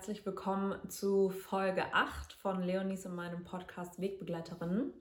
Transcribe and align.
Herzlich 0.00 0.24
willkommen 0.24 0.88
zu 0.88 1.28
Folge 1.28 1.92
8 1.92 2.32
von 2.32 2.62
Leonis 2.62 3.04
in 3.04 3.14
meinem 3.14 3.44
Podcast 3.44 4.00
Wegbegleiterinnen. 4.00 4.94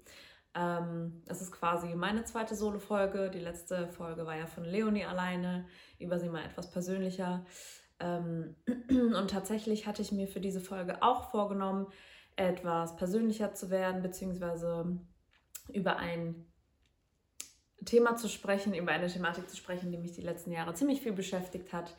Ähm, 0.54 1.24
es 1.26 1.42
ist 1.42 1.54
quasi 1.54 1.96
meine 1.96 2.26
zweite 2.26 2.54
Solo-Folge. 2.54 3.30
Die 3.30 3.40
letzte 3.40 3.88
Folge 3.88 4.26
war 4.26 4.36
ja 4.36 4.46
von 4.46 4.66
Leonie 4.66 5.06
alleine, 5.06 5.66
über 6.00 6.20
sie 6.20 6.28
mal 6.28 6.44
etwas 6.44 6.70
persönlicher. 6.70 7.46
Ähm, 8.02 8.58
und 8.90 9.30
tatsächlich 9.30 9.88
hatte 9.88 10.02
ich 10.02 10.12
mir 10.12 10.28
für 10.28 10.42
diese 10.42 10.60
Folge 10.60 11.02
auch 11.02 11.32
vorgenommen, 11.32 11.88
etwas 12.36 12.98
persönlicher 12.98 13.54
zu 13.54 13.70
werden, 13.70 14.02
beziehungsweise 14.02 15.00
über 15.72 15.96
ein 15.96 16.46
Thema 17.86 18.18
zu 18.18 18.28
sprechen, 18.28 18.74
über 18.74 18.92
eine 18.92 19.08
Thematik 19.08 19.50
zu 19.50 19.56
sprechen, 19.56 19.94
die 19.94 19.98
mich 19.98 20.12
die 20.12 20.24
letzten 20.24 20.52
Jahre 20.52 20.74
ziemlich 20.74 21.00
viel 21.00 21.14
beschäftigt 21.14 21.72
hat. 21.72 21.96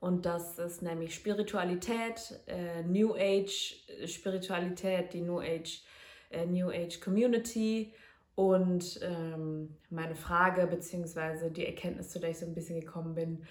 Und 0.00 0.26
das 0.26 0.58
ist 0.58 0.82
nämlich 0.82 1.14
Spiritualität, 1.14 2.40
äh, 2.46 2.82
New 2.82 3.14
Age 3.14 3.84
Spiritualität, 4.06 5.12
die 5.12 5.22
New 5.22 5.40
Age, 5.40 5.82
äh, 6.30 6.46
New 6.46 6.70
Age 6.70 7.00
Community 7.00 7.92
und 8.36 9.00
ähm, 9.02 9.76
meine 9.90 10.14
Frage 10.14 10.68
bzw. 10.68 11.50
die 11.50 11.66
Erkenntnis, 11.66 12.10
zu 12.10 12.20
der 12.20 12.30
ich 12.30 12.38
so 12.38 12.46
ein 12.46 12.54
bisschen 12.54 12.80
gekommen 12.80 13.14
bin, 13.14 13.44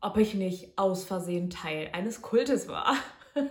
ob 0.00 0.16
ich 0.16 0.34
nicht 0.34 0.76
aus 0.76 1.04
Versehen 1.04 1.50
Teil 1.50 1.90
eines 1.92 2.20
Kultes 2.20 2.66
war. 2.66 2.96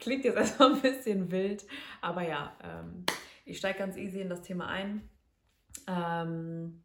Klingt 0.00 0.26
jetzt 0.26 0.36
erstmal 0.36 0.74
ein 0.74 0.82
bisschen 0.82 1.30
wild, 1.30 1.64
aber 2.02 2.28
ja, 2.28 2.54
ähm, 2.62 3.06
ich 3.46 3.56
steige 3.56 3.78
ganz 3.78 3.96
easy 3.96 4.20
in 4.20 4.28
das 4.28 4.42
Thema 4.42 4.66
ein. 4.68 5.08
Ähm, 5.88 6.82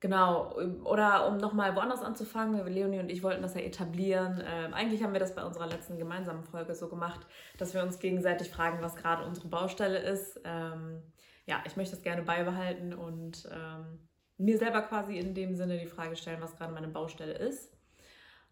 Genau, 0.00 0.54
oder 0.84 1.26
um 1.26 1.38
nochmal 1.38 1.74
woanders 1.74 2.02
anzufangen, 2.02 2.66
Leonie 2.66 2.98
und 2.98 3.08
ich 3.08 3.22
wollten 3.22 3.40
das 3.40 3.54
ja 3.54 3.62
etablieren. 3.62 4.42
Ähm, 4.46 4.74
eigentlich 4.74 5.02
haben 5.02 5.14
wir 5.14 5.20
das 5.20 5.34
bei 5.34 5.42
unserer 5.42 5.66
letzten 5.66 5.96
gemeinsamen 5.96 6.44
Folge 6.44 6.74
so 6.74 6.88
gemacht, 6.88 7.26
dass 7.56 7.72
wir 7.72 7.82
uns 7.82 7.98
gegenseitig 7.98 8.50
fragen, 8.50 8.82
was 8.82 8.96
gerade 8.96 9.24
unsere 9.24 9.48
Baustelle 9.48 9.98
ist. 9.98 10.38
Ähm, 10.44 11.02
ja, 11.46 11.62
ich 11.64 11.76
möchte 11.76 11.94
das 11.94 12.02
gerne 12.02 12.22
beibehalten 12.22 12.92
und 12.92 13.48
ähm, 13.50 14.06
mir 14.36 14.58
selber 14.58 14.82
quasi 14.82 15.16
in 15.18 15.34
dem 15.34 15.54
Sinne 15.54 15.78
die 15.78 15.86
Frage 15.86 16.16
stellen, 16.16 16.42
was 16.42 16.56
gerade 16.56 16.74
meine 16.74 16.88
Baustelle 16.88 17.32
ist. 17.32 17.74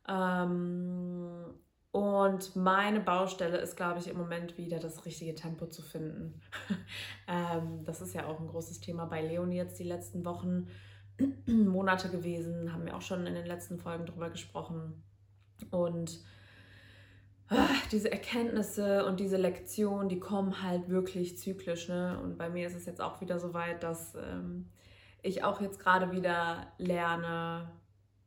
Ähm, 0.08 1.54
und 1.90 2.56
meine 2.56 3.00
Baustelle 3.00 3.58
ist, 3.58 3.76
glaube 3.76 4.00
ich, 4.00 4.08
im 4.08 4.16
Moment 4.16 4.56
wieder 4.56 4.78
das 4.78 5.04
richtige 5.04 5.34
Tempo 5.34 5.66
zu 5.66 5.82
finden. 5.82 6.40
Ähm, 7.26 7.84
das 7.86 8.02
ist 8.02 8.14
ja 8.14 8.26
auch 8.26 8.38
ein 8.38 8.48
großes 8.48 8.80
Thema 8.80 9.06
bei 9.06 9.22
Leonie 9.22 9.56
jetzt 9.56 9.78
die 9.78 9.84
letzten 9.84 10.26
Wochen 10.26 10.68
Monate 11.46 12.10
gewesen, 12.10 12.72
haben 12.72 12.86
wir 12.86 12.96
auch 12.96 13.02
schon 13.02 13.26
in 13.26 13.34
den 13.34 13.46
letzten 13.46 13.78
Folgen 13.78 14.06
drüber 14.06 14.30
gesprochen. 14.30 15.02
Und 15.70 16.20
ach, 17.48 17.86
diese 17.92 18.10
Erkenntnisse 18.10 19.04
und 19.06 19.20
diese 19.20 19.36
Lektionen, 19.36 20.08
die 20.08 20.20
kommen 20.20 20.62
halt 20.62 20.88
wirklich 20.88 21.38
zyklisch. 21.38 21.88
Ne? 21.88 22.18
Und 22.22 22.38
bei 22.38 22.48
mir 22.48 22.66
ist 22.66 22.76
es 22.76 22.86
jetzt 22.86 23.00
auch 23.00 23.20
wieder 23.20 23.38
so 23.38 23.54
weit, 23.54 23.82
dass 23.82 24.14
ähm, 24.14 24.68
ich 25.22 25.44
auch 25.44 25.60
jetzt 25.60 25.78
gerade 25.78 26.12
wieder 26.12 26.66
lerne 26.78 27.70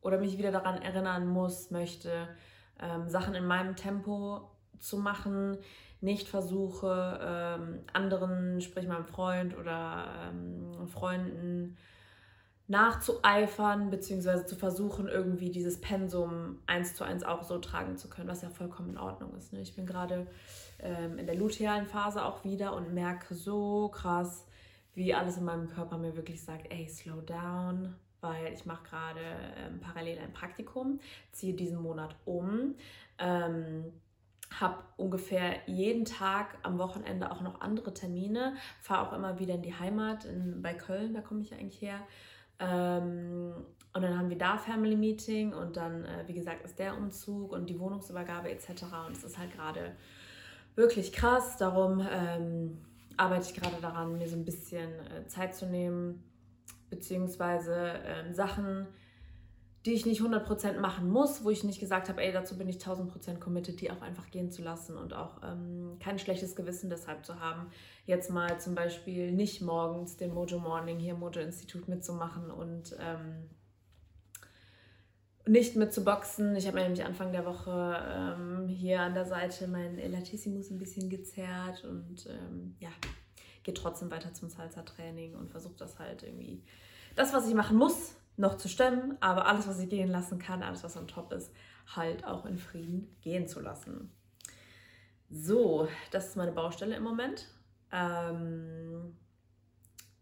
oder 0.01 0.19
mich 0.19 0.37
wieder 0.37 0.51
daran 0.51 0.81
erinnern 0.81 1.27
muss, 1.27 1.71
möchte, 1.71 2.29
ähm, 2.79 3.09
Sachen 3.09 3.35
in 3.35 3.45
meinem 3.45 3.75
Tempo 3.75 4.51
zu 4.79 4.97
machen, 4.97 5.57
nicht 5.99 6.27
versuche, 6.27 7.19
ähm, 7.21 7.79
anderen, 7.91 8.61
sprich 8.61 8.87
meinem 8.87 9.05
Freund 9.05 9.57
oder 9.57 10.05
ähm, 10.29 10.87
Freunden, 10.87 11.75
nachzueifern, 12.67 13.89
beziehungsweise 13.89 14.45
zu 14.45 14.55
versuchen, 14.55 15.07
irgendwie 15.07 15.49
dieses 15.49 15.79
Pensum 15.79 16.59
eins 16.67 16.95
zu 16.95 17.05
eins 17.05 17.23
auch 17.23 17.43
so 17.43 17.59
tragen 17.59 17.97
zu 17.97 18.09
können, 18.09 18.27
was 18.27 18.41
ja 18.41 18.49
vollkommen 18.49 18.89
in 18.89 18.97
Ordnung 18.97 19.33
ist. 19.35 19.53
Ne? 19.53 19.61
Ich 19.61 19.75
bin 19.75 19.85
gerade 19.85 20.27
ähm, 20.79 21.17
in 21.17 21.25
der 21.25 21.35
lutealen 21.35 21.85
Phase 21.85 22.25
auch 22.25 22.43
wieder 22.43 22.75
und 22.75 22.93
merke 22.93 23.35
so 23.35 23.87
krass, 23.89 24.45
wie 24.95 25.13
alles 25.13 25.37
in 25.37 25.45
meinem 25.45 25.69
Körper 25.69 25.97
mir 25.97 26.15
wirklich 26.17 26.43
sagt, 26.43 26.71
ey, 26.73 26.89
slow 26.89 27.21
down, 27.21 27.95
weil 28.19 28.51
ich 28.53 28.65
mache 28.65 28.83
gerade 28.83 29.21
ähm, 29.57 29.79
parallel 29.79 30.19
ein 30.19 30.33
Praktikum, 30.33 30.99
ziehe 31.31 31.53
diesen 31.53 31.81
Monat 31.81 32.15
um, 32.25 32.75
ähm, 33.17 33.85
habe 34.59 34.83
ungefähr 34.97 35.55
jeden 35.67 36.03
Tag 36.03 36.57
am 36.63 36.79
Wochenende 36.79 37.31
auch 37.31 37.41
noch 37.41 37.61
andere 37.61 37.93
Termine, 37.93 38.55
fahre 38.81 39.07
auch 39.07 39.13
immer 39.13 39.39
wieder 39.39 39.55
in 39.55 39.61
die 39.61 39.73
Heimat 39.73 40.25
in, 40.25 40.61
bei 40.61 40.73
Köln, 40.73 41.13
da 41.13 41.21
komme 41.21 41.41
ich 41.41 41.53
eigentlich 41.53 41.81
her 41.81 42.01
ähm, 42.59 43.53
und 43.93 44.01
dann 44.03 44.17
haben 44.17 44.29
wir 44.29 44.37
da 44.37 44.57
Family 44.57 44.95
Meeting 44.95 45.53
und 45.53 45.75
dann, 45.75 46.05
äh, 46.05 46.23
wie 46.27 46.33
gesagt, 46.33 46.63
ist 46.63 46.77
der 46.77 46.95
Umzug 46.95 47.51
und 47.51 47.67
die 47.67 47.79
Wohnungsübergabe 47.79 48.49
etc. 48.51 48.83
Und 49.07 49.17
es 49.17 49.23
ist 49.23 49.37
halt 49.37 49.51
gerade 49.53 49.95
wirklich 50.75 51.11
krass. 51.11 51.57
Darum 51.57 52.05
ähm, 52.11 52.77
arbeite 53.17 53.47
ich 53.49 53.59
gerade 53.59 53.81
daran, 53.81 54.17
mir 54.17 54.27
so 54.27 54.35
ein 54.35 54.45
bisschen 54.45 54.91
äh, 54.99 55.27
Zeit 55.27 55.55
zu 55.55 55.65
nehmen, 55.65 56.23
beziehungsweise 56.89 57.75
äh, 57.75 58.33
Sachen, 58.33 58.87
die 59.87 59.93
ich 59.93 60.05
nicht 60.05 60.21
100% 60.21 60.79
machen 60.79 61.09
muss, 61.09 61.45
wo 61.45 61.49
ich 61.49 61.63
nicht 61.63 61.79
gesagt 61.79 62.09
habe, 62.09 62.21
ey, 62.21 62.33
dazu 62.33 62.57
bin 62.57 62.67
ich 62.67 62.75
1000% 62.75 63.39
committed, 63.39 63.79
die 63.79 63.89
auch 63.89 64.01
einfach 64.01 64.29
gehen 64.31 64.51
zu 64.51 64.61
lassen 64.61 64.97
und 64.97 65.13
auch 65.13 65.41
ähm, 65.41 65.95
kein 65.99 66.19
schlechtes 66.19 66.57
Gewissen 66.57 66.89
deshalb 66.89 67.25
zu 67.25 67.39
haben. 67.39 67.67
Jetzt 68.05 68.29
mal 68.29 68.59
zum 68.59 68.75
Beispiel 68.75 69.31
nicht 69.31 69.61
morgens 69.61 70.17
den 70.17 70.33
Mojo 70.33 70.59
Morning 70.59 70.99
hier 70.99 71.13
im 71.13 71.21
Mojo 71.21 71.39
Institut 71.39 71.87
mitzumachen 71.87 72.51
und 72.51 72.97
ähm, 72.99 73.49
nicht 75.47 75.77
mit 75.77 75.93
zu 75.93 76.03
boxen. 76.03 76.57
Ich 76.57 76.67
habe 76.67 76.75
mir 76.75 76.83
nämlich 76.83 77.05
Anfang 77.05 77.31
der 77.31 77.45
Woche 77.45 78.03
ähm, 78.09 78.67
hier 78.67 78.99
an 78.99 79.13
der 79.13 79.25
Seite 79.25 79.69
meinen 79.69 79.99
Elatissimus 79.99 80.69
ein 80.69 80.79
bisschen 80.79 81.09
gezerrt 81.09 81.85
und 81.85 82.27
ähm, 82.27 82.75
ja, 82.81 82.89
geht 83.63 83.77
trotzdem 83.77 84.11
weiter 84.11 84.33
zum 84.33 84.49
Salsa-Training 84.49 85.35
und 85.35 85.49
versuche 85.49 85.77
das 85.77 85.97
halt 85.97 86.23
irgendwie, 86.23 86.61
das, 87.15 87.31
was 87.33 87.47
ich 87.47 87.55
machen 87.55 87.77
muss, 87.77 88.17
noch 88.37 88.57
zu 88.57 88.69
stemmen, 88.69 89.17
aber 89.19 89.47
alles, 89.47 89.67
was 89.67 89.79
ich 89.79 89.89
gehen 89.89 90.09
lassen 90.09 90.39
kann, 90.39 90.63
alles, 90.63 90.83
was 90.83 90.95
on 90.95 91.07
top 91.07 91.33
ist, 91.33 91.51
halt 91.95 92.23
auch 92.25 92.45
in 92.45 92.57
Frieden 92.57 93.15
gehen 93.21 93.47
zu 93.47 93.59
lassen. 93.59 94.11
So, 95.29 95.87
das 96.11 96.29
ist 96.29 96.37
meine 96.37 96.51
Baustelle 96.51 96.95
im 96.95 97.03
Moment. 97.03 97.47
Ähm, 97.91 99.17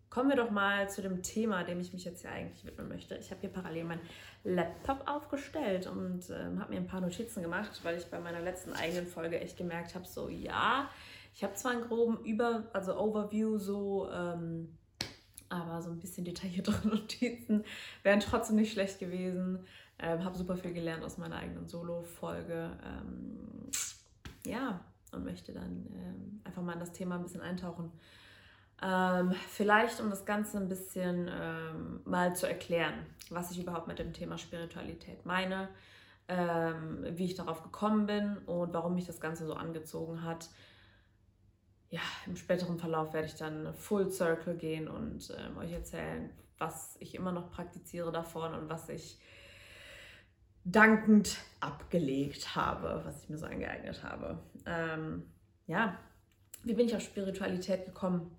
kommen 0.09 0.29
wir 0.29 0.37
doch 0.37 0.49
mal 0.49 0.89
zu 0.89 1.01
dem 1.01 1.21
Thema, 1.21 1.63
dem 1.63 1.79
ich 1.79 1.91
mich 1.91 2.05
jetzt 2.05 2.21
hier 2.21 2.31
eigentlich 2.31 2.65
widmen 2.65 2.87
möchte. 2.87 3.15
Ich 3.17 3.31
habe 3.31 3.41
hier 3.41 3.49
parallel 3.49 3.83
meinen 3.83 4.01
Laptop 4.43 5.07
aufgestellt 5.07 5.87
und 5.87 6.29
ähm, 6.29 6.59
habe 6.59 6.73
mir 6.73 6.79
ein 6.79 6.87
paar 6.87 7.01
Notizen 7.01 7.43
gemacht, 7.43 7.81
weil 7.83 7.97
ich 7.97 8.05
bei 8.05 8.19
meiner 8.19 8.41
letzten 8.41 8.73
eigenen 8.73 9.07
Folge 9.07 9.39
echt 9.39 9.57
gemerkt 9.57 9.93
habe, 9.93 10.07
so 10.07 10.29
ja, 10.29 10.89
ich 11.33 11.43
habe 11.43 11.53
zwar 11.55 11.73
einen 11.73 11.81
groben 11.81 12.23
Über, 12.23 12.63
also 12.71 12.97
Overview 12.97 13.57
so 13.57 14.09
ähm, 14.09 14.77
aber 15.75 15.83
so 15.83 15.89
ein 15.89 15.99
bisschen 15.99 16.25
detailliertere 16.25 16.87
Notizen 16.87 17.63
wären 18.03 18.19
trotzdem 18.19 18.55
nicht 18.55 18.71
schlecht 18.71 18.99
gewesen. 18.99 19.59
Ähm, 19.99 20.23
habe 20.23 20.37
super 20.37 20.57
viel 20.57 20.73
gelernt 20.73 21.03
aus 21.03 21.17
meiner 21.17 21.37
eigenen 21.37 21.67
Solo-Folge. 21.67 22.71
Ähm, 22.83 23.71
ja, 24.45 24.79
und 25.11 25.23
möchte 25.23 25.53
dann 25.53 25.87
ähm, 25.93 26.41
einfach 26.43 26.61
mal 26.61 26.73
in 26.73 26.79
das 26.79 26.91
Thema 26.91 27.15
ein 27.15 27.23
bisschen 27.23 27.41
eintauchen. 27.41 27.91
Ähm, 28.81 29.33
vielleicht, 29.49 30.01
um 30.01 30.09
das 30.09 30.25
Ganze 30.25 30.57
ein 30.57 30.67
bisschen 30.67 31.29
ähm, 31.31 32.01
mal 32.03 32.35
zu 32.35 32.47
erklären, 32.47 32.93
was 33.29 33.51
ich 33.51 33.59
überhaupt 33.59 33.87
mit 33.87 33.99
dem 33.99 34.11
Thema 34.11 34.37
Spiritualität 34.37 35.25
meine, 35.25 35.69
ähm, 36.27 37.05
wie 37.11 37.25
ich 37.25 37.35
darauf 37.35 37.63
gekommen 37.63 38.05
bin 38.05 38.37
und 38.45 38.73
warum 38.73 38.95
mich 38.95 39.05
das 39.05 39.21
Ganze 39.21 39.45
so 39.45 39.53
angezogen 39.53 40.23
hat 40.23 40.49
ja, 41.95 42.01
im 42.25 42.35
späteren 42.35 42.77
Verlauf 42.77 43.13
werde 43.13 43.27
ich 43.27 43.35
dann 43.35 43.73
Full 43.73 44.11
Circle 44.11 44.55
gehen 44.57 44.89
und 44.89 45.33
ähm, 45.39 45.57
euch 45.57 45.71
erzählen, 45.71 46.29
was 46.57 46.97
ich 46.99 47.15
immer 47.15 47.31
noch 47.31 47.49
praktiziere 47.49 48.11
davon 48.11 48.53
und 48.53 48.67
was 48.67 48.89
ich 48.89 49.17
dankend 50.65 51.37
abgelegt 51.61 52.53
habe, 52.53 53.01
was 53.05 53.23
ich 53.23 53.29
mir 53.29 53.37
so 53.37 53.45
angeeignet 53.45 54.03
habe. 54.03 54.39
Ähm, 54.65 55.23
ja, 55.67 55.97
wie 56.63 56.73
bin 56.73 56.87
ich 56.87 56.95
auf 56.97 57.01
Spiritualität 57.01 57.85
gekommen? 57.85 58.35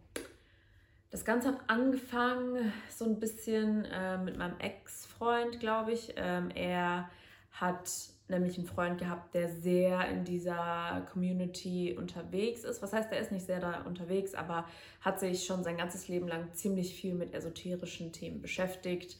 Das 1.10 1.24
Ganze 1.24 1.48
hat 1.48 1.60
angefangen 1.68 2.74
so 2.90 3.06
ein 3.06 3.18
bisschen 3.18 3.86
äh, 3.86 4.18
mit 4.18 4.36
meinem 4.36 4.60
Ex-Freund, 4.60 5.60
glaube 5.60 5.92
ich. 5.92 6.12
Ähm, 6.16 6.50
er 6.50 7.08
hat 7.52 7.88
nämlich 8.28 8.58
einen 8.58 8.66
Freund 8.66 8.98
gehabt, 8.98 9.34
der 9.34 9.48
sehr 9.48 10.08
in 10.08 10.24
dieser 10.24 11.06
Community 11.12 11.96
unterwegs 11.96 12.64
ist. 12.64 12.82
Was 12.82 12.92
heißt, 12.92 13.12
er 13.12 13.20
ist 13.20 13.32
nicht 13.32 13.46
sehr 13.46 13.60
da 13.60 13.82
unterwegs, 13.82 14.34
aber 14.34 14.66
hat 15.00 15.20
sich 15.20 15.44
schon 15.44 15.62
sein 15.62 15.76
ganzes 15.76 16.08
Leben 16.08 16.26
lang 16.26 16.52
ziemlich 16.52 16.94
viel 16.94 17.14
mit 17.14 17.34
esoterischen 17.34 18.12
Themen 18.12 18.42
beschäftigt. 18.42 19.18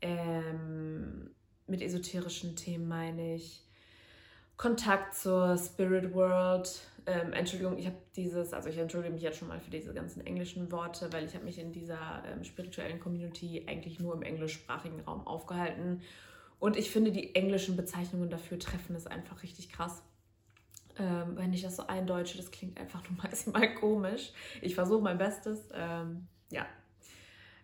Ähm, 0.00 1.30
mit 1.66 1.82
esoterischen 1.82 2.56
Themen 2.56 2.86
meine 2.88 3.34
ich 3.34 3.64
Kontakt 4.56 5.14
zur 5.14 5.56
Spirit 5.58 6.14
World. 6.14 6.80
Ähm, 7.06 7.32
Entschuldigung, 7.32 7.76
ich 7.76 7.86
habe 7.86 7.96
dieses, 8.14 8.52
also 8.52 8.68
ich 8.68 8.78
entschuldige 8.78 9.12
mich 9.12 9.22
jetzt 9.22 9.38
schon 9.38 9.48
mal 9.48 9.60
für 9.60 9.70
diese 9.70 9.92
ganzen 9.92 10.24
englischen 10.24 10.70
Worte, 10.70 11.12
weil 11.12 11.24
ich 11.24 11.34
habe 11.34 11.44
mich 11.44 11.58
in 11.58 11.72
dieser 11.72 12.22
ähm, 12.26 12.44
spirituellen 12.44 13.00
Community 13.00 13.64
eigentlich 13.66 13.98
nur 13.98 14.14
im 14.14 14.22
englischsprachigen 14.22 15.00
Raum 15.00 15.26
aufgehalten 15.26 16.02
und 16.64 16.78
ich 16.78 16.90
finde, 16.90 17.12
die 17.12 17.34
englischen 17.34 17.76
Bezeichnungen 17.76 18.30
dafür 18.30 18.58
treffen 18.58 18.96
es 18.96 19.06
einfach 19.06 19.42
richtig 19.42 19.68
krass. 19.68 20.02
Ähm, 20.98 21.36
wenn 21.36 21.52
ich 21.52 21.60
das 21.60 21.76
so 21.76 21.86
eindeutsche, 21.88 22.38
das 22.38 22.50
klingt 22.50 22.80
einfach 22.80 23.02
nur 23.06 23.18
maximal 23.22 23.74
komisch. 23.74 24.32
Ich 24.62 24.74
versuche 24.74 25.02
mein 25.02 25.18
Bestes. 25.18 25.68
Ähm, 25.74 26.26
ja, 26.50 26.64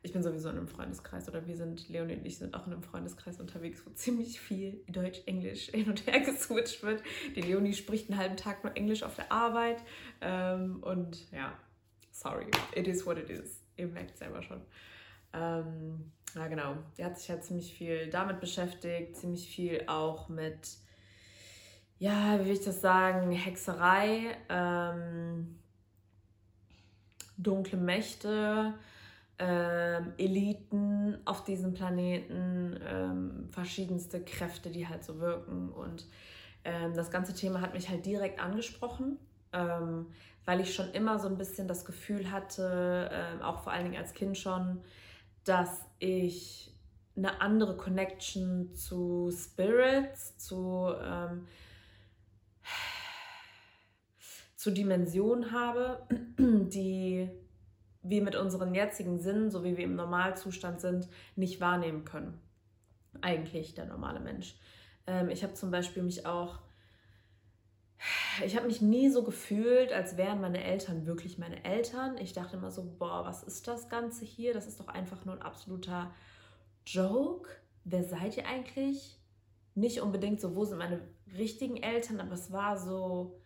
ich 0.02 0.12
bin 0.12 0.22
sowieso 0.22 0.50
in 0.50 0.58
einem 0.58 0.68
Freundeskreis 0.68 1.30
oder 1.30 1.46
wir 1.46 1.56
sind, 1.56 1.88
Leonie 1.88 2.16
und 2.16 2.26
ich 2.26 2.36
sind 2.36 2.54
auch 2.54 2.66
in 2.66 2.74
einem 2.74 2.82
Freundeskreis 2.82 3.40
unterwegs, 3.40 3.80
wo 3.86 3.90
ziemlich 3.92 4.38
viel 4.38 4.84
Deutsch, 4.86 5.22
Englisch 5.24 5.70
hin 5.70 5.88
und 5.88 6.06
her 6.06 6.20
geswitcht 6.26 6.82
wird. 6.82 7.02
Die 7.34 7.40
Leonie 7.40 7.72
spricht 7.72 8.10
einen 8.10 8.20
halben 8.20 8.36
Tag 8.36 8.64
nur 8.64 8.76
Englisch 8.76 9.02
auf 9.02 9.16
der 9.16 9.32
Arbeit. 9.32 9.82
Ähm, 10.20 10.82
und 10.82 11.26
ja, 11.32 11.56
sorry, 12.10 12.48
it 12.74 12.86
is 12.86 13.06
what 13.06 13.16
it 13.16 13.30
is. 13.30 13.62
Ihr 13.78 13.86
merkt 13.86 14.18
selber 14.18 14.42
schon. 14.42 14.60
Ähm, 15.32 16.12
ja, 16.34 16.46
genau. 16.48 16.76
Die 16.96 17.04
hat 17.04 17.18
sich 17.18 17.30
halt 17.30 17.44
ziemlich 17.44 17.72
viel 17.72 18.08
damit 18.10 18.40
beschäftigt, 18.40 19.16
ziemlich 19.16 19.48
viel 19.48 19.84
auch 19.86 20.28
mit, 20.28 20.76
ja, 21.98 22.38
wie 22.40 22.46
will 22.46 22.52
ich 22.52 22.64
das 22.64 22.80
sagen, 22.80 23.30
Hexerei, 23.32 24.36
ähm, 24.48 25.58
dunkle 27.36 27.78
Mächte, 27.78 28.74
ähm, 29.38 30.12
Eliten 30.18 31.18
auf 31.24 31.44
diesem 31.44 31.72
Planeten, 31.74 32.78
ähm, 32.86 33.48
verschiedenste 33.50 34.22
Kräfte, 34.22 34.70
die 34.70 34.86
halt 34.86 35.02
so 35.02 35.18
wirken. 35.18 35.70
Und 35.70 36.06
ähm, 36.64 36.94
das 36.94 37.10
ganze 37.10 37.34
Thema 37.34 37.60
hat 37.60 37.72
mich 37.72 37.88
halt 37.88 38.04
direkt 38.04 38.38
angesprochen, 38.40 39.18
ähm, 39.52 40.06
weil 40.44 40.60
ich 40.60 40.74
schon 40.74 40.90
immer 40.92 41.18
so 41.18 41.26
ein 41.28 41.38
bisschen 41.38 41.66
das 41.66 41.84
Gefühl 41.84 42.30
hatte, 42.30 43.10
äh, 43.10 43.42
auch 43.42 43.62
vor 43.62 43.72
allen 43.72 43.84
Dingen 43.84 43.96
als 43.96 44.12
Kind 44.12 44.36
schon, 44.36 44.82
dass 45.44 45.84
ich 45.98 46.74
eine 47.16 47.40
andere 47.40 47.76
Connection 47.76 48.74
zu 48.74 49.30
Spirits, 49.30 50.38
zu, 50.38 50.92
ähm, 51.02 51.46
zu 54.56 54.70
Dimensionen 54.70 55.52
habe, 55.52 56.06
die 56.38 57.28
wir 58.02 58.22
mit 58.22 58.36
unseren 58.36 58.74
jetzigen 58.74 59.18
Sinnen, 59.18 59.50
so 59.50 59.64
wie 59.64 59.76
wir 59.76 59.84
im 59.84 59.96
Normalzustand 59.96 60.80
sind, 60.80 61.08
nicht 61.36 61.60
wahrnehmen 61.60 62.04
können. 62.04 62.40
Eigentlich 63.20 63.74
der 63.74 63.86
normale 63.86 64.20
Mensch. 64.20 64.56
Ähm, 65.06 65.28
ich 65.28 65.42
habe 65.42 65.54
zum 65.54 65.70
Beispiel 65.70 66.02
mich 66.02 66.26
auch, 66.26 66.60
ich 68.44 68.56
habe 68.56 68.66
mich 68.66 68.80
nie 68.80 69.10
so 69.10 69.22
gefühlt, 69.22 69.92
als 69.92 70.16
wären 70.16 70.40
meine 70.40 70.62
Eltern 70.62 71.06
wirklich 71.06 71.38
meine 71.38 71.64
Eltern. 71.64 72.16
Ich 72.18 72.32
dachte 72.32 72.56
immer 72.56 72.70
so, 72.70 72.84
boah, 72.98 73.24
was 73.24 73.42
ist 73.42 73.68
das 73.68 73.88
Ganze 73.88 74.24
hier? 74.24 74.54
Das 74.54 74.66
ist 74.66 74.80
doch 74.80 74.88
einfach 74.88 75.24
nur 75.24 75.34
ein 75.34 75.42
absoluter 75.42 76.10
Joke. 76.86 77.50
Wer 77.84 78.04
seid 78.04 78.36
ihr 78.36 78.46
eigentlich? 78.46 79.18
Nicht 79.74 80.00
unbedingt 80.00 80.40
so, 80.40 80.56
wo 80.56 80.64
sind 80.64 80.78
meine 80.78 81.00
richtigen 81.36 81.76
Eltern, 81.76 82.20
aber 82.20 82.32
es 82.32 82.50
war 82.50 82.78
so, 82.78 83.40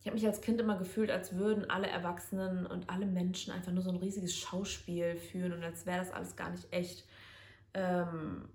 ich 0.00 0.06
habe 0.06 0.14
mich 0.14 0.26
als 0.26 0.40
Kind 0.40 0.60
immer 0.60 0.78
gefühlt, 0.78 1.10
als 1.10 1.36
würden 1.36 1.68
alle 1.68 1.88
Erwachsenen 1.88 2.66
und 2.66 2.90
alle 2.90 3.06
Menschen 3.06 3.52
einfach 3.52 3.72
nur 3.72 3.82
so 3.82 3.90
ein 3.90 3.96
riesiges 3.96 4.36
Schauspiel 4.36 5.16
führen 5.16 5.52
und 5.52 5.64
als 5.64 5.86
wäre 5.86 5.98
das 5.98 6.12
alles 6.12 6.36
gar 6.36 6.50
nicht 6.50 6.72
echt. 6.72 7.04
Ähm, 7.74 8.48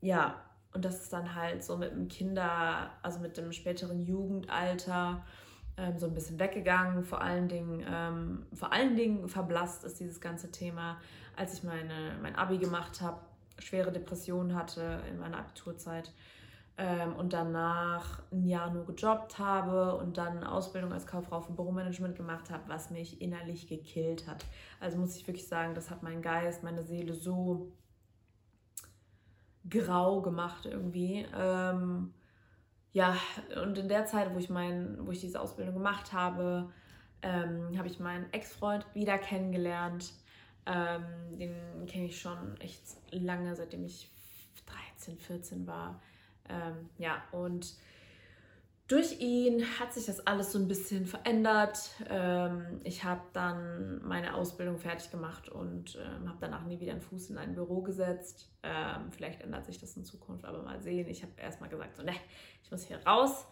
ja, 0.00 0.49
und 0.72 0.84
das 0.84 1.02
ist 1.02 1.12
dann 1.12 1.34
halt 1.34 1.64
so 1.64 1.76
mit 1.76 1.92
dem 1.92 2.08
Kinder, 2.08 2.90
also 3.02 3.18
mit 3.20 3.36
dem 3.36 3.52
späteren 3.52 4.00
Jugendalter 4.00 5.24
ähm, 5.76 5.98
so 5.98 6.06
ein 6.06 6.14
bisschen 6.14 6.38
weggegangen. 6.38 7.02
Vor 7.04 7.20
allen 7.20 7.48
Dingen, 7.48 7.84
ähm, 7.88 8.46
vor 8.54 8.72
allen 8.72 8.96
Dingen 8.96 9.28
verblasst 9.28 9.84
ist 9.84 9.98
dieses 9.98 10.20
ganze 10.20 10.50
Thema, 10.50 10.98
als 11.36 11.54
ich 11.54 11.64
meine, 11.64 12.16
mein 12.22 12.36
Abi 12.36 12.58
gemacht 12.58 13.00
habe, 13.00 13.20
schwere 13.58 13.90
Depressionen 13.90 14.54
hatte 14.54 15.00
in 15.10 15.18
meiner 15.18 15.38
Abiturzeit 15.38 16.12
ähm, 16.78 17.14
und 17.16 17.32
danach 17.32 18.22
ein 18.32 18.46
Jahr 18.46 18.70
nur 18.70 18.86
gejobbt 18.86 19.38
habe 19.38 19.96
und 19.96 20.18
dann 20.18 20.38
eine 20.38 20.52
Ausbildung 20.52 20.92
als 20.92 21.06
Kauffrau 21.06 21.40
für 21.40 21.52
Büromanagement 21.52 22.16
gemacht 22.16 22.50
habe, 22.50 22.62
was 22.68 22.90
mich 22.90 23.20
innerlich 23.20 23.66
gekillt 23.66 24.26
hat. 24.26 24.46
Also 24.78 24.98
muss 24.98 25.16
ich 25.16 25.26
wirklich 25.26 25.48
sagen, 25.48 25.74
das 25.74 25.90
hat 25.90 26.02
meinen 26.02 26.22
Geist, 26.22 26.62
meine 26.62 26.82
Seele 26.82 27.14
so 27.14 27.72
grau 29.68 30.22
gemacht 30.22 30.66
irgendwie. 30.66 31.26
Ähm, 31.36 32.12
ja, 32.92 33.16
und 33.62 33.78
in 33.78 33.88
der 33.88 34.06
Zeit, 34.06 34.34
wo 34.34 34.38
ich, 34.38 34.50
mein, 34.50 34.98
wo 35.06 35.12
ich 35.12 35.20
diese 35.20 35.40
Ausbildung 35.40 35.74
gemacht 35.74 36.12
habe, 36.12 36.70
ähm, 37.22 37.76
habe 37.76 37.88
ich 37.88 38.00
meinen 38.00 38.32
Ex-Freund 38.32 38.86
wieder 38.94 39.18
kennengelernt. 39.18 40.12
Ähm, 40.66 41.04
den 41.38 41.54
kenne 41.86 42.06
ich 42.06 42.20
schon 42.20 42.58
echt 42.60 42.82
lange, 43.10 43.54
seitdem 43.54 43.84
ich 43.84 44.10
13, 44.96 45.18
14 45.18 45.66
war. 45.66 46.00
Ähm, 46.48 46.88
ja, 46.98 47.22
und 47.32 47.74
durch 48.90 49.20
ihn 49.20 49.64
hat 49.78 49.92
sich 49.92 50.06
das 50.06 50.26
alles 50.26 50.50
so 50.50 50.58
ein 50.58 50.66
bisschen 50.66 51.06
verändert. 51.06 51.78
Ähm, 52.08 52.80
ich 52.82 53.04
habe 53.04 53.20
dann 53.32 54.02
meine 54.02 54.34
Ausbildung 54.34 54.78
fertig 54.78 55.12
gemacht 55.12 55.48
und 55.48 55.96
ähm, 55.96 56.28
habe 56.28 56.38
danach 56.40 56.64
nie 56.64 56.80
wieder 56.80 56.90
einen 56.90 57.00
Fuß 57.00 57.30
in 57.30 57.38
ein 57.38 57.54
Büro 57.54 57.82
gesetzt. 57.82 58.50
Ähm, 58.64 59.12
vielleicht 59.12 59.42
ändert 59.42 59.64
sich 59.66 59.78
das 59.78 59.96
in 59.96 60.04
Zukunft, 60.04 60.44
aber 60.44 60.62
mal 60.62 60.80
sehen. 60.80 61.06
Ich 61.06 61.22
habe 61.22 61.32
erstmal 61.36 61.68
gesagt, 61.68 61.96
so, 61.96 62.02
ne, 62.02 62.14
ich 62.64 62.70
muss 62.70 62.84
hier 62.84 62.98
raus 63.06 63.46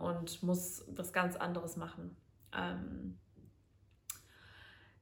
und 0.00 0.40
muss 0.44 0.84
was 0.94 1.12
ganz 1.12 1.34
anderes 1.34 1.76
machen. 1.76 2.16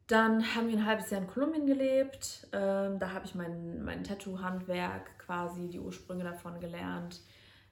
Dann 0.06 0.54
haben 0.54 0.68
wir 0.68 0.78
ein 0.78 0.86
halbes 0.86 1.10
Jahr 1.10 1.20
in 1.20 1.26
Kolumbien 1.26 1.66
gelebt. 1.66 2.48
Ähm, 2.52 2.98
da 2.98 3.12
habe 3.12 3.26
ich 3.26 3.34
mein, 3.34 3.84
mein 3.84 4.02
Tattoo-Handwerk 4.02 5.18
quasi, 5.18 5.68
die 5.68 5.78
Ursprünge 5.78 6.24
davon 6.24 6.58
gelernt. 6.58 7.20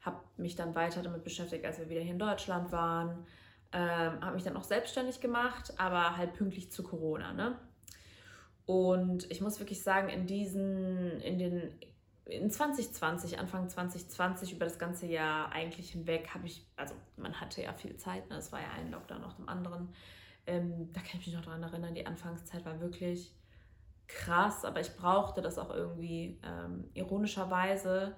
Habe 0.08 0.20
mich 0.36 0.56
dann 0.56 0.74
weiter 0.74 1.02
damit 1.02 1.24
beschäftigt, 1.24 1.64
als 1.64 1.78
wir 1.78 1.88
wieder 1.88 2.00
hier 2.00 2.12
in 2.12 2.18
Deutschland 2.18 2.72
waren. 2.72 3.26
Ähm, 3.72 4.20
habe 4.20 4.34
mich 4.34 4.44
dann 4.44 4.56
auch 4.56 4.64
selbstständig 4.64 5.20
gemacht, 5.20 5.74
aber 5.78 6.16
halt 6.16 6.34
pünktlich 6.34 6.72
zu 6.72 6.82
Corona. 6.82 7.32
Ne? 7.32 7.58
Und 8.66 9.30
ich 9.30 9.40
muss 9.40 9.58
wirklich 9.58 9.82
sagen, 9.82 10.08
in 10.08 10.26
diesen, 10.26 11.20
in 11.20 11.38
den, 11.38 11.78
in 12.24 12.50
2020, 12.50 13.38
Anfang 13.38 13.68
2020, 13.68 14.54
über 14.54 14.64
das 14.64 14.78
ganze 14.78 15.06
Jahr 15.06 15.52
eigentlich 15.52 15.90
hinweg, 15.90 16.30
habe 16.34 16.46
ich, 16.46 16.66
also 16.76 16.94
man 17.16 17.40
hatte 17.40 17.62
ja 17.62 17.72
viel 17.74 17.96
Zeit, 17.96 18.28
ne? 18.30 18.36
es 18.36 18.50
war 18.52 18.60
ja 18.60 18.70
ein 18.76 18.90
Lockdown 18.90 19.20
nach 19.20 19.34
dem 19.34 19.48
anderen 19.48 19.88
ähm, 20.48 20.90
da 20.94 21.00
kann 21.00 21.20
ich 21.20 21.26
mich 21.26 21.34
noch 21.34 21.44
daran 21.44 21.62
erinnern, 21.62 21.94
die 21.94 22.06
Anfangszeit 22.06 22.64
war 22.64 22.80
wirklich 22.80 23.34
krass, 24.06 24.64
aber 24.64 24.80
ich 24.80 24.96
brauchte 24.96 25.42
das 25.42 25.58
auch 25.58 25.70
irgendwie. 25.70 26.40
Ähm, 26.42 26.88
ironischerweise 26.94 28.16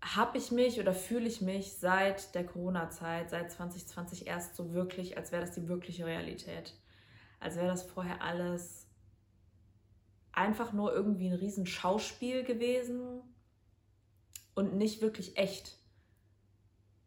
habe 0.00 0.38
ich 0.38 0.50
mich 0.50 0.78
oder 0.80 0.92
fühle 0.92 1.26
ich 1.26 1.40
mich 1.40 1.74
seit 1.74 2.34
der 2.34 2.46
Corona-Zeit, 2.46 3.30
seit 3.30 3.50
2020 3.50 4.26
erst 4.26 4.56
so 4.56 4.72
wirklich, 4.72 5.16
als 5.16 5.32
wäre 5.32 5.42
das 5.42 5.54
die 5.54 5.68
wirkliche 5.68 6.06
Realität. 6.06 6.74
Als 7.40 7.56
wäre 7.56 7.66
das 7.66 7.82
vorher 7.82 8.22
alles 8.22 8.86
einfach 10.32 10.72
nur 10.72 10.92
irgendwie 10.92 11.28
ein 11.28 11.34
riesen 11.34 11.66
Schauspiel 11.66 12.44
gewesen 12.44 13.22
und 14.54 14.74
nicht 14.74 15.00
wirklich 15.00 15.36
echt. 15.36 15.76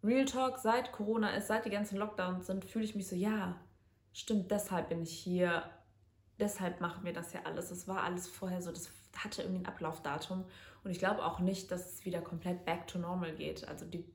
Real 0.04 0.26
Talk, 0.26 0.58
seit 0.58 0.92
Corona 0.92 1.36
ist, 1.36 1.48
seit 1.48 1.66
die 1.66 1.70
ganzen 1.70 1.98
Lockdowns 1.98 2.48
sind, 2.48 2.66
fühle 2.66 2.86
ich 2.86 2.96
mich 2.96 3.08
so, 3.08 3.16
ja, 3.16 3.60
stimmt, 4.14 4.52
deshalb 4.52 4.90
bin 4.90 5.02
ich 5.04 5.14
hier, 5.14 5.64
deshalb 6.40 6.82
machen 6.82 7.06
wir 7.06 7.14
das 7.14 7.34
ja 7.34 7.42
alles. 7.44 7.72
Es 7.72 7.88
war 7.88 8.04
alles 8.04 8.28
vorher 8.28 8.62
so, 8.62 8.72
das 8.72 8.88
hatte 9.18 9.44
irgendwie 9.44 9.62
ein 9.62 9.68
Ablaufdatum 9.68 10.46
und 10.84 10.92
ich 10.92 11.00
glaube 11.00 11.24
auch 11.24 11.40
nicht, 11.40 11.72
dass 11.72 11.94
es 11.94 12.06
wieder 12.06 12.22
komplett 12.22 12.66
back 12.66 12.88
to 12.88 13.00
normal 13.00 13.34
geht. 13.34 13.68
Also 13.68 13.86
die, 13.86 14.06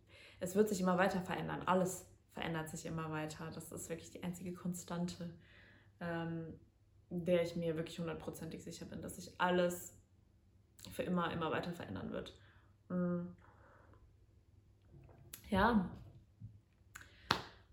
es 0.41 0.55
wird 0.55 0.69
sich 0.69 0.81
immer 0.81 0.99
weiter 0.99 1.21
verändern, 1.21 1.63
alles 1.67 2.07
verändert 2.33 2.69
sich 2.69 2.87
immer 2.87 3.11
weiter. 3.11 3.51
Das 3.55 3.73
ist 3.73 3.89
wirklich 3.89 4.11
die 4.11 4.23
einzige 4.23 4.53
Konstante, 4.53 5.31
ähm, 6.01 6.59
der 7.11 7.43
ich 7.43 7.57
mir 7.57 7.77
wirklich 7.77 7.99
hundertprozentig 7.99 8.63
sicher 8.63 8.87
bin, 8.87 9.03
dass 9.03 9.17
sich 9.17 9.33
alles 9.39 9.95
für 10.93 11.03
immer, 11.03 11.33
immer 11.33 11.51
weiter 11.51 11.73
verändern 11.73 12.13
wird. 12.13 12.37
Mhm 12.89 13.37
ja, 15.51 15.89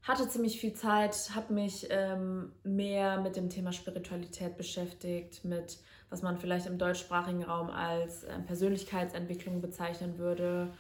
hatte 0.02 0.28
ziemlich 0.28 0.60
viel 0.60 0.74
Zeit, 0.74 1.32
habe 1.34 1.54
mich 1.54 1.88
ähm, 1.90 2.52
mehr 2.64 3.22
mit 3.22 3.36
dem 3.36 3.50
Thema 3.50 3.72
Spiritualität 3.72 4.58
beschäftigt, 4.58 5.46
mit 5.46 5.80
was 6.14 6.22
man 6.22 6.38
vielleicht 6.38 6.68
im 6.68 6.78
deutschsprachigen 6.78 7.44
Raum 7.44 7.72
als 7.72 8.24
äh, 8.24 8.38
Persönlichkeitsentwicklung 8.46 9.62
bezeichnen 9.62 10.20
würde 10.20 10.72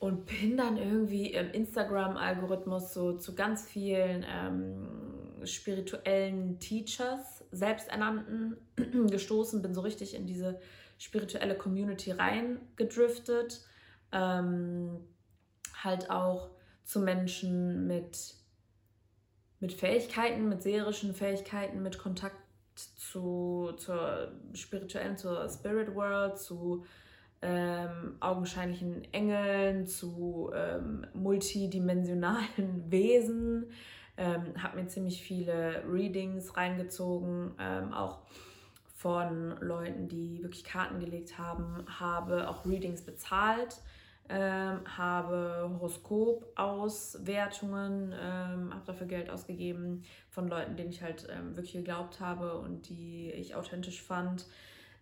und 0.00 0.26
bin 0.26 0.56
dann 0.56 0.76
irgendwie 0.76 1.28
im 1.32 1.52
Instagram-Algorithmus 1.52 2.92
so 2.92 3.16
zu 3.16 3.36
ganz 3.36 3.64
vielen 3.64 4.26
ähm, 4.28 5.46
spirituellen 5.46 6.58
Teachers, 6.58 7.44
selbsternannten, 7.52 8.56
gestoßen, 9.08 9.62
bin 9.62 9.74
so 9.74 9.82
richtig 9.82 10.16
in 10.16 10.26
diese 10.26 10.60
spirituelle 10.98 11.54
Community 11.54 12.10
reingedriftet. 12.10 13.60
Ähm, 14.10 14.98
halt 15.84 16.10
auch 16.10 16.50
zu 16.82 16.98
Menschen 16.98 17.86
mit, 17.86 18.34
mit 19.60 19.72
Fähigkeiten, 19.72 20.48
mit 20.48 20.64
seherischen 20.64 21.14
Fähigkeiten, 21.14 21.80
mit 21.80 21.98
Kontakt 21.98 22.47
zu, 22.78 23.72
zur 23.76 24.32
spirituellen, 24.54 25.16
zur 25.16 25.48
Spirit 25.48 25.94
World, 25.94 26.38
zu 26.38 26.84
ähm, 27.40 28.16
augenscheinlichen 28.20 29.12
Engeln 29.12 29.86
zu 29.86 30.50
ähm, 30.54 31.06
multidimensionalen 31.14 32.84
Wesen. 32.90 33.70
Ähm, 34.16 34.60
habe 34.60 34.80
mir 34.80 34.88
ziemlich 34.88 35.22
viele 35.22 35.84
Readings 35.88 36.56
reingezogen, 36.56 37.52
ähm, 37.60 37.92
auch 37.92 38.22
von 38.96 39.56
Leuten, 39.60 40.08
die 40.08 40.42
wirklich 40.42 40.64
Karten 40.64 40.98
gelegt 40.98 41.38
haben, 41.38 41.84
habe 41.86 42.48
auch 42.48 42.66
Readings 42.66 43.02
bezahlt, 43.02 43.80
ähm, 44.28 44.80
habe 44.84 45.70
Horoskopauswertungen, 45.74 48.12
ähm, 48.12 48.74
habe 48.74 48.86
dafür 48.86 49.06
Geld 49.06 49.30
ausgegeben 49.30 50.02
von 50.28 50.48
Leuten, 50.48 50.76
denen 50.76 50.90
ich 50.90 51.02
halt 51.02 51.26
ähm, 51.30 51.56
wirklich 51.56 51.72
geglaubt 51.72 52.20
habe 52.20 52.58
und 52.58 52.88
die 52.88 53.30
ich 53.30 53.54
authentisch 53.54 54.02
fand, 54.02 54.46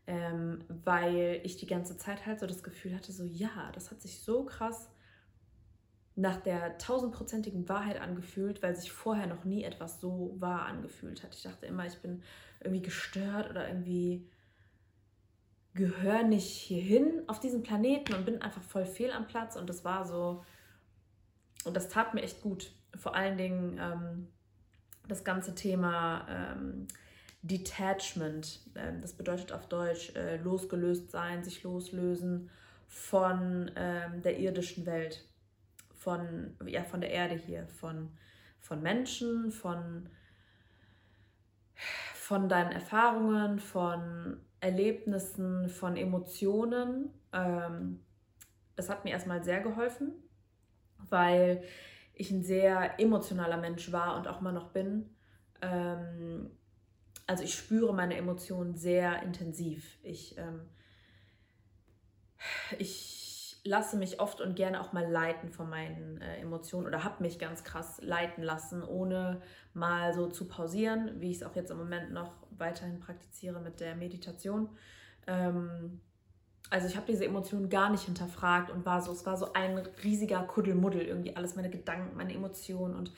ähm, 0.06 0.61
weil 0.68 1.40
ich 1.42 1.56
die 1.56 1.66
ganze 1.66 1.97
Zeit 1.97 2.26
halt 2.26 2.38
so 2.38 2.47
das 2.47 2.62
Gefühl 2.62 2.95
hatte, 2.95 3.11
so 3.11 3.25
ja, 3.25 3.73
das 3.75 3.90
hat 3.90 4.00
sich 4.00 4.21
so 4.21 4.45
krass 4.45 4.88
nach 6.14 6.37
der 6.38 6.78
tausendprozentigen 6.78 7.68
Wahrheit 7.68 8.00
angefühlt, 8.00 8.62
weil 8.62 8.75
sich 8.75 8.90
vorher 8.90 9.26
noch 9.26 9.45
nie 9.45 9.64
etwas 9.64 10.00
so 10.00 10.35
wahr 10.38 10.64
angefühlt 10.64 11.23
hat. 11.23 11.35
Ich 11.35 11.42
dachte 11.42 11.66
immer, 11.66 11.87
ich 11.87 11.99
bin 11.99 12.23
irgendwie 12.61 12.83
gestört 12.83 13.50
oder 13.50 13.68
irgendwie 13.68 14.26
gehöre 15.76 16.25
nicht 16.25 16.49
hierhin 16.49 17.23
auf 17.28 17.38
diesem 17.38 17.62
Planeten 17.62 18.14
und 18.14 18.25
bin 18.25 18.42
einfach 18.42 18.62
voll 18.62 18.87
fehl 18.87 19.12
am 19.12 19.26
Platz. 19.26 19.56
Und 19.56 19.68
das 19.68 19.85
war 19.85 20.04
so, 20.04 20.45
und 21.64 21.76
das 21.76 21.88
tat 21.88 22.14
mir 22.14 22.23
echt 22.23 22.42
gut. 22.42 22.73
Vor 22.97 23.14
allen 23.14 23.37
Dingen 23.37 23.78
ähm, 23.80 24.28
das 25.06 25.23
ganze 25.23 25.54
Thema 25.54 26.26
ähm, 26.28 26.87
Detachment. 27.42 28.61
Ähm, 28.75 29.00
das 29.00 29.12
bedeutet 29.12 29.52
auf 29.52 29.68
Deutsch 29.68 30.14
äh, 30.16 30.38
losgelöst 30.38 31.11
sein, 31.11 31.45
sich 31.45 31.62
loslösen 31.62 32.50
von 32.88 33.71
ähm, 33.76 34.23
der 34.23 34.38
irdischen 34.38 34.87
Welt 34.87 35.25
von, 36.06 36.56
ja, 36.66 36.85
von 36.85 37.00
der 37.00 37.11
Erde 37.11 37.35
hier, 37.35 37.66
von, 37.66 38.16
von 38.61 38.80
Menschen, 38.80 39.50
von, 39.50 40.09
von 42.14 42.49
deinen 42.49 42.71
Erfahrungen, 42.71 43.59
von 43.59 44.40
Erlebnissen, 44.66 45.68
von 45.68 45.96
Emotionen. 45.96 47.11
Ähm, 47.32 48.00
das 48.75 48.90
hat 48.90 49.04
mir 49.04 49.11
erstmal 49.11 49.44
sehr 49.44 49.61
geholfen, 49.61 50.12
weil 51.08 51.62
ich 52.14 52.30
ein 52.30 52.42
sehr 52.42 52.99
emotionaler 52.99 53.58
Mensch 53.58 53.92
war 53.92 54.16
und 54.16 54.26
auch 54.26 54.40
immer 54.40 54.52
noch 54.52 54.73
bin. 54.73 55.14
Ähm, 55.62 56.50
also 57.26 57.44
ich 57.44 57.54
spüre 57.54 57.94
meine 57.94 58.16
Emotionen 58.16 58.75
sehr 58.75 59.23
intensiv. 59.23 59.99
Ich, 60.02 60.37
ähm, 60.37 60.62
ich 62.78 63.25
lasse 63.66 63.96
mich 63.96 64.20
oft 64.20 64.40
und 64.40 64.56
gerne 64.56 64.80
auch 64.80 64.92
mal 64.92 65.11
leiten 65.11 65.50
von 65.50 65.68
meinen 65.68 66.20
äh, 66.20 66.38
Emotionen 66.38 66.87
oder 66.87 67.04
habe 67.04 67.23
mich 67.23 67.38
ganz 67.38 67.64
krass 67.64 68.00
leiten 68.02 68.42
lassen, 68.42 68.82
ohne 68.82 69.40
mal 69.75 70.14
so 70.14 70.28
zu 70.28 70.46
pausieren, 70.46 71.20
wie 71.20 71.30
ich 71.30 71.38
es 71.38 71.42
auch 71.42 71.54
jetzt 71.54 71.70
im 71.70 71.78
Moment 71.78 72.12
noch 72.12 72.32
weiterhin 72.50 73.00
praktiziere 73.00 73.61
mit 73.61 73.80
der 73.80 73.94
Meditation. 73.94 74.68
Ähm, 75.26 76.00
also 76.70 76.88
ich 76.88 76.96
habe 76.96 77.06
diese 77.06 77.25
Emotionen 77.25 77.68
gar 77.68 77.90
nicht 77.90 78.04
hinterfragt 78.04 78.70
und 78.70 78.85
war 78.85 79.00
so, 79.00 79.12
es 79.12 79.25
war 79.25 79.37
so 79.37 79.52
ein 79.52 79.78
riesiger 80.02 80.42
Kuddelmuddel, 80.42 81.02
irgendwie 81.02 81.37
alles 81.37 81.54
meine 81.54 81.70
Gedanken, 81.70 82.16
meine 82.16 82.35
Emotionen 82.35 82.94
und 82.94 83.12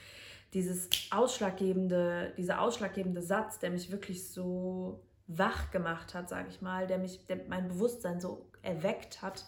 dieses 0.55 0.89
ausschlaggebende, 1.11 2.33
dieser 2.37 2.61
ausschlaggebende 2.61 3.23
Satz, 3.23 3.59
der 3.59 3.71
mich 3.71 3.91
wirklich 3.91 4.31
so 4.31 5.03
wach 5.27 5.71
gemacht 5.71 6.15
hat, 6.15 6.29
sage 6.29 6.49
ich 6.49 6.63
mal, 6.63 6.87
der 6.87 6.99
mich, 6.99 7.27
der 7.27 7.41
mein 7.49 7.69
Bewusstsein 7.69 8.21
so 8.21 8.47
erweckt 8.63 9.23
hat, 9.23 9.45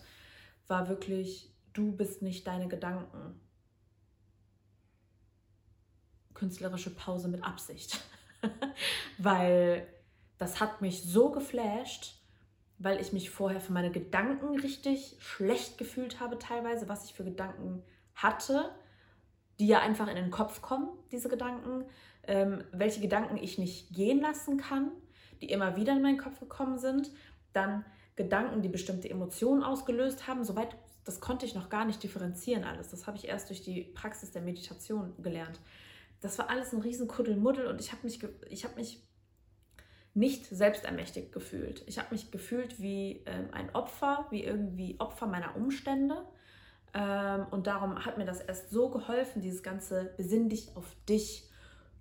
war 0.71 0.89
wirklich, 0.89 1.53
du 1.73 1.93
bist 1.93 2.23
nicht 2.23 2.47
deine 2.47 2.69
Gedanken. 2.69 3.41
Künstlerische 6.33 6.95
Pause 6.95 7.29
mit 7.29 7.45
Absicht. 7.45 8.01
weil 9.19 9.87
das 10.39 10.61
hat 10.61 10.81
mich 10.81 11.03
so 11.03 11.31
geflasht, 11.31 12.15
weil 12.79 13.01
ich 13.01 13.13
mich 13.13 13.29
vorher 13.29 13.61
für 13.61 13.73
meine 13.73 13.91
Gedanken 13.91 14.59
richtig 14.59 15.17
schlecht 15.21 15.77
gefühlt 15.77 16.19
habe, 16.21 16.39
teilweise, 16.39 16.89
was 16.89 17.05
ich 17.05 17.13
für 17.13 17.25
Gedanken 17.25 17.83
hatte, 18.15 18.75
die 19.59 19.67
ja 19.67 19.81
einfach 19.81 20.09
in 20.09 20.17
den 20.17 20.31
Kopf 20.31 20.63
kommen, 20.63 20.89
diese 21.13 21.29
Gedanken, 21.29 21.85
ähm, 22.23 22.65
welche 22.73 23.03
Gedanken 23.03 23.37
ich 23.37 23.59
nicht 23.59 23.95
gehen 23.95 24.21
lassen 24.21 24.57
kann, 24.57 24.93
die 25.43 25.51
immer 25.51 25.77
wieder 25.77 25.93
in 25.93 26.01
meinen 26.01 26.17
Kopf 26.17 26.41
gekommen 26.41 26.79
sind, 26.79 27.11
dann 27.53 27.85
Gedanken, 28.21 28.61
die 28.61 28.69
bestimmte 28.69 29.09
Emotionen 29.09 29.63
ausgelöst 29.63 30.29
haben. 30.29 30.45
Soweit, 30.45 30.77
das 31.05 31.21
konnte 31.21 31.47
ich 31.47 31.55
noch 31.55 31.71
gar 31.71 31.87
nicht 31.87 32.03
differenzieren 32.03 32.65
alles. 32.65 32.91
Das 32.91 33.07
habe 33.07 33.17
ich 33.17 33.27
erst 33.27 33.49
durch 33.49 33.63
die 33.63 33.83
Praxis 33.83 34.31
der 34.31 34.43
Meditation 34.43 35.15
gelernt. 35.23 35.59
Das 36.21 36.39
war 36.39 36.51
alles 36.51 36.75
ein 36.75 36.83
riesen 36.83 37.09
Kuddelmuddel 37.09 37.67
und 37.67 37.81
ich 37.81 37.93
habe 37.93 38.03
mich, 38.05 38.21
ich 38.51 38.65
habe 38.65 38.75
mich 38.75 39.03
nicht 40.13 40.45
selbstermächtigt 40.45 41.33
gefühlt. 41.33 41.83
Ich 41.87 41.99
habe 41.99 42.09
mich 42.11 42.31
gefühlt 42.31 42.79
wie 42.79 43.23
ähm, 43.25 43.49
ein 43.53 43.75
Opfer, 43.75 44.27
wie 44.29 44.45
irgendwie 44.45 45.01
Opfer 45.01 45.27
meiner 45.27 45.57
Umstände. 45.57 46.23
Ähm, 46.93 47.47
und 47.51 47.67
darum 47.67 48.05
hat 48.05 48.19
mir 48.19 48.27
das 48.27 48.41
erst 48.41 48.69
so 48.69 48.91
geholfen, 48.91 49.41
dieses 49.41 49.63
ganze 49.63 50.13
Besinn 50.19 50.51
dich 50.51 50.77
auf 50.77 50.95
dich. 51.09 51.49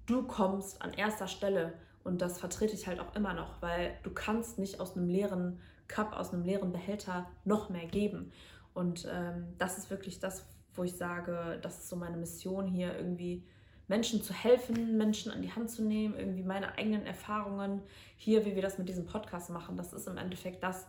Du 0.06 0.24
kommst 0.24 0.82
an 0.82 0.92
erster 0.94 1.28
Stelle. 1.28 1.76
Und 2.04 2.22
das 2.22 2.40
vertrete 2.40 2.74
ich 2.74 2.88
halt 2.88 3.00
auch 3.00 3.16
immer 3.16 3.34
noch, 3.34 3.62
weil 3.62 3.98
du 4.04 4.10
kannst 4.10 4.60
nicht 4.60 4.82
aus 4.82 4.98
einem 4.98 5.08
leeren 5.08 5.62
Cup 5.90 6.14
aus 6.14 6.32
einem 6.32 6.46
leeren 6.46 6.72
Behälter 6.72 7.30
noch 7.44 7.70
mehr 7.70 7.88
geben. 7.88 8.32
Und 8.74 9.06
ähm, 9.12 9.48
das 9.58 9.78
ist 9.78 9.90
wirklich 9.90 10.20
das, 10.20 10.46
wo 10.76 10.84
ich 10.84 10.94
sage, 10.94 11.60
das 11.62 11.80
ist 11.80 11.90
so 11.90 11.98
meine 11.98 12.16
Mission 12.16 12.68
hier, 12.68 12.96
irgendwie 12.96 13.44
Menschen 13.90 14.22
zu 14.22 14.34
helfen, 14.34 14.98
Menschen 14.98 15.32
an 15.32 15.42
die 15.42 15.52
Hand 15.52 15.70
zu 15.70 15.84
nehmen, 15.84 16.16
irgendwie 16.16 16.44
meine 16.44 16.78
eigenen 16.78 17.06
Erfahrungen 17.06 17.82
hier, 18.16 18.46
wie 18.46 18.56
wir 18.56 18.62
das 18.62 18.78
mit 18.78 18.88
diesem 18.88 19.06
Podcast 19.06 19.50
machen. 19.50 19.76
Das 19.76 19.92
ist 19.92 20.08
im 20.08 20.18
Endeffekt 20.18 20.64
das, 20.64 20.86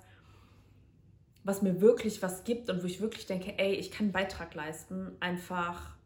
was 1.43 1.63
mir 1.63 1.81
wirklich 1.81 2.23
was 2.23 2.45
gibt 2.45 2.69
und 2.69 2.83
wo 2.83 2.87
ich 2.87 3.01
wirklich 3.01 3.27
denke, 3.27 3.59
ey, 3.59 3.73
ich 3.73 3.91
kann 3.91 4.07
einen 4.07 4.13
Beitrag 4.13 4.55
leisten, 4.55 5.17
einfach 5.19 5.97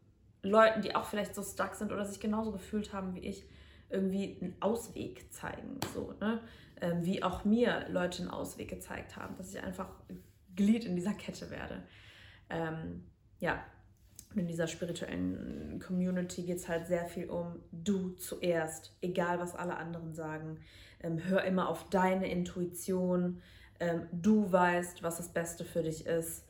Leuten, 0.41 0.81
die 0.81 0.95
auch 0.95 1.05
vielleicht 1.05 1.35
so 1.35 1.43
stuck 1.43 1.75
sind 1.75 1.91
oder 1.91 2.05
sich 2.05 2.21
genauso 2.21 2.51
gefühlt 2.53 2.93
haben 2.93 3.13
wie 3.13 3.27
ich, 3.27 3.45
irgendwie 3.89 4.37
einen 4.41 4.55
Ausweg 4.61 5.31
zeigen. 5.33 5.79
So, 5.93 6.13
ne? 6.21 6.41
Ähm, 6.81 7.05
wie 7.05 7.23
auch 7.23 7.45
mir 7.45 7.87
Leute 7.89 8.21
einen 8.21 8.31
Ausweg 8.31 8.69
gezeigt 8.69 9.15
haben, 9.15 9.35
dass 9.37 9.53
ich 9.53 9.63
einfach 9.63 9.89
Glied 10.55 10.85
in 10.85 10.95
dieser 10.95 11.13
Kette 11.13 11.49
werde. 11.49 11.83
Ähm, 12.49 13.03
ja, 13.39 13.63
und 14.31 14.39
in 14.41 14.47
dieser 14.47 14.67
spirituellen 14.67 15.79
Community 15.79 16.43
geht 16.43 16.57
es 16.57 16.67
halt 16.67 16.87
sehr 16.87 17.05
viel 17.05 17.29
um 17.29 17.59
du 17.71 18.09
zuerst, 18.11 18.95
egal 19.01 19.39
was 19.39 19.55
alle 19.55 19.77
anderen 19.77 20.13
sagen. 20.13 20.59
Ähm, 21.01 21.23
hör 21.23 21.43
immer 21.43 21.69
auf 21.69 21.89
deine 21.89 22.29
Intuition. 22.29 23.41
Ähm, 23.79 24.07
du 24.11 24.51
weißt, 24.51 25.03
was 25.03 25.17
das 25.17 25.29
Beste 25.29 25.63
für 25.63 25.83
dich 25.83 26.05
ist. 26.05 26.45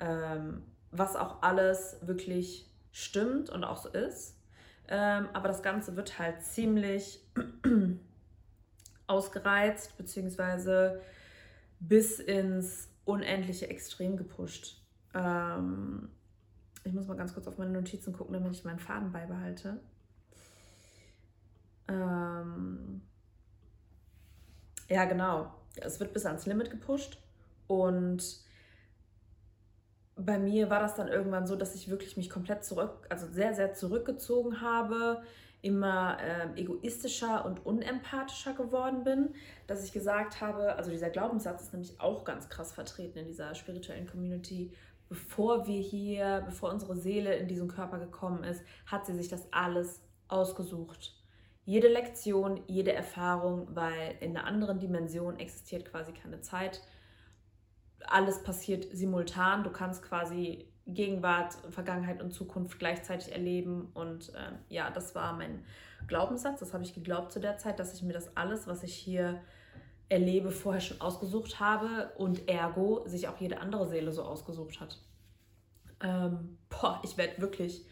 Ähm, 0.00 0.62
was 0.90 1.16
auch 1.16 1.42
alles 1.42 1.98
wirklich 2.02 2.70
stimmt 2.92 3.50
und 3.50 3.64
auch 3.64 3.76
so 3.76 3.88
ist. 3.88 4.36
Ähm, 4.88 5.28
aber 5.32 5.48
das 5.48 5.62
Ganze 5.62 5.96
wird 5.96 6.18
halt 6.18 6.42
ziemlich 6.42 7.24
ausgereizt, 9.10 9.96
beziehungsweise 9.98 11.00
bis 11.80 12.18
ins 12.20 12.88
unendliche 13.04 13.68
Extrem 13.68 14.16
gepusht. 14.16 14.82
Ähm, 15.14 16.08
ich 16.84 16.92
muss 16.92 17.06
mal 17.06 17.16
ganz 17.16 17.34
kurz 17.34 17.46
auf 17.46 17.58
meine 17.58 17.72
Notizen 17.72 18.12
gucken, 18.12 18.34
damit 18.34 18.52
ich 18.52 18.64
meinen 18.64 18.78
Faden 18.78 19.12
beibehalte. 19.12 19.80
Ähm, 21.88 23.02
ja, 24.88 25.04
genau. 25.04 25.52
Es 25.76 26.00
wird 26.00 26.12
bis 26.12 26.26
ans 26.26 26.46
Limit 26.46 26.70
gepusht 26.70 27.18
und 27.66 28.22
bei 30.16 30.38
mir 30.38 30.70
war 30.70 30.80
das 30.80 30.94
dann 30.94 31.08
irgendwann 31.08 31.46
so, 31.46 31.56
dass 31.56 31.74
ich 31.74 31.88
wirklich 31.88 32.16
mich 32.16 32.28
komplett 32.28 32.64
zurück, 32.64 33.06
also 33.08 33.26
sehr, 33.28 33.54
sehr 33.54 33.74
zurückgezogen 33.74 34.60
habe, 34.60 35.22
immer 35.62 36.18
äh, 36.20 36.60
egoistischer 36.60 37.44
und 37.44 37.64
unempathischer 37.66 38.54
geworden 38.54 39.04
bin, 39.04 39.34
dass 39.66 39.84
ich 39.84 39.92
gesagt 39.92 40.40
habe, 40.40 40.74
also 40.76 40.90
dieser 40.90 41.10
Glaubenssatz 41.10 41.62
ist 41.62 41.72
nämlich 41.72 42.00
auch 42.00 42.24
ganz 42.24 42.48
krass 42.48 42.72
vertreten 42.72 43.18
in 43.18 43.26
dieser 43.26 43.54
spirituellen 43.54 44.06
Community. 44.06 44.72
Bevor 45.08 45.66
wir 45.66 45.80
hier, 45.80 46.42
bevor 46.46 46.70
unsere 46.70 46.96
Seele 46.96 47.34
in 47.34 47.48
diesen 47.48 47.68
Körper 47.68 47.98
gekommen 47.98 48.44
ist, 48.44 48.62
hat 48.86 49.06
sie 49.06 49.14
sich 49.14 49.28
das 49.28 49.52
alles 49.52 50.00
ausgesucht. 50.28 51.14
Jede 51.64 51.88
Lektion, 51.88 52.62
jede 52.66 52.92
Erfahrung, 52.92 53.68
weil 53.74 54.16
in 54.20 54.36
einer 54.36 54.46
anderen 54.46 54.78
Dimension 54.78 55.38
existiert 55.38 55.84
quasi 55.84 56.12
keine 56.12 56.40
Zeit. 56.40 56.80
Alles 58.06 58.42
passiert 58.42 58.86
simultan. 58.92 59.62
Du 59.62 59.70
kannst 59.70 60.02
quasi 60.02 60.69
Gegenwart, 60.86 61.54
Vergangenheit 61.70 62.22
und 62.22 62.32
Zukunft 62.32 62.78
gleichzeitig 62.78 63.32
erleben. 63.32 63.90
Und 63.94 64.34
äh, 64.34 64.52
ja, 64.68 64.90
das 64.90 65.14
war 65.14 65.36
mein 65.36 65.64
Glaubenssatz. 66.06 66.60
Das 66.60 66.72
habe 66.74 66.84
ich 66.84 66.94
geglaubt 66.94 67.32
zu 67.32 67.40
der 67.40 67.58
Zeit, 67.58 67.78
dass 67.78 67.94
ich 67.94 68.02
mir 68.02 68.12
das 68.12 68.36
alles, 68.36 68.66
was 68.66 68.82
ich 68.82 68.94
hier 68.94 69.40
erlebe, 70.08 70.50
vorher 70.50 70.80
schon 70.80 71.00
ausgesucht 71.00 71.60
habe 71.60 72.12
und 72.16 72.48
ergo 72.48 73.04
sich 73.06 73.28
auch 73.28 73.38
jede 73.38 73.60
andere 73.60 73.86
Seele 73.88 74.12
so 74.12 74.24
ausgesucht 74.24 74.80
hat. 74.80 74.98
Ähm, 76.02 76.58
boah, 76.68 77.00
ich 77.04 77.16
werde 77.16 77.40
wirklich, 77.40 77.86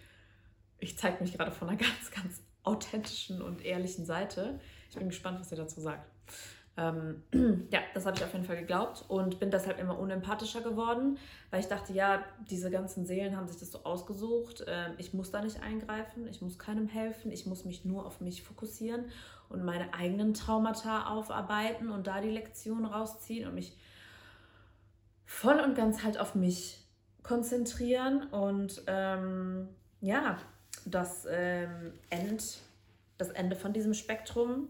ich 0.78 0.98
zeige 0.98 1.22
mich 1.22 1.32
gerade 1.32 1.52
von 1.52 1.68
einer 1.68 1.78
ganz, 1.78 2.10
ganz 2.10 2.42
authentischen 2.64 3.40
und 3.40 3.64
ehrlichen 3.64 4.04
Seite. 4.04 4.58
Ich 4.90 4.96
bin 4.96 5.08
gespannt, 5.08 5.38
was 5.40 5.52
ihr 5.52 5.58
dazu 5.58 5.80
sagt. 5.80 6.10
Ähm, 6.78 7.22
ja, 7.72 7.80
das 7.92 8.06
habe 8.06 8.16
ich 8.16 8.24
auf 8.24 8.32
jeden 8.32 8.44
Fall 8.44 8.56
geglaubt 8.56 9.04
und 9.08 9.40
bin 9.40 9.50
deshalb 9.50 9.80
immer 9.80 9.98
unempathischer 9.98 10.60
geworden, 10.60 11.18
weil 11.50 11.60
ich 11.60 11.66
dachte, 11.66 11.92
ja, 11.92 12.22
diese 12.48 12.70
ganzen 12.70 13.04
Seelen 13.04 13.36
haben 13.36 13.48
sich 13.48 13.58
das 13.58 13.72
so 13.72 13.82
ausgesucht. 13.82 14.64
Ähm, 14.68 14.92
ich 14.96 15.12
muss 15.12 15.32
da 15.32 15.42
nicht 15.42 15.60
eingreifen, 15.60 16.28
ich 16.28 16.40
muss 16.40 16.58
keinem 16.58 16.86
helfen, 16.86 17.32
ich 17.32 17.46
muss 17.46 17.64
mich 17.64 17.84
nur 17.84 18.06
auf 18.06 18.20
mich 18.20 18.44
fokussieren 18.44 19.06
und 19.48 19.64
meine 19.64 19.92
eigenen 19.92 20.34
Traumata 20.34 21.08
aufarbeiten 21.08 21.90
und 21.90 22.06
da 22.06 22.20
die 22.20 22.30
Lektion 22.30 22.84
rausziehen 22.84 23.48
und 23.48 23.54
mich 23.54 23.76
voll 25.26 25.58
und 25.58 25.74
ganz 25.74 26.04
halt 26.04 26.18
auf 26.18 26.36
mich 26.36 26.84
konzentrieren 27.24 28.28
und 28.28 28.82
ähm, 28.86 29.68
ja, 30.00 30.38
das 30.86 31.26
ähm, 31.28 31.92
End, 32.08 32.58
das 33.18 33.30
Ende 33.30 33.56
von 33.56 33.72
diesem 33.72 33.94
Spektrum 33.94 34.68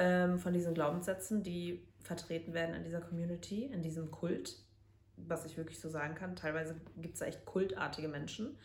ähm, 0.00 0.38
von 0.38 0.54
diesen 0.54 0.72
Glaubenssätzen, 0.72 1.42
die 1.42 1.86
vertreten 2.00 2.54
werden 2.54 2.74
in 2.74 2.84
dieser 2.84 3.02
Community, 3.02 3.66
in 3.66 3.82
diesem 3.82 4.10
Kult, 4.10 4.56
was 5.16 5.44
ich 5.44 5.58
wirklich 5.58 5.78
so 5.78 5.90
sagen 5.90 6.14
kann. 6.14 6.34
Teilweise 6.34 6.74
gibt 6.96 7.14
es 7.14 7.20
da 7.20 7.26
echt 7.26 7.44
kultartige 7.44 8.08
Menschen, 8.08 8.56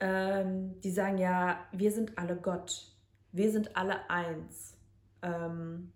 ähm, 0.00 0.80
die 0.80 0.90
sagen 0.90 1.16
ja, 1.18 1.64
wir 1.70 1.92
sind 1.92 2.18
alle 2.18 2.34
Gott, 2.34 2.90
wir 3.30 3.52
sind 3.52 3.76
alle 3.76 4.10
eins. 4.10 4.76
Ähm, 5.22 5.92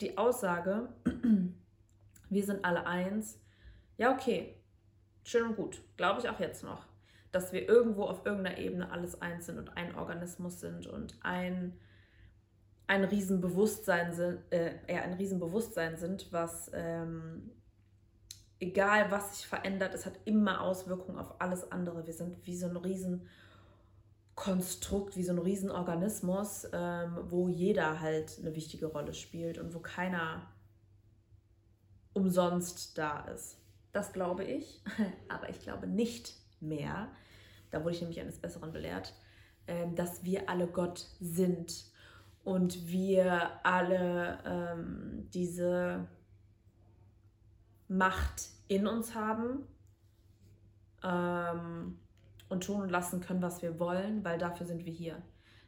die 0.00 0.18
Aussage, 0.18 0.88
wir 2.28 2.44
sind 2.44 2.64
alle 2.64 2.88
eins, 2.88 3.38
ja 3.98 4.12
okay, 4.12 4.56
schön 5.22 5.44
und 5.44 5.56
gut, 5.56 5.80
glaube 5.96 6.18
ich 6.20 6.28
auch 6.28 6.40
jetzt 6.40 6.64
noch, 6.64 6.86
dass 7.30 7.52
wir 7.52 7.68
irgendwo 7.68 8.02
auf 8.02 8.26
irgendeiner 8.26 8.58
Ebene 8.58 8.90
alles 8.90 9.22
eins 9.22 9.46
sind 9.46 9.58
und 9.58 9.76
ein 9.76 9.94
Organismus 9.94 10.58
sind 10.58 10.88
und 10.88 11.16
ein 11.22 11.78
ein 12.86 13.04
Riesenbewusstsein 13.04 14.12
sind, 14.12 14.40
äh, 14.50 14.74
ja, 14.88 15.02
ein 15.02 15.14
Riesenbewusstsein 15.14 15.96
sind, 15.96 16.32
was 16.32 16.70
ähm, 16.74 17.50
egal 18.60 19.10
was 19.10 19.36
sich 19.36 19.46
verändert, 19.46 19.94
es 19.94 20.06
hat 20.06 20.18
immer 20.24 20.60
Auswirkungen 20.60 21.18
auf 21.18 21.40
alles 21.40 21.70
andere. 21.70 22.06
Wir 22.06 22.14
sind 22.14 22.46
wie 22.46 22.56
so 22.56 22.66
ein 22.66 22.76
Riesenkonstrukt, 22.76 25.16
wie 25.16 25.24
so 25.24 25.32
ein 25.32 25.38
Riesenorganismus, 25.38 26.68
ähm, 26.72 27.18
wo 27.28 27.48
jeder 27.48 28.00
halt 28.00 28.38
eine 28.40 28.54
wichtige 28.54 28.86
Rolle 28.86 29.14
spielt 29.14 29.58
und 29.58 29.74
wo 29.74 29.80
keiner 29.80 30.48
umsonst 32.12 32.98
da 32.98 33.20
ist. 33.26 33.58
Das 33.92 34.12
glaube 34.12 34.44
ich, 34.44 34.82
aber 35.28 35.48
ich 35.48 35.60
glaube 35.60 35.86
nicht 35.86 36.34
mehr, 36.60 37.08
da 37.70 37.82
wurde 37.82 37.94
ich 37.94 38.00
nämlich 38.00 38.20
eines 38.20 38.38
Besseren 38.38 38.72
belehrt, 38.72 39.14
äh, 39.66 39.86
dass 39.94 40.24
wir 40.24 40.48
alle 40.48 40.66
Gott 40.66 41.06
sind 41.20 41.93
und 42.44 42.86
wir 42.86 43.50
alle 43.64 44.38
ähm, 44.44 45.28
diese 45.32 46.06
Macht 47.88 48.48
in 48.68 48.86
uns 48.86 49.14
haben 49.14 49.66
ähm, 51.02 51.98
und 52.48 52.64
tun 52.64 52.82
und 52.82 52.90
lassen 52.90 53.20
können, 53.20 53.42
was 53.42 53.62
wir 53.62 53.78
wollen, 53.78 54.24
weil 54.24 54.38
dafür 54.38 54.66
sind 54.66 54.84
wir 54.84 54.92
hier. 54.92 55.22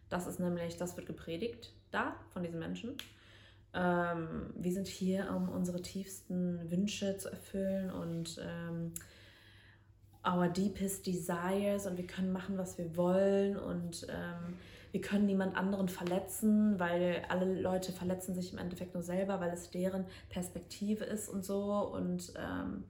Das 0.09 0.27
ist 0.27 0.39
nämlich, 0.39 0.77
das 0.77 0.97
wird 0.97 1.07
gepredigt 1.07 1.75
da 1.91 2.15
von 2.33 2.43
diesen 2.43 2.59
Menschen. 2.59 2.97
Ähm, 3.75 4.53
wir 4.57 4.73
sind 4.73 4.87
hier, 4.87 5.31
um 5.35 5.49
unsere 5.49 5.83
tiefsten 5.83 6.71
Wünsche 6.71 7.17
zu 7.17 7.31
erfüllen 7.31 7.91
und 7.91 8.41
ähm, 8.43 8.93
our 10.27 10.49
deepest 10.49 11.07
desires 11.07 11.87
und 11.87 11.97
wir 11.97 12.07
können 12.07 12.33
machen, 12.33 12.59
was 12.59 12.79
wir 12.79 12.97
wollen 12.97 13.57
und 13.57 14.07
ähm, 14.09 14.55
wir 14.93 15.01
können 15.01 15.27
niemand 15.27 15.57
anderen 15.57 15.89
verletzen, 15.89 16.79
weil 16.79 17.25
alle 17.29 17.61
Leute 17.61 17.93
verletzen 17.93 18.35
sich 18.35 18.53
im 18.53 18.59
Endeffekt 18.59 18.95
nur 18.95 19.03
selber, 19.03 19.41
weil 19.41 19.51
es 19.51 19.71
deren 19.71 20.07
Perspektive 20.29 21.05
ist 21.05 21.29
und 21.29 21.45
so. 21.45 21.63
Und 21.93 22.33
ähm, 22.37 22.85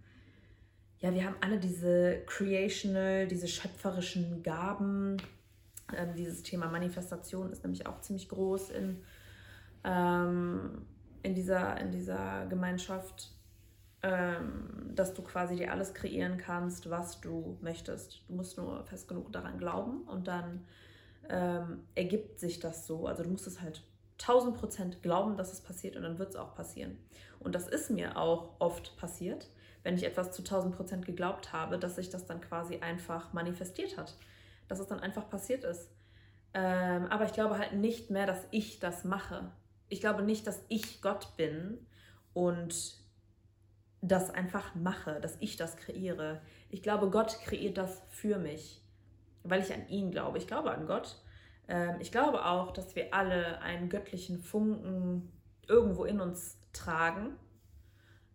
ja, 0.98 1.12
wir 1.12 1.24
haben 1.24 1.37
alle 1.40 1.59
diese 1.59 2.22
creational, 2.26 3.26
diese 3.26 3.48
schöpferischen 3.48 4.42
Gaben. 4.42 5.16
Ähm, 5.96 6.14
dieses 6.16 6.42
Thema 6.42 6.68
Manifestation 6.68 7.50
ist 7.50 7.62
nämlich 7.62 7.87
auch 7.87 8.00
ziemlich 8.00 8.28
groß 8.28 8.70
in, 8.70 9.02
ähm, 9.85 10.87
in, 11.22 11.35
dieser, 11.35 11.78
in 11.80 11.92
dieser 11.92 12.46
Gemeinschaft, 12.46 13.30
ähm, 14.02 14.92
dass 14.94 15.14
du 15.14 15.22
quasi 15.22 15.56
dir 15.56 15.72
alles 15.72 15.94
kreieren 15.94 16.38
kannst, 16.38 16.90
was 16.90 17.20
du 17.20 17.59
möchtest. 17.61 18.22
Du 18.28 18.35
musst 18.35 18.56
nur 18.56 18.85
fest 18.85 19.09
genug 19.09 19.32
daran 19.32 19.59
glauben 19.59 20.02
und 20.02 20.28
dann 20.28 20.64
ähm, 21.30 21.84
ergibt 21.94 22.38
sich 22.38 22.60
das 22.60 22.86
so. 22.86 23.06
Also 23.06 23.22
du 23.22 23.30
musst 23.30 23.46
es 23.46 23.60
halt 23.60 23.82
1000 24.20 24.56
Prozent 24.56 25.02
glauben, 25.02 25.36
dass 25.36 25.52
es 25.52 25.60
passiert 25.60 25.96
und 25.96 26.02
dann 26.02 26.18
wird 26.18 26.30
es 26.30 26.36
auch 26.36 26.54
passieren. 26.54 26.98
Und 27.40 27.54
das 27.54 27.68
ist 27.68 27.90
mir 27.90 28.16
auch 28.16 28.54
oft 28.58 28.96
passiert, 28.96 29.48
wenn 29.82 29.94
ich 29.94 30.04
etwas 30.04 30.32
zu 30.32 30.42
1000 30.42 30.74
Prozent 30.74 31.06
geglaubt 31.06 31.52
habe, 31.52 31.78
dass 31.78 31.96
sich 31.96 32.10
das 32.10 32.26
dann 32.26 32.40
quasi 32.40 32.78
einfach 32.78 33.32
manifestiert 33.32 33.96
hat. 33.96 34.16
Dass 34.68 34.80
es 34.80 34.88
dann 34.88 35.00
einfach 35.00 35.28
passiert 35.28 35.64
ist. 35.64 35.90
Ähm, 36.54 37.06
aber 37.06 37.24
ich 37.24 37.32
glaube 37.32 37.58
halt 37.58 37.74
nicht 37.74 38.10
mehr, 38.10 38.26
dass 38.26 38.46
ich 38.50 38.80
das 38.80 39.04
mache. 39.04 39.52
Ich 39.88 40.00
glaube 40.00 40.22
nicht, 40.22 40.46
dass 40.46 40.64
ich 40.68 41.02
Gott 41.02 41.36
bin 41.36 41.86
und 42.32 42.96
das 44.00 44.30
einfach 44.30 44.74
mache, 44.74 45.20
dass 45.20 45.36
ich 45.40 45.56
das 45.56 45.76
kreiere. 45.76 46.40
Ich 46.70 46.82
glaube, 46.82 47.10
Gott 47.10 47.38
kreiert 47.44 47.76
das 47.76 48.02
für 48.10 48.38
mich 48.38 48.86
weil 49.48 49.62
ich 49.62 49.72
an 49.72 49.88
ihn 49.88 50.11
glaube. 50.11 50.38
Ich 50.38 50.46
glaube 50.46 50.70
an 50.70 50.87
Gott. 50.87 51.16
Ähm, 51.68 51.96
ich 52.00 52.12
glaube 52.12 52.44
auch, 52.44 52.72
dass 52.72 52.96
wir 52.96 53.12
alle 53.12 53.61
einen 53.61 53.88
göttlichen 53.88 54.38
Funken 54.38 55.32
irgendwo 55.68 56.04
in 56.04 56.20
uns 56.20 56.59
tragen, 56.72 57.37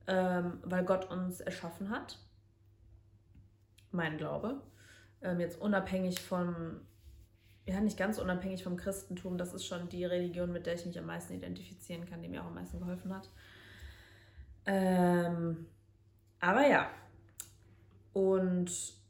ähm, 0.08 0.60
weil 0.64 0.84
Gott 0.84 1.10
uns 1.10 1.40
erschaffen 1.40 1.90
hat. 1.90 2.18
Mein 3.92 4.18
Glaube. 4.18 4.62
Ähm, 5.22 5.40
jetzt 5.40 5.62
unabhängig 5.62 6.20
von, 6.22 6.82
ja, 7.66 7.80
nicht 7.80 7.98
ganz 7.98 8.18
unabhängig 8.18 8.64
vom 8.64 8.78
Christentum, 8.78 9.38
das 9.38 9.54
ist 9.54 9.66
schon 9.66 9.88
die 9.90 10.06
Religion, 10.06 10.52
mit 10.52 10.66
der 10.66 10.76
ich 10.76 10.86
mich 10.86 10.98
am 10.98 11.06
meisten 11.06 11.34
identifizieren 11.34 12.06
kann, 12.10 12.22
die 12.22 12.30
mir 12.30 12.42
auch 12.42 12.48
am 12.48 12.56
meisten 12.56 12.80
geholfen 12.80 13.14
hat. 13.14 13.30
Ähm, 14.66 15.68
aber 16.40 16.68
ja. 16.68 16.90
Und 18.14 19.01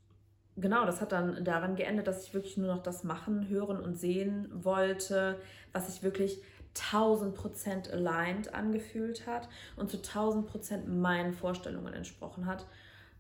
genau, 0.62 0.86
das 0.86 1.02
hat 1.02 1.12
dann 1.12 1.44
daran 1.44 1.76
geendet, 1.76 2.08
dass 2.08 2.26
ich 2.26 2.34
wirklich 2.34 2.58
nur 2.58 2.68
noch 2.68 2.84
das 2.84 3.04
machen, 3.04 3.50
hören 3.50 3.80
und 3.80 3.96
sehen 3.96 4.48
wollte, 4.52 5.40
was 5.74 5.92
sich 5.92 6.04
wirklich 6.04 6.42
1000 6.76 7.36
Prozent 7.36 7.92
aligned 7.92 8.54
angefühlt 8.54 9.28
hat 9.28 9.50
und 9.76 9.90
zu 9.90 9.98
1000 9.98 10.48
Prozent 10.48 10.88
meinen 10.88 11.34
Vorstellungen 11.34 11.94
entsprochen 11.94 12.46
hat. 12.46 12.66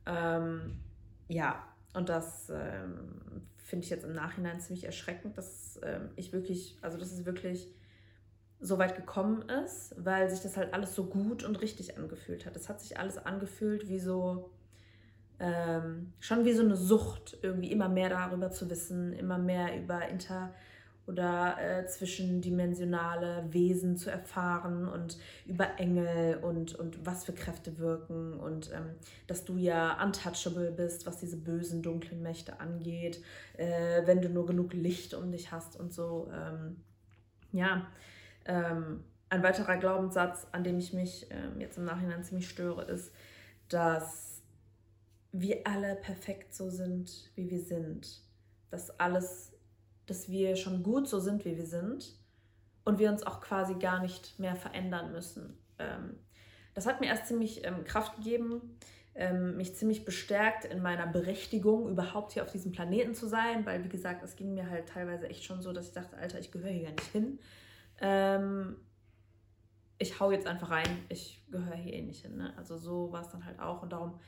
Ähm, 0.05 0.79
ja, 1.27 1.61
und 1.93 2.09
das 2.09 2.49
ähm, 2.49 3.43
finde 3.57 3.83
ich 3.83 3.89
jetzt 3.89 4.05
im 4.05 4.13
Nachhinein 4.13 4.59
ziemlich 4.59 4.85
erschreckend, 4.85 5.37
dass 5.37 5.79
ähm, 5.83 6.09
ich 6.15 6.31
wirklich, 6.31 6.77
also 6.81 6.97
dass 6.97 7.11
es 7.11 7.25
wirklich 7.25 7.67
so 8.61 8.77
weit 8.77 8.95
gekommen 8.95 9.41
ist, 9.49 9.95
weil 9.97 10.29
sich 10.29 10.41
das 10.41 10.55
halt 10.55 10.73
alles 10.73 10.95
so 10.95 11.05
gut 11.05 11.43
und 11.43 11.61
richtig 11.61 11.97
angefühlt 11.97 12.45
hat. 12.45 12.55
Es 12.55 12.69
hat 12.69 12.79
sich 12.79 12.99
alles 12.99 13.17
angefühlt 13.17 13.89
wie 13.89 13.99
so 13.99 14.51
ähm, 15.41 16.13
schon 16.19 16.45
wie 16.45 16.53
so 16.53 16.63
eine 16.63 16.75
Sucht, 16.75 17.37
irgendwie 17.41 17.71
immer 17.71 17.89
mehr 17.89 18.09
darüber 18.09 18.51
zu 18.51 18.69
wissen, 18.69 19.11
immer 19.13 19.39
mehr 19.39 19.75
über 19.81 20.07
inter- 20.07 20.53
oder 21.07 21.57
äh, 21.59 21.87
zwischendimensionale 21.87 23.45
Wesen 23.49 23.97
zu 23.97 24.11
erfahren 24.11 24.87
und 24.87 25.17
über 25.47 25.79
Engel 25.79 26.37
und, 26.43 26.75
und 26.75 27.03
was 27.05 27.25
für 27.25 27.33
Kräfte 27.33 27.79
wirken 27.79 28.39
und 28.39 28.71
ähm, 28.71 28.91
dass 29.25 29.43
du 29.43 29.57
ja 29.57 30.01
untouchable 30.03 30.71
bist, 30.71 31.07
was 31.07 31.17
diese 31.17 31.37
bösen, 31.37 31.81
dunklen 31.81 32.21
Mächte 32.21 32.59
angeht, 32.59 33.21
äh, 33.57 34.05
wenn 34.05 34.21
du 34.21 34.29
nur 34.29 34.45
genug 34.45 34.73
Licht 34.73 35.15
um 35.15 35.31
dich 35.31 35.51
hast 35.51 35.77
und 35.77 35.91
so. 35.91 36.31
Ähm, 36.31 36.77
ja, 37.51 37.87
ähm, 38.45 39.03
ein 39.29 39.41
weiterer 39.41 39.77
Glaubenssatz, 39.77 40.45
an 40.51 40.63
dem 40.63 40.77
ich 40.77 40.93
mich 40.93 41.27
ähm, 41.31 41.59
jetzt 41.59 41.79
im 41.79 41.85
Nachhinein 41.85 42.23
ziemlich 42.23 42.47
störe, 42.47 42.83
ist, 42.83 43.11
dass 43.69 44.30
wir 45.31 45.65
alle 45.65 45.95
perfekt 45.95 46.53
so 46.53 46.69
sind, 46.69 47.31
wie 47.35 47.49
wir 47.49 47.61
sind. 47.61 48.21
Dass 48.69 48.99
alles, 48.99 49.53
dass 50.05 50.29
wir 50.29 50.55
schon 50.55 50.83
gut 50.83 51.07
so 51.07 51.19
sind, 51.19 51.45
wie 51.45 51.57
wir 51.57 51.65
sind 51.65 52.15
und 52.83 52.99
wir 52.99 53.09
uns 53.09 53.23
auch 53.23 53.41
quasi 53.41 53.75
gar 53.75 54.01
nicht 54.01 54.39
mehr 54.39 54.55
verändern 54.55 55.11
müssen. 55.11 55.57
Ähm, 55.79 56.17
das 56.73 56.85
hat 56.85 57.01
mir 57.01 57.07
erst 57.07 57.27
ziemlich 57.27 57.65
ähm, 57.65 57.83
Kraft 57.83 58.17
gegeben, 58.17 58.77
ähm, 59.13 59.57
mich 59.57 59.75
ziemlich 59.75 60.05
bestärkt 60.05 60.65
in 60.65 60.81
meiner 60.81 61.07
Berechtigung, 61.07 61.89
überhaupt 61.89 62.31
hier 62.31 62.43
auf 62.43 62.51
diesem 62.51 62.71
Planeten 62.71 63.13
zu 63.13 63.27
sein, 63.27 63.65
weil, 63.65 63.83
wie 63.83 63.89
gesagt, 63.89 64.23
es 64.23 64.35
ging 64.35 64.53
mir 64.53 64.69
halt 64.69 64.87
teilweise 64.87 65.29
echt 65.29 65.43
schon 65.43 65.61
so, 65.61 65.73
dass 65.73 65.87
ich 65.87 65.93
dachte, 65.93 66.17
Alter, 66.17 66.39
ich 66.39 66.51
gehöre 66.51 66.71
hier 66.71 66.83
gar 66.83 66.91
nicht 66.91 67.11
hin. 67.11 67.39
ich 69.99 70.19
hau 70.19 70.31
jetzt 70.31 70.47
einfach 70.47 70.71
rein, 70.71 71.05
ich 71.09 71.45
gehöre 71.51 71.75
hier 71.75 71.93
eh 71.93 72.01
nicht 72.01 72.21
hin. 72.21 72.37
Ne? 72.37 72.53
Also 72.57 72.77
so 72.77 73.11
war 73.11 73.21
es 73.21 73.29
dann 73.29 73.45
halt 73.45 73.59
auch. 73.59 73.83
Und 73.83 73.91
darum 73.91 74.19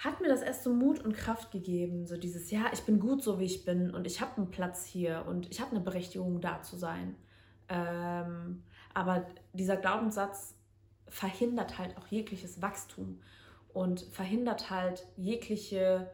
hat 0.00 0.22
mir 0.22 0.28
das 0.28 0.40
erst 0.40 0.64
so 0.64 0.72
Mut 0.72 0.98
und 1.04 1.14
Kraft 1.14 1.50
gegeben. 1.50 2.06
So 2.06 2.16
dieses, 2.16 2.50
ja, 2.50 2.70
ich 2.72 2.80
bin 2.80 3.00
gut 3.00 3.22
so, 3.22 3.38
wie 3.38 3.44
ich 3.44 3.66
bin 3.66 3.90
und 3.90 4.06
ich 4.06 4.22
habe 4.22 4.38
einen 4.38 4.50
Platz 4.50 4.86
hier 4.86 5.26
und 5.28 5.50
ich 5.50 5.60
habe 5.60 5.72
eine 5.72 5.80
Berechtigung, 5.80 6.40
da 6.40 6.62
zu 6.62 6.76
sein. 6.78 7.16
Ähm, 7.68 8.62
aber 8.94 9.26
dieser 9.52 9.76
Glaubenssatz 9.76 10.54
verhindert 11.06 11.78
halt 11.78 11.98
auch 11.98 12.06
jegliches 12.06 12.62
Wachstum 12.62 13.20
und 13.74 14.00
verhindert 14.00 14.70
halt 14.70 15.06
jegliche 15.16 16.10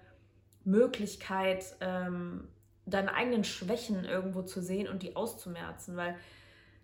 Möglichkeit, 0.64 1.76
ähm, 1.80 2.48
deine 2.86 3.14
eigenen 3.14 3.44
Schwächen 3.44 4.04
irgendwo 4.04 4.42
zu 4.42 4.60
sehen 4.62 4.88
und 4.88 5.04
die 5.04 5.14
auszumerzen, 5.14 5.96
weil 5.96 6.16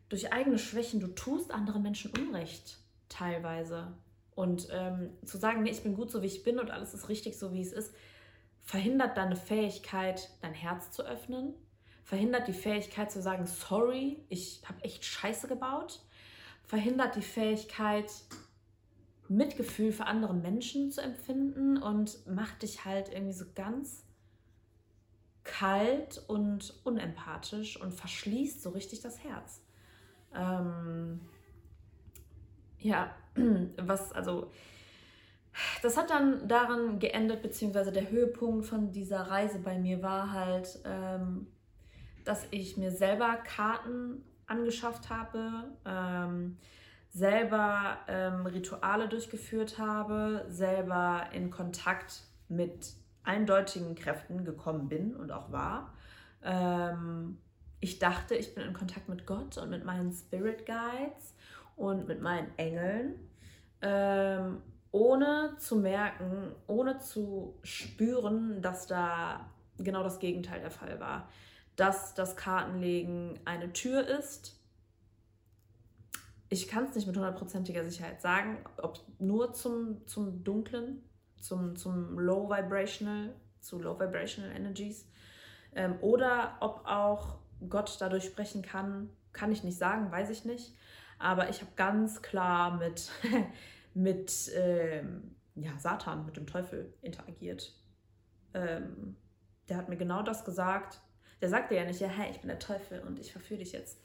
durch 0.09 0.33
eigene 0.33 0.59
Schwächen, 0.59 1.01
du 1.01 1.09
tust 1.09 1.51
anderen 1.51 1.83
Menschen 1.83 2.13
Unrecht 2.13 2.79
teilweise. 3.09 3.93
Und 4.35 4.69
ähm, 4.71 5.11
zu 5.25 5.39
sagen, 5.39 5.63
nee, 5.63 5.71
ich 5.71 5.83
bin 5.83 5.95
gut 5.95 6.11
so, 6.11 6.23
wie 6.23 6.27
ich 6.27 6.43
bin 6.43 6.59
und 6.59 6.71
alles 6.71 6.95
ist 6.95 7.09
richtig 7.09 7.39
so, 7.39 7.53
wie 7.53 7.61
es 7.61 7.73
ist, 7.73 7.95
verhindert 8.63 9.17
deine 9.17 9.37
Fähigkeit, 9.37 10.31
dein 10.41 10.55
Herz 10.55 10.91
zu 10.91 11.05
öffnen, 11.05 11.55
verhindert 12.05 12.49
die 12.49 12.53
Fähigkeit 12.53 13.11
zu 13.11 13.21
sagen, 13.21 13.47
sorry, 13.47 14.25
ich 14.29 14.63
habe 14.67 14.83
echt 14.85 15.05
Scheiße 15.05 15.49
gebaut, 15.49 16.01
verhindert 16.65 17.17
die 17.17 17.23
Fähigkeit, 17.23 18.11
Mitgefühl 19.29 19.93
für 19.93 20.07
andere 20.07 20.35
Menschen 20.35 20.91
zu 20.91 21.01
empfinden 21.01 21.77
und 21.79 22.27
macht 22.27 22.63
dich 22.63 22.85
halt 22.85 23.11
irgendwie 23.11 23.33
so 23.33 23.45
ganz 23.55 24.05
kalt 25.45 26.23
und 26.29 26.75
unempathisch 26.85 27.81
und 27.81 27.93
verschließt 27.93 28.63
so 28.63 28.71
richtig 28.71 29.01
das 29.01 29.23
Herz. 29.25 29.61
Ähm, 30.35 31.21
ja, 32.83 33.15
was 33.77 34.13
also 34.13 34.51
das 35.83 35.97
hat 35.97 36.11
dann 36.11 36.49
daran 36.49 36.99
geendet, 36.99 37.43
beziehungsweise 37.43 37.93
der 37.93 38.11
Höhepunkt 38.11 38.65
von 38.65 38.91
dieser 38.93 39.21
Reise 39.21 39.59
bei 39.59 39.79
mir 39.79 40.03
war 40.03 40.33
halt, 40.33 40.79
ähm, 40.85 41.47
dass 42.25 42.47
ich 42.51 42.77
mir 42.77 42.91
selber 42.91 43.37
Karten 43.37 44.25
angeschafft 44.47 45.11
habe, 45.11 45.65
ähm, 45.85 46.57
selber 47.11 47.99
ähm, 48.09 48.47
Rituale 48.47 49.09
durchgeführt 49.09 49.79
habe, 49.79 50.47
selber 50.49 51.27
in 51.33 51.51
Kontakt 51.51 52.23
mit 52.49 52.95
eindeutigen 53.23 53.95
Kräften 53.95 54.45
gekommen 54.45 54.89
bin 54.89 55.15
und 55.15 55.31
auch 55.31 55.53
war. 55.53 55.93
Ähm, 56.43 57.39
ich 57.81 57.99
dachte, 57.99 58.35
ich 58.35 58.55
bin 58.55 58.65
in 58.65 58.73
Kontakt 58.73 59.09
mit 59.09 59.27
Gott 59.27 59.59
und 59.59 59.69
mit 59.69 59.85
meinen 59.85 60.13
Spirit 60.13 60.65
Guides 60.67 61.35
und 61.83 62.07
mit 62.07 62.23
meinen 62.23 62.57
Engeln, 62.59 63.29
ähm, 63.81 64.63
ohne 64.93 65.57
zu 65.59 65.75
merken, 65.77 66.55
ohne 66.69 67.01
zu 67.01 67.59
spüren, 67.65 68.63
dass 68.63 68.87
da 68.87 69.51
genau 69.79 70.05
das 70.05 70.21
Gegenteil 70.21 70.61
der 70.61 70.71
Fall 70.71 71.01
war. 71.01 71.29
Dass 71.75 72.15
das 72.15 72.37
Kartenlegen 72.37 73.41
eine 73.45 73.73
Tür 73.73 74.07
ist. 74.07 74.61
Ich 76.51 76.69
kann 76.69 76.85
es 76.85 76.95
nicht 76.95 77.09
mit 77.09 77.17
hundertprozentiger 77.17 77.83
Sicherheit 77.83 78.21
sagen, 78.21 78.59
ob 78.81 79.01
nur 79.19 79.53
zum, 79.53 80.07
zum 80.07 80.45
Dunklen, 80.45 81.03
zum, 81.41 81.75
zum 81.75 82.17
Low 82.17 82.49
Vibrational, 82.49 83.35
zu 83.59 83.81
Low 83.81 83.99
Vibrational 83.99 84.55
Energies, 84.55 85.09
ähm, 85.75 85.97
oder 86.01 86.59
ob 86.61 86.83
auch 86.85 87.39
Gott 87.69 87.97
dadurch 87.99 88.25
sprechen 88.25 88.63
kann, 88.63 89.11
kann 89.33 89.51
ich 89.51 89.65
nicht 89.65 89.79
sagen, 89.79 90.13
weiß 90.13 90.31
ich 90.31 90.45
nicht. 90.45 90.77
Aber 91.23 91.49
ich 91.49 91.61
habe 91.61 91.73
ganz 91.77 92.23
klar 92.23 92.77
mit, 92.77 93.11
mit 93.95 94.51
ähm, 94.55 95.37
ja, 95.55 95.79
Satan, 95.79 96.27
mit 96.27 96.37
dem 96.37 96.47
Teufel 96.47 96.93
interagiert. 97.03 97.73
Ähm, 98.55 99.17
der 99.69 99.77
hat 99.77 99.89
mir 99.89 99.97
genau 99.97 100.23
das 100.23 100.45
gesagt. 100.45 101.01
Der 101.41 101.49
sagte 101.49 101.75
ja 101.75 101.85
nicht, 101.85 102.01
ja, 102.01 102.09
hey, 102.09 102.31
ich 102.31 102.41
bin 102.41 102.49
der 102.49 102.59
Teufel 102.59 103.01
und 103.01 103.19
ich 103.19 103.33
verführe 103.33 103.61
dich 103.61 103.73
jetzt. 103.73 104.01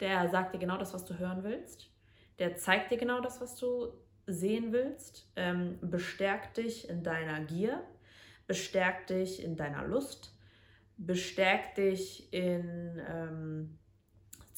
Der 0.00 0.28
sagt 0.28 0.54
dir 0.54 0.58
genau 0.58 0.78
das, 0.78 0.94
was 0.94 1.04
du 1.04 1.18
hören 1.18 1.42
willst. 1.42 1.90
Der 2.38 2.56
zeigt 2.56 2.90
dir 2.90 2.98
genau 2.98 3.20
das, 3.20 3.40
was 3.40 3.56
du 3.56 3.92
sehen 4.26 4.72
willst. 4.72 5.30
Ähm, 5.34 5.78
bestärkt 5.80 6.56
dich 6.58 6.88
in 6.88 7.02
deiner 7.02 7.40
Gier. 7.40 7.82
Bestärkt 8.46 9.10
dich 9.10 9.42
in 9.42 9.56
deiner 9.56 9.86
Lust 9.86 10.38
bestärkt 10.98 11.78
dich 11.78 12.32
in, 12.32 13.00
ähm, 13.08 13.78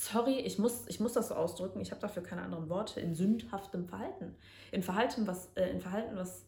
sorry, 0.01 0.39
ich 0.39 0.59
muss, 0.59 0.87
ich 0.89 0.99
muss 0.99 1.13
das 1.13 1.29
so 1.29 1.35
ausdrücken, 1.35 1.81
ich 1.81 1.91
habe 1.91 2.01
dafür 2.01 2.23
keine 2.23 2.41
anderen 2.43 2.71
Worte, 2.71 3.01
in 3.01 3.15
sündhaftem 3.15 3.87
Verhalten. 3.87 4.35
In 4.73 4.83
Verhalten, 4.83 5.27
was, 5.27 5.53
äh, 5.57 5.69
in 5.69 5.81
Verhalten, 5.81 6.17
was 6.17 6.47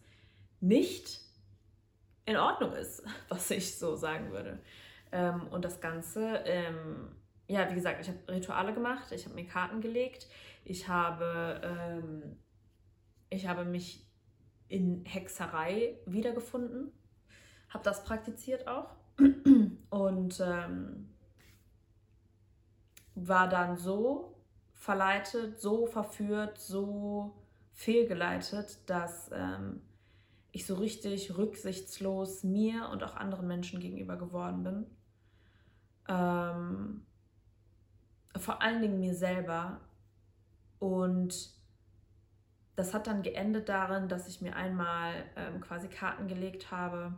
nicht 0.61 1.21
in 2.25 2.37
Ordnung 2.39 2.73
ist, 2.73 3.05
was 3.29 3.51
ich 3.51 3.79
so 3.79 3.95
sagen 3.95 4.33
würde. 4.33 4.59
Ähm, 5.13 5.49
und 5.49 5.67
das 5.67 5.83
Ganze, 5.83 6.43
ähm, 6.47 7.15
ja, 7.47 7.69
wie 7.71 7.75
gesagt, 7.75 8.01
ich 8.01 8.09
habe 8.09 8.33
Rituale 8.33 8.73
gemacht, 8.73 9.13
ich 9.13 9.27
habe 9.27 9.35
mir 9.35 9.47
Karten 9.47 9.83
gelegt, 9.83 10.29
ich 10.65 10.89
habe, 10.89 11.61
ähm, 11.63 12.39
ich 13.29 13.47
habe 13.47 13.67
mich 13.67 14.07
in 14.69 15.05
Hexerei 15.05 15.99
wiedergefunden, 16.07 16.91
habe 17.69 17.85
das 17.85 18.03
praktiziert 18.05 18.67
auch. 18.67 18.97
Und 19.91 20.41
ähm, 20.43 21.12
war 23.15 23.49
dann 23.49 23.77
so 23.77 24.35
verleitet, 24.75 25.61
so 25.61 25.87
verführt, 25.87 26.59
so 26.59 27.35
fehlgeleitet, 27.73 28.79
dass 28.87 29.31
ähm, 29.33 29.81
ich 30.51 30.67
so 30.67 30.75
richtig 30.75 31.37
rücksichtslos 31.37 32.45
mir 32.45 32.89
und 32.91 33.03
auch 33.03 33.17
anderen 33.17 33.47
Menschen 33.47 33.81
gegenüber 33.81 34.17
geworden 34.17 34.63
bin. 34.63 34.87
Ähm, 36.09 37.07
vor 38.37 38.63
allen 38.63 38.83
Dingen 38.83 38.99
mir 38.99 39.15
selber. 39.15 39.81
Und 40.79 41.51
das 42.77 42.93
hat 42.93 43.07
dann 43.07 43.23
geendet 43.23 43.69
darin, 43.69 44.09
dass 44.09 44.27
ich 44.27 44.41
mir 44.41 44.57
einmal 44.57 45.25
ähm, 45.37 45.61
quasi 45.61 45.89
Karten 45.89 46.27
gelegt 46.27 46.71
habe 46.71 47.15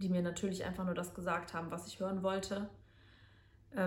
die 0.00 0.08
mir 0.08 0.22
natürlich 0.22 0.64
einfach 0.64 0.84
nur 0.84 0.94
das 0.94 1.14
gesagt 1.14 1.54
haben, 1.54 1.70
was 1.70 1.86
ich 1.86 2.00
hören 2.00 2.22
wollte, 2.22 2.68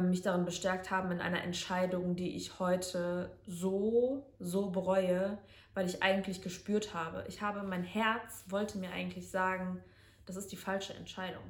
mich 0.02 0.22
darin 0.22 0.46
bestärkt 0.46 0.92
haben 0.92 1.12
in 1.12 1.20
einer 1.20 1.44
Entscheidung, 1.44 2.16
die 2.16 2.36
ich 2.36 2.60
heute 2.60 3.36
so, 3.46 4.26
so 4.40 4.70
bereue, 4.70 5.38
weil 5.74 5.88
ich 5.88 6.02
eigentlich 6.02 6.42
gespürt 6.42 6.94
habe. 6.94 7.26
Ich 7.28 7.42
habe, 7.42 7.64
mein 7.64 7.84
Herz 7.84 8.46
wollte 8.48 8.78
mir 8.78 8.92
eigentlich 8.92 9.30
sagen, 9.30 9.84
das 10.26 10.38
ist 10.38 10.52
die 10.52 10.58
falsche 10.58 10.94
Entscheidung. 10.94 11.44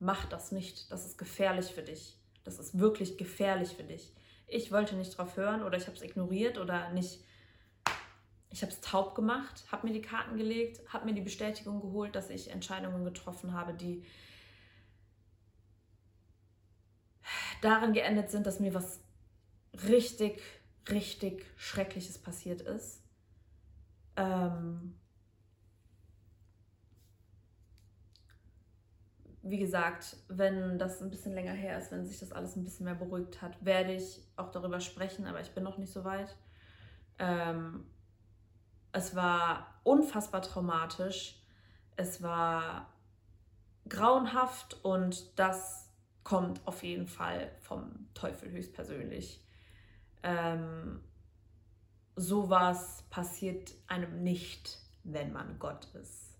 Mach 0.00 0.24
das 0.24 0.50
nicht, 0.50 0.90
das 0.90 1.06
ist 1.06 1.16
gefährlich 1.16 1.66
für 1.66 1.82
dich. 1.82 2.18
Das 2.42 2.58
ist 2.58 2.78
wirklich 2.78 3.16
gefährlich 3.16 3.70
für 3.70 3.84
dich. 3.84 4.12
Ich 4.46 4.72
wollte 4.72 4.96
nicht 4.96 5.16
drauf 5.16 5.36
hören 5.36 5.62
oder 5.62 5.78
ich 5.78 5.86
habe 5.86 5.96
es 5.96 6.02
ignoriert 6.02 6.58
oder 6.58 6.90
nicht 6.90 7.20
ich 8.54 8.62
habe 8.62 8.70
es 8.70 8.80
taub 8.80 9.16
gemacht, 9.16 9.64
habe 9.72 9.88
mir 9.88 9.92
die 9.92 10.00
Karten 10.00 10.36
gelegt, 10.36 10.80
habe 10.92 11.06
mir 11.06 11.12
die 11.12 11.20
Bestätigung 11.20 11.80
geholt, 11.80 12.14
dass 12.14 12.30
ich 12.30 12.52
Entscheidungen 12.52 13.04
getroffen 13.04 13.52
habe, 13.52 13.74
die 13.74 14.04
darin 17.64 17.92
geendet 17.92 18.30
sind, 18.30 18.46
dass 18.46 18.60
mir 18.60 18.74
was 18.74 19.00
richtig, 19.88 20.40
richtig 20.88 21.44
Schreckliches 21.56 22.18
passiert 22.18 22.60
ist. 22.60 23.02
Ähm 24.16 24.94
wie 29.42 29.58
gesagt, 29.58 30.16
wenn 30.28 30.78
das 30.78 31.02
ein 31.02 31.10
bisschen 31.10 31.34
länger 31.34 31.52
her 31.52 31.78
ist, 31.78 31.92
wenn 31.92 32.06
sich 32.06 32.18
das 32.18 32.32
alles 32.32 32.56
ein 32.56 32.64
bisschen 32.64 32.84
mehr 32.84 32.94
beruhigt 32.94 33.42
hat, 33.42 33.62
werde 33.64 33.92
ich 33.92 34.22
auch 34.36 34.50
darüber 34.50 34.80
sprechen, 34.80 35.26
aber 35.26 35.40
ich 35.40 35.50
bin 35.50 35.64
noch 35.64 35.76
nicht 35.76 35.92
so 35.92 36.04
weit. 36.04 36.34
Ähm 37.18 37.84
es 38.92 39.16
war 39.16 39.80
unfassbar 39.82 40.40
traumatisch. 40.40 41.42
Es 41.96 42.22
war 42.22 42.88
grauenhaft 43.88 44.82
und 44.84 45.38
das 45.38 45.83
kommt 46.24 46.66
auf 46.66 46.82
jeden 46.82 47.06
Fall 47.06 47.50
vom 47.60 48.08
Teufel 48.14 48.50
höchstpersönlich. 48.50 49.40
Ähm, 50.22 51.00
sowas 52.16 53.04
passiert 53.10 53.74
einem 53.86 54.22
nicht, 54.22 54.78
wenn 55.04 55.32
man 55.32 55.58
Gott 55.58 55.86
ist. 55.94 56.38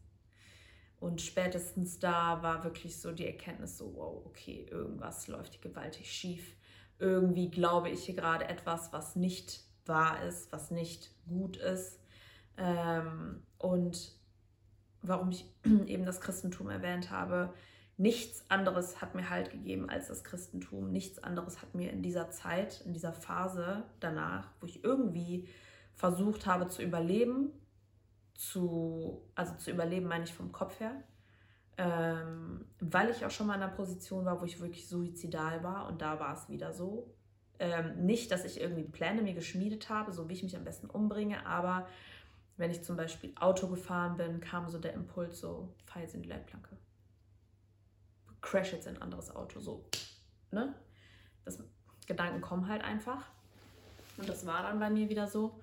Und 0.98 1.20
spätestens 1.20 1.98
da 1.98 2.42
war 2.42 2.64
wirklich 2.64 2.98
so 2.98 3.12
die 3.12 3.26
Erkenntnis 3.26 3.76
so, 3.76 3.94
wow, 3.94 4.22
okay, 4.24 4.66
irgendwas 4.70 5.28
läuft 5.28 5.52
hier 5.52 5.60
gewaltig 5.70 6.10
schief. 6.10 6.56
Irgendwie 6.98 7.50
glaube 7.50 7.90
ich 7.90 8.04
hier 8.04 8.14
gerade 8.14 8.48
etwas, 8.48 8.92
was 8.92 9.14
nicht 9.14 9.60
wahr 9.84 10.24
ist, 10.24 10.50
was 10.50 10.70
nicht 10.70 11.10
gut 11.28 11.58
ist. 11.58 12.00
Ähm, 12.56 13.42
und 13.58 14.12
warum 15.02 15.30
ich 15.30 15.44
eben 15.86 16.06
das 16.06 16.22
Christentum 16.22 16.70
erwähnt 16.70 17.10
habe, 17.10 17.52
nichts 17.96 18.44
anderes 18.48 19.00
hat 19.00 19.14
mir 19.14 19.30
Halt 19.30 19.50
gegeben 19.50 19.88
als 19.88 20.08
das 20.08 20.24
Christentum. 20.24 20.90
Nichts 20.90 21.22
anderes 21.22 21.62
hat 21.62 21.74
mir 21.74 21.90
in 21.90 22.02
dieser 22.02 22.30
Zeit, 22.30 22.82
in 22.84 22.92
dieser 22.92 23.12
Phase 23.12 23.84
danach, 24.00 24.50
wo 24.60 24.66
ich 24.66 24.82
irgendwie 24.82 25.48
versucht 25.94 26.46
habe 26.46 26.68
zu 26.68 26.82
überleben, 26.82 27.52
zu, 28.34 29.22
also 29.34 29.54
zu 29.56 29.70
überleben 29.70 30.06
meine 30.06 30.24
ich 30.24 30.34
vom 30.34 30.50
Kopf 30.50 30.80
her, 30.80 31.02
ähm, 31.76 32.66
weil 32.80 33.10
ich 33.10 33.24
auch 33.24 33.30
schon 33.30 33.46
mal 33.46 33.54
in 33.54 33.62
einer 33.62 33.72
Position 33.72 34.24
war, 34.24 34.40
wo 34.40 34.44
ich 34.44 34.60
wirklich 34.60 34.88
suizidal 34.88 35.62
war 35.62 35.86
und 35.86 36.02
da 36.02 36.18
war 36.18 36.34
es 36.34 36.48
wieder 36.48 36.72
so. 36.72 37.14
Ähm, 37.60 38.04
nicht, 38.04 38.32
dass 38.32 38.44
ich 38.44 38.60
irgendwie 38.60 38.82
Pläne 38.82 39.22
mir 39.22 39.34
geschmiedet 39.34 39.88
habe, 39.88 40.12
so 40.12 40.28
wie 40.28 40.32
ich 40.32 40.42
mich 40.42 40.56
am 40.56 40.64
besten 40.64 40.90
umbringe, 40.90 41.46
aber 41.46 41.86
wenn 42.56 42.70
ich 42.70 42.82
zum 42.82 42.96
Beispiel 42.96 43.32
Auto 43.38 43.68
gefahren 43.68 44.16
bin, 44.16 44.40
kam 44.40 44.68
so 44.68 44.78
der 44.78 44.94
Impuls 44.94 45.38
so, 45.38 45.72
jetzt 46.00 46.14
in 46.14 46.22
die 46.22 46.28
Leitplanke. 46.28 46.76
Crash 48.44 48.72
jetzt 48.72 48.86
in 48.86 48.96
ein 48.96 49.02
anderes 49.02 49.34
Auto, 49.34 49.60
so. 49.60 49.84
Ne? 50.50 50.74
Das, 51.44 51.58
Gedanken 52.06 52.40
kommen 52.40 52.68
halt 52.68 52.84
einfach. 52.84 53.24
Und 54.16 54.28
das 54.28 54.46
war 54.46 54.62
dann 54.62 54.78
bei 54.78 54.90
mir 54.90 55.08
wieder 55.08 55.26
so. 55.26 55.60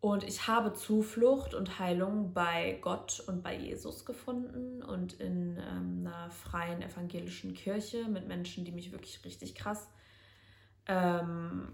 Und 0.00 0.22
ich 0.22 0.46
habe 0.46 0.74
Zuflucht 0.74 1.54
und 1.54 1.78
Heilung 1.78 2.32
bei 2.32 2.78
Gott 2.82 3.20
und 3.26 3.42
bei 3.42 3.56
Jesus 3.56 4.04
gefunden 4.04 4.82
und 4.82 5.14
in 5.14 5.56
ähm, 5.56 6.06
einer 6.06 6.30
freien 6.30 6.82
evangelischen 6.82 7.54
Kirche 7.54 8.08
mit 8.08 8.28
Menschen, 8.28 8.64
die 8.64 8.70
mich 8.70 8.92
wirklich 8.92 9.24
richtig 9.24 9.56
krass 9.56 9.88
ähm, 10.86 11.72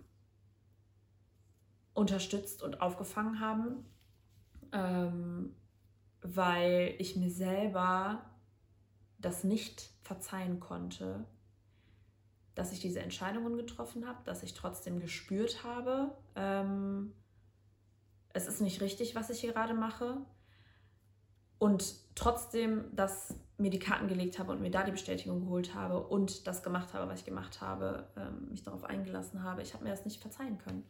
unterstützt 1.93 2.63
und 2.63 2.81
aufgefangen 2.81 3.41
haben, 3.41 3.85
ähm, 4.73 5.55
weil 6.23 6.95
ich 6.99 7.17
mir 7.17 7.31
selber 7.31 8.25
das 9.25 9.45
nicht 9.45 9.91
verzeihen 10.03 10.61
konnte, 10.61 11.25
dass 12.55 12.73
ich 12.73 12.81
diese 12.81 13.01
Entscheidungen 13.01 13.57
getroffen 13.57 14.07
habe, 14.07 14.19
dass 14.25 14.43
ich 14.43 14.55
trotzdem 14.55 15.01
gespürt 15.01 15.65
habe, 15.65 16.17
ähm, 16.37 17.13
es 18.35 18.47
ist 18.49 18.61
nicht 18.61 18.81
richtig, 18.81 19.15
was 19.15 19.31
ich 19.31 19.41
hier 19.41 19.53
gerade 19.53 19.75
mache. 19.75 20.19
Und 21.59 21.95
trotzdem, 22.17 22.95
dass 22.95 23.35
mir 23.57 23.71
die 23.71 23.79
Karten 23.79 24.09
gelegt 24.09 24.39
habe 24.39 24.53
und 24.53 24.61
mir 24.61 24.73
da 24.73 24.83
die 24.83 24.91
Bestätigung 24.91 25.41
geholt 25.41 25.75
habe 25.75 26.01
und 26.01 26.47
das 26.47 26.63
gemacht 26.63 26.93
habe, 26.93 27.09
was 27.09 27.21
ich 27.21 27.25
gemacht 27.25 27.61
habe, 27.61 28.09
ähm, 28.17 28.49
mich 28.51 28.65
darauf 28.65 28.85
eingelassen 28.85 29.45
habe. 29.45 29.63
Ich 29.63 29.73
habe 29.73 29.85
mir 29.85 29.91
das 29.91 30.05
nicht 30.05 30.21
verzeihen 30.21 30.59
können. 30.59 30.85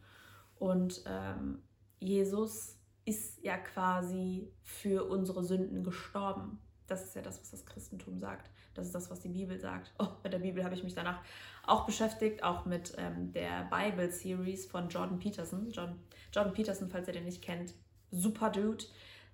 Und 0.57 1.03
ähm, 1.05 1.61
Jesus 1.99 2.79
ist 3.05 3.43
ja 3.43 3.57
quasi 3.57 4.51
für 4.63 5.05
unsere 5.07 5.43
Sünden 5.43 5.83
gestorben. 5.83 6.59
Das 6.87 7.03
ist 7.03 7.15
ja 7.15 7.21
das, 7.21 7.39
was 7.39 7.51
das 7.51 7.65
Christentum 7.65 8.19
sagt. 8.19 8.49
Das 8.73 8.85
ist 8.85 8.93
das, 8.93 9.09
was 9.09 9.19
die 9.19 9.29
Bibel 9.29 9.59
sagt. 9.59 9.93
Oh, 9.99 10.07
mit 10.23 10.33
der 10.33 10.39
Bibel 10.39 10.63
habe 10.63 10.75
ich 10.75 10.83
mich 10.83 10.93
danach 10.93 11.19
auch 11.65 11.85
beschäftigt, 11.85 12.43
auch 12.43 12.65
mit 12.65 12.93
ähm, 12.97 13.31
der 13.31 13.69
Bible 13.71 14.11
Series 14.11 14.65
von 14.65 14.89
Jordan 14.89 15.19
Peterson. 15.19 15.71
John, 15.71 15.99
Jordan 16.31 16.53
Peterson, 16.53 16.89
falls 16.89 17.07
ihr 17.07 17.13
den 17.13 17.25
nicht 17.25 17.41
kennt, 17.41 17.73
super 18.11 18.49
Dude, 18.49 18.85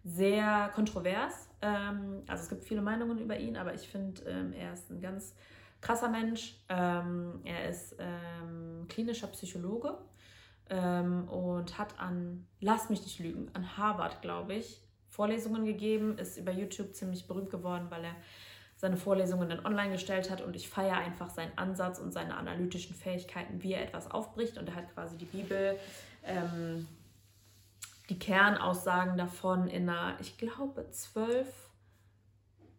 sehr 0.03 0.71
kontrovers. 0.73 1.49
Ähm, 1.61 2.23
also 2.27 2.43
es 2.43 2.49
gibt 2.49 2.63
viele 2.63 2.81
Meinungen 2.81 3.19
über 3.19 3.37
ihn, 3.37 3.57
aber 3.57 3.73
ich 3.73 3.87
finde, 3.87 4.21
ähm, 4.23 4.53
er 4.53 4.73
ist 4.73 4.89
ein 4.89 5.01
ganz 5.01 5.35
krasser 5.81 6.09
Mensch. 6.09 6.55
Ähm, 6.69 7.41
er 7.43 7.69
ist 7.69 7.95
ähm, 7.99 8.85
klinischer 8.87 9.27
Psychologe 9.27 9.97
ähm, 10.69 11.27
und 11.27 11.77
hat 11.77 11.99
an, 11.99 12.47
lasst 12.59 12.89
mich 12.89 13.01
nicht 13.01 13.19
lügen, 13.19 13.49
an 13.53 13.77
Harvard, 13.77 14.21
glaube 14.21 14.53
ich, 14.53 14.81
Vorlesungen 15.11 15.65
gegeben, 15.65 16.17
ist 16.17 16.37
über 16.37 16.53
YouTube 16.53 16.95
ziemlich 16.95 17.27
berühmt 17.27 17.49
geworden, 17.49 17.87
weil 17.89 18.05
er 18.05 18.15
seine 18.77 18.95
Vorlesungen 18.95 19.49
dann 19.49 19.63
online 19.65 19.91
gestellt 19.91 20.31
hat 20.31 20.41
und 20.41 20.55
ich 20.55 20.69
feiere 20.69 20.97
einfach 20.97 21.29
seinen 21.29 21.55
Ansatz 21.57 21.99
und 21.99 22.11
seine 22.11 22.37
analytischen 22.37 22.95
Fähigkeiten, 22.95 23.61
wie 23.61 23.73
er 23.73 23.83
etwas 23.83 24.09
aufbricht 24.09 24.57
und 24.57 24.69
er 24.69 24.75
hat 24.75 24.93
quasi 24.93 25.17
die 25.17 25.25
Bibel, 25.25 25.77
ähm, 26.23 26.87
die 28.09 28.17
Kernaussagen 28.17 29.17
davon 29.17 29.67
in 29.67 29.89
einer, 29.89 30.17
ich 30.21 30.37
glaube, 30.37 30.89
zwölf, 30.91 31.47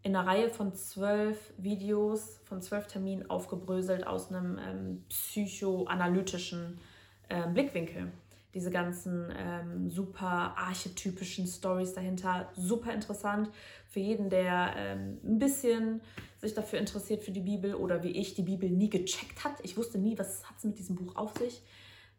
in 0.02 0.16
einer 0.16 0.26
Reihe 0.26 0.48
von 0.48 0.74
zwölf 0.74 1.52
Videos, 1.58 2.40
von 2.44 2.62
zwölf 2.62 2.86
Terminen 2.86 3.28
aufgebröselt 3.28 4.06
aus 4.06 4.30
einem 4.30 4.58
ähm, 4.58 5.04
psychoanalytischen 5.10 6.80
äh, 7.28 7.46
Blickwinkel 7.46 8.10
diese 8.54 8.70
ganzen 8.70 9.32
ähm, 9.36 9.90
super 9.90 10.54
archetypischen 10.56 11.46
Stories 11.46 11.94
dahinter. 11.94 12.50
Super 12.54 12.92
interessant 12.92 13.50
für 13.88 14.00
jeden, 14.00 14.28
der 14.28 14.74
ähm, 14.76 15.18
ein 15.24 15.38
bisschen 15.38 16.00
sich 16.38 16.54
dafür 16.54 16.78
interessiert 16.78 17.22
für 17.22 17.30
die 17.30 17.40
Bibel 17.40 17.74
oder 17.74 18.02
wie 18.02 18.10
ich 18.10 18.34
die 18.34 18.42
Bibel 18.42 18.68
nie 18.68 18.90
gecheckt 18.90 19.44
hat. 19.44 19.54
Ich 19.62 19.76
wusste 19.76 19.98
nie, 19.98 20.18
was 20.18 20.48
hat 20.48 20.58
es 20.58 20.64
mit 20.64 20.78
diesem 20.78 20.96
Buch 20.96 21.16
auf 21.16 21.36
sich. 21.36 21.62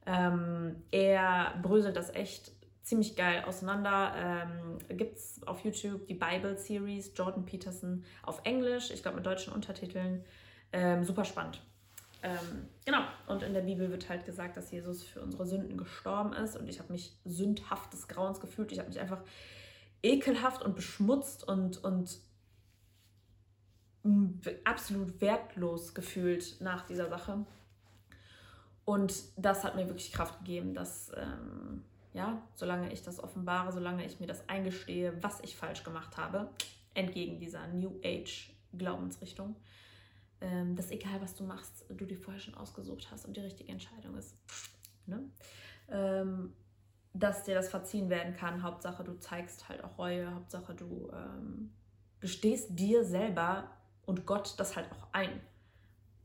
Ähm, 0.05 0.75
er 0.91 1.53
bröselt 1.61 1.95
das 1.95 2.13
echt 2.13 2.51
ziemlich 2.81 3.15
geil 3.15 3.43
auseinander. 3.45 4.13
Ähm, 4.17 4.97
Gibt 4.97 5.17
es 5.17 5.41
auf 5.45 5.63
YouTube 5.63 6.07
die 6.07 6.15
Bible 6.15 6.57
Series, 6.57 7.11
Jordan 7.15 7.45
Peterson 7.45 8.03
auf 8.23 8.41
Englisch, 8.43 8.91
ich 8.91 9.01
glaube 9.01 9.17
mit 9.17 9.25
deutschen 9.25 9.53
Untertiteln. 9.53 10.23
Ähm, 10.71 11.03
super 11.03 11.23
spannend. 11.23 11.61
Ähm, 12.23 12.69
genau, 12.85 13.01
und 13.27 13.43
in 13.43 13.53
der 13.53 13.61
Bibel 13.61 13.91
wird 13.91 14.07
halt 14.07 14.25
gesagt, 14.25 14.55
dass 14.55 14.71
Jesus 14.71 15.03
für 15.03 15.21
unsere 15.21 15.45
Sünden 15.45 15.77
gestorben 15.77 16.31
ist 16.31 16.55
und 16.55 16.69
ich 16.69 16.79
habe 16.79 16.93
mich 16.93 17.11
sündhaft 17.25 17.91
des 17.91 18.07
Grauens 18.07 18.39
gefühlt. 18.39 18.71
Ich 18.71 18.79
habe 18.79 18.87
mich 18.87 18.99
einfach 18.99 19.21
ekelhaft 20.01 20.63
und 20.63 20.75
beschmutzt 20.75 21.45
und, 21.45 21.83
und 21.83 22.17
absolut 24.63 25.19
wertlos 25.19 25.93
gefühlt 25.93 26.61
nach 26.61 26.85
dieser 26.85 27.09
Sache. 27.09 27.45
Und 28.85 29.13
das 29.37 29.65
hat 29.65 29.75
mir 29.75 29.87
wirklich 29.87 30.11
Kraft 30.11 30.39
gegeben, 30.39 30.73
dass, 30.73 31.11
ähm, 31.15 31.83
ja, 32.13 32.41
solange 32.55 32.91
ich 32.91 33.01
das 33.01 33.21
offenbare, 33.21 33.71
solange 33.73 34.05
ich 34.05 34.21
mir 34.21 34.27
das 34.27 34.47
eingestehe, 34.47 35.13
was 35.21 35.41
ich 35.41 35.55
falsch 35.55 35.83
gemacht 35.83 36.17
habe, 36.17 36.49
entgegen 36.93 37.39
dieser 37.39 37.67
New 37.67 37.99
Age 38.03 38.49
Glaubensrichtung, 38.77 39.55
ähm, 40.43 40.75
dass 40.75 40.91
egal 40.91 41.21
was 41.21 41.35
du 41.35 41.45
machst, 41.45 41.85
du 41.89 42.05
dir 42.05 42.17
vorher 42.17 42.39
schon 42.39 42.55
ausgesucht 42.55 43.07
hast 43.09 43.25
und 43.25 43.37
die 43.37 43.41
richtige 43.41 43.71
Entscheidung 43.71 44.15
ist. 44.17 44.35
Ne? 45.05 45.23
Ähm, 45.89 46.53
dass 47.13 47.43
dir 47.43 47.55
das 47.55 47.69
verziehen 47.69 48.09
werden 48.09 48.35
kann. 48.35 48.61
Hauptsache, 48.61 49.03
du 49.03 49.17
zeigst 49.19 49.69
halt 49.69 49.83
auch 49.83 49.97
Reue. 49.97 50.33
Hauptsache, 50.33 50.75
du 50.75 51.09
ähm, 51.13 51.73
gestehst 52.19 52.77
dir 52.77 53.05
selber 53.05 53.69
und 54.05 54.25
Gott 54.25 54.55
das 54.57 54.75
halt 54.75 54.91
auch 54.91 55.07
ein, 55.13 55.39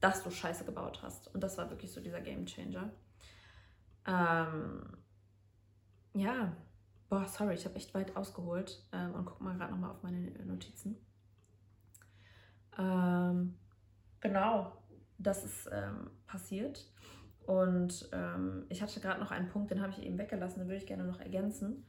dass 0.00 0.24
du 0.24 0.30
Scheiße 0.30 0.64
gebaut 0.64 1.00
hast. 1.02 1.32
Und 1.32 1.42
das 1.42 1.56
war 1.56 1.70
wirklich 1.70 1.92
so 1.92 2.00
dieser 2.00 2.20
Game 2.20 2.46
Changer. 2.46 2.90
Ähm, 4.06 4.96
ja, 6.14 6.56
boah, 7.08 7.28
sorry, 7.28 7.54
ich 7.54 7.66
habe 7.66 7.76
echt 7.76 7.94
weit 7.94 8.16
ausgeholt 8.16 8.82
ähm, 8.92 9.14
und 9.14 9.26
guck 9.26 9.40
mal 9.40 9.56
gerade 9.56 9.72
nochmal 9.72 9.90
auf 9.90 10.02
meine 10.02 10.30
Notizen. 10.44 10.96
Ähm, 12.78 13.54
Genau, 14.20 14.72
das 15.18 15.44
ist 15.44 15.68
ähm, 15.72 16.10
passiert. 16.26 16.86
Und 17.46 18.08
ähm, 18.12 18.66
ich 18.68 18.82
hatte 18.82 19.00
gerade 19.00 19.20
noch 19.20 19.30
einen 19.30 19.48
Punkt, 19.48 19.70
den 19.70 19.80
habe 19.80 19.92
ich 19.92 20.02
eben 20.02 20.18
weggelassen, 20.18 20.58
den 20.58 20.68
würde 20.68 20.80
ich 20.80 20.86
gerne 20.86 21.04
noch 21.04 21.20
ergänzen. 21.20 21.86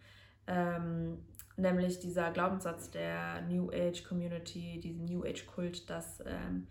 Ähm, 0.48 1.20
nämlich 1.58 2.00
dieser 2.00 2.32
Glaubenssatz 2.32 2.90
der 2.92 3.42
New 3.42 3.70
Age 3.72 4.04
Community, 4.04 4.80
diesen 4.80 5.06
New 5.06 5.24
Age 5.24 5.46
Kult, 5.46 5.90
dass, 5.90 6.24
ähm, 6.26 6.68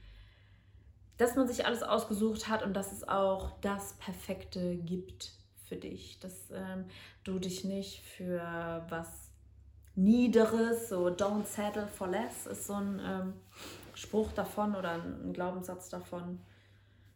dass 1.18 1.36
man 1.36 1.46
sich 1.46 1.66
alles 1.66 1.82
ausgesucht 1.82 2.48
hat 2.48 2.62
und 2.62 2.74
dass 2.74 2.92
es 2.92 3.06
auch 3.06 3.60
das 3.60 3.94
Perfekte 3.98 4.76
gibt 4.76 5.32
für 5.66 5.76
dich. 5.76 6.18
Dass 6.20 6.50
ähm, 6.50 6.86
du 7.24 7.38
dich 7.38 7.64
nicht 7.64 8.00
für 8.00 8.86
was 8.88 9.30
Niederes, 9.94 10.88
so 10.88 11.08
don't 11.08 11.44
settle 11.44 11.88
for 11.88 12.08
less, 12.08 12.46
ist 12.46 12.66
so 12.66 12.74
ein 12.74 13.00
ähm, 13.04 13.34
Spruch 13.98 14.32
davon 14.32 14.76
oder 14.76 15.02
ein 15.02 15.32
Glaubenssatz 15.32 15.88
davon, 15.88 16.38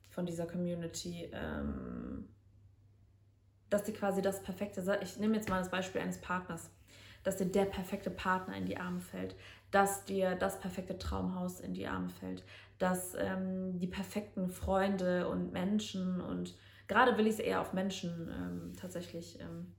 von 0.09 0.27
dieser 0.27 0.47
Community, 0.47 1.31
ähm, 1.33 2.29
dass 3.71 3.85
dir 3.85 3.95
quasi 3.95 4.21
das 4.21 4.43
perfekte, 4.43 4.99
ich 5.01 5.17
nehme 5.19 5.37
jetzt 5.37 5.49
mal 5.49 5.59
das 5.59 5.71
Beispiel 5.71 6.01
eines 6.01 6.21
Partners, 6.21 6.71
dass 7.23 7.37
dir 7.37 7.47
der 7.47 7.67
perfekte 7.67 8.11
Partner 8.11 8.57
in 8.57 8.67
die 8.67 8.77
Arme 8.77 9.01
fällt, 9.01 9.37
dass 9.71 10.05
dir 10.05 10.35
das 10.35 10.59
perfekte 10.59 10.99
Traumhaus 10.99 11.61
in 11.61 11.73
die 11.73 11.87
Arme 11.87 12.11
fällt, 12.11 12.43
dass 12.79 13.15
ähm, 13.15 13.79
die 13.79 13.87
perfekten 13.87 14.49
Freunde 14.49 15.29
und 15.29 15.53
Menschen 15.53 16.21
und 16.21 16.55
gerade 16.89 17.17
will 17.17 17.29
ich 17.29 17.35
es 17.35 17.39
eher 17.39 17.61
auf 17.61 17.73
Menschen 17.73 18.29
ähm, 18.29 18.73
tatsächlich 18.77 19.41
ähm, 19.41 19.73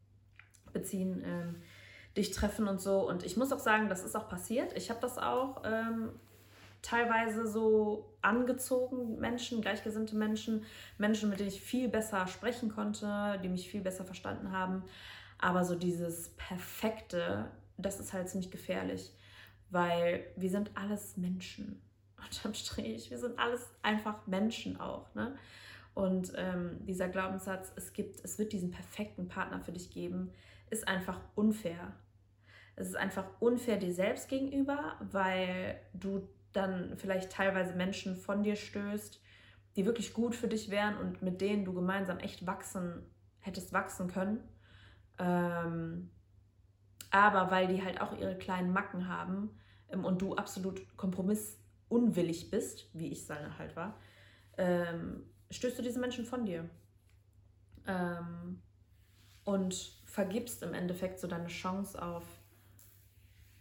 beziehen, 0.72 1.22
ähm, 1.26 1.62
dich 2.16 2.32
treffen 2.32 2.68
und 2.68 2.80
so. 2.82 3.08
Und 3.08 3.24
ich 3.24 3.36
muss 3.38 3.52
auch 3.52 3.60
sagen, 3.60 3.89
das 3.89 4.04
ist 4.04 4.16
auch 4.16 4.30
passiert. 4.30 4.76
Ich 4.78 4.89
habe 4.89 5.02
das 5.02 5.18
auch 5.18 5.63
ähm, 5.66 6.12
teilweise 6.84 7.48
so 7.48 8.13
angezogen, 8.22 9.19
Menschen, 9.19 9.62
gleichgesinnte 9.62 10.15
Menschen, 10.15 10.65
Menschen, 11.00 11.32
mit 11.32 11.39
denen 11.39 11.50
ich 11.50 11.62
viel 11.62 11.89
besser 11.89 12.28
sprechen 12.28 12.69
konnte, 12.69 13.39
die 13.43 13.50
mich 13.50 13.67
viel 13.67 13.82
besser 13.82 14.06
verstanden 14.06 14.52
haben. 14.52 14.84
Aber 15.39 15.65
so 15.65 15.74
dieses 15.74 16.30
Perfekte, 16.38 17.50
das 17.78 18.00
ist 18.00 18.13
halt 18.13 18.30
ziemlich 18.30 18.52
gefährlich, 18.52 19.12
weil 19.72 20.28
wir 20.36 20.52
sind 20.52 20.69
alles 20.76 21.17
Menschen. 21.17 21.82
unterm 22.24 22.54
Strich, 22.54 23.10
wir 23.12 23.17
sind 23.17 23.38
alles 23.39 23.69
einfach 23.82 24.26
Menschen 24.28 24.80
auch. 24.80 25.13
Ne? 25.15 25.36
Und 25.93 26.34
ähm, 26.36 26.78
dieser 26.86 27.08
Glaubenssatz, 27.08 27.72
es 27.76 27.93
gibt, 27.93 28.24
es 28.24 28.39
wird 28.39 28.54
diesen 28.54 28.72
perfekten 28.72 29.28
Partner 29.28 29.60
für 29.60 29.72
dich 29.72 29.91
geben, 29.91 30.32
ist 30.69 30.88
einfach 30.88 31.19
unfair. 31.36 31.93
Es 32.76 32.88
ist 32.88 32.96
einfach 32.96 33.26
unfair 33.39 33.78
dir 33.78 33.93
selbst 33.93 34.30
gegenüber, 34.30 34.96
weil 35.00 35.80
du 35.93 36.28
dann 36.54 36.96
vielleicht 36.98 37.32
teilweise 37.32 37.74
Menschen 37.74 38.16
von 38.16 38.44
dir 38.44 38.56
stößt, 38.56 39.22
die 39.76 39.86
wirklich 39.86 40.13
gut 40.13 40.36
für 40.36 40.48
dich 40.48 40.70
wären 40.70 40.98
und 40.98 41.22
mit 41.22 41.42
denen 41.42 41.66
du 41.66 41.74
gemeinsam 41.74 42.20
echt 42.20 42.46
wachsen 42.46 43.04
hättest 43.39 43.74
wachsen 43.74 44.08
können. 44.08 44.39
Ähm, 45.20 46.10
aber 47.12 47.52
weil 47.52 47.68
die 47.68 47.84
halt 47.84 48.02
auch 48.02 48.18
ihre 48.18 48.38
kleinen 48.38 48.72
Macken 48.72 49.08
haben 49.08 49.60
ähm, 49.89 50.06
und 50.06 50.22
du 50.22 50.36
absolut 50.36 50.82
kompromissunwillig 50.98 52.50
bist, 52.50 52.89
wie 52.94 53.12
ich 53.12 53.30
es 53.30 53.30
halt 53.30 53.76
war, 53.76 54.00
ähm, 54.58 55.24
stößt 55.52 55.78
du 55.78 55.84
diese 55.84 56.00
Menschen 56.00 56.26
von 56.26 56.46
dir. 56.46 56.70
Ähm, 57.86 58.62
und 59.44 59.74
vergibst 60.06 60.63
im 60.63 60.74
Endeffekt 60.74 61.20
so 61.20 61.28
deine 61.28 61.48
Chance 61.48 62.02
auf 62.02 62.24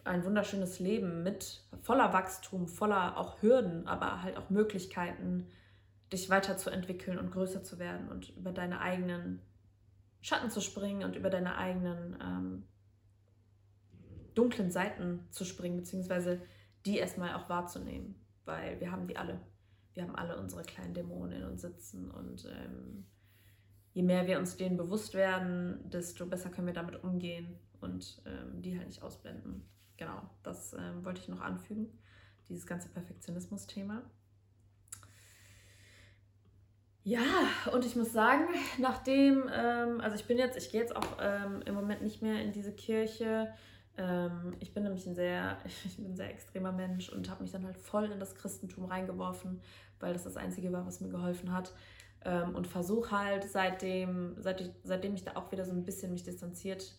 ein 0.04 0.24
wunderschönes 0.24 0.78
Leben 0.80 1.22
mit 1.22 1.64
voller 1.82 2.12
Wachstum, 2.12 2.68
voller 2.68 3.16
auch 3.16 3.40
Hürden, 3.42 3.86
aber 3.86 4.22
halt 4.22 4.36
auch 4.36 4.50
Möglichkeiten, 4.50 5.48
dich 6.12 6.28
weiterzuentwickeln 6.28 7.18
und 7.18 7.30
größer 7.30 7.62
zu 7.62 7.78
werden 7.78 8.08
und 8.08 8.30
über 8.36 8.52
deine 8.52 8.80
eigenen 8.80 9.40
Schatten 10.20 10.50
zu 10.50 10.60
springen 10.60 11.04
und 11.04 11.16
über 11.16 11.30
deine 11.30 11.56
eigenen 11.56 12.16
ähm, 12.20 12.64
dunklen 14.34 14.70
Seiten 14.70 15.26
zu 15.30 15.44
springen, 15.44 15.76
beziehungsweise 15.76 16.40
die 16.84 16.98
erstmal 16.98 17.34
auch 17.34 17.48
wahrzunehmen, 17.48 18.14
weil 18.44 18.80
wir 18.80 18.90
haben 18.90 19.06
die 19.06 19.16
alle. 19.16 19.40
Wir 19.94 20.04
haben 20.04 20.16
alle 20.16 20.38
unsere 20.38 20.62
kleinen 20.62 20.94
Dämonen 20.94 21.42
in 21.42 21.44
uns 21.44 21.60
sitzen 21.60 22.10
und 22.10 22.46
ähm, 22.46 23.04
je 23.92 24.02
mehr 24.02 24.26
wir 24.26 24.38
uns 24.38 24.56
denen 24.56 24.78
bewusst 24.78 25.12
werden, 25.12 25.90
desto 25.90 26.24
besser 26.24 26.48
können 26.48 26.66
wir 26.66 26.74
damit 26.74 27.04
umgehen 27.04 27.58
und 27.80 28.22
ähm, 28.24 28.62
die 28.62 28.76
halt 28.78 28.86
nicht 28.86 29.02
ausblenden. 29.02 29.68
Genau, 29.96 30.22
das 30.42 30.72
ähm, 30.74 31.04
wollte 31.04 31.20
ich 31.20 31.28
noch 31.28 31.40
anfügen, 31.40 31.98
dieses 32.48 32.66
ganze 32.66 32.88
Perfektionismus-Thema. 32.88 34.02
Ja, 37.04 37.24
und 37.72 37.84
ich 37.84 37.96
muss 37.96 38.12
sagen, 38.12 38.44
nachdem, 38.78 39.50
ähm, 39.52 40.00
also 40.00 40.14
ich 40.14 40.26
bin 40.26 40.38
jetzt, 40.38 40.56
ich 40.56 40.70
gehe 40.70 40.80
jetzt 40.80 40.94
auch 40.94 41.18
ähm, 41.20 41.62
im 41.66 41.74
Moment 41.74 42.02
nicht 42.02 42.22
mehr 42.22 42.40
in 42.40 42.52
diese 42.52 42.72
Kirche. 42.72 43.52
Ähm, 43.98 44.54
ich 44.60 44.72
bin 44.72 44.84
nämlich 44.84 45.06
ein 45.06 45.14
sehr, 45.14 45.58
ich 45.84 45.96
bin 45.96 46.12
ein 46.12 46.16
sehr 46.16 46.30
extremer 46.30 46.70
Mensch 46.70 47.08
und 47.08 47.28
habe 47.28 47.42
mich 47.42 47.50
dann 47.50 47.66
halt 47.66 47.76
voll 47.76 48.04
in 48.04 48.20
das 48.20 48.36
Christentum 48.36 48.84
reingeworfen, 48.84 49.60
weil 49.98 50.12
das 50.12 50.22
das 50.22 50.36
Einzige 50.36 50.72
war, 50.72 50.86
was 50.86 51.00
mir 51.00 51.08
geholfen 51.08 51.52
hat. 51.52 51.74
Ähm, 52.24 52.54
und 52.54 52.68
versuche 52.68 53.18
halt 53.18 53.44
seitdem, 53.50 54.36
seit 54.38 54.60
ich, 54.60 54.70
seitdem 54.84 55.14
ich 55.14 55.24
da 55.24 55.32
auch 55.34 55.50
wieder 55.50 55.64
so 55.64 55.72
ein 55.72 55.84
bisschen 55.84 56.12
mich 56.12 56.22
distanziert, 56.22 56.94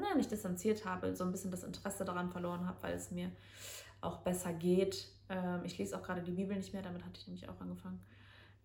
nein, 0.00 0.16
nicht 0.16 0.30
distanziert 0.30 0.84
habe, 0.84 1.14
so 1.14 1.24
ein 1.24 1.32
bisschen 1.32 1.50
das 1.50 1.64
Interesse 1.64 2.04
daran 2.04 2.30
verloren 2.30 2.66
habe, 2.66 2.82
weil 2.82 2.94
es 2.94 3.10
mir 3.10 3.30
auch 4.00 4.18
besser 4.18 4.52
geht. 4.52 5.08
Ähm, 5.28 5.62
ich 5.64 5.78
lese 5.78 5.96
auch 5.96 6.02
gerade 6.02 6.22
die 6.22 6.32
Bibel 6.32 6.56
nicht 6.56 6.72
mehr, 6.72 6.82
damit 6.82 7.04
hatte 7.04 7.18
ich 7.20 7.26
nämlich 7.26 7.48
auch 7.48 7.60
angefangen 7.60 8.00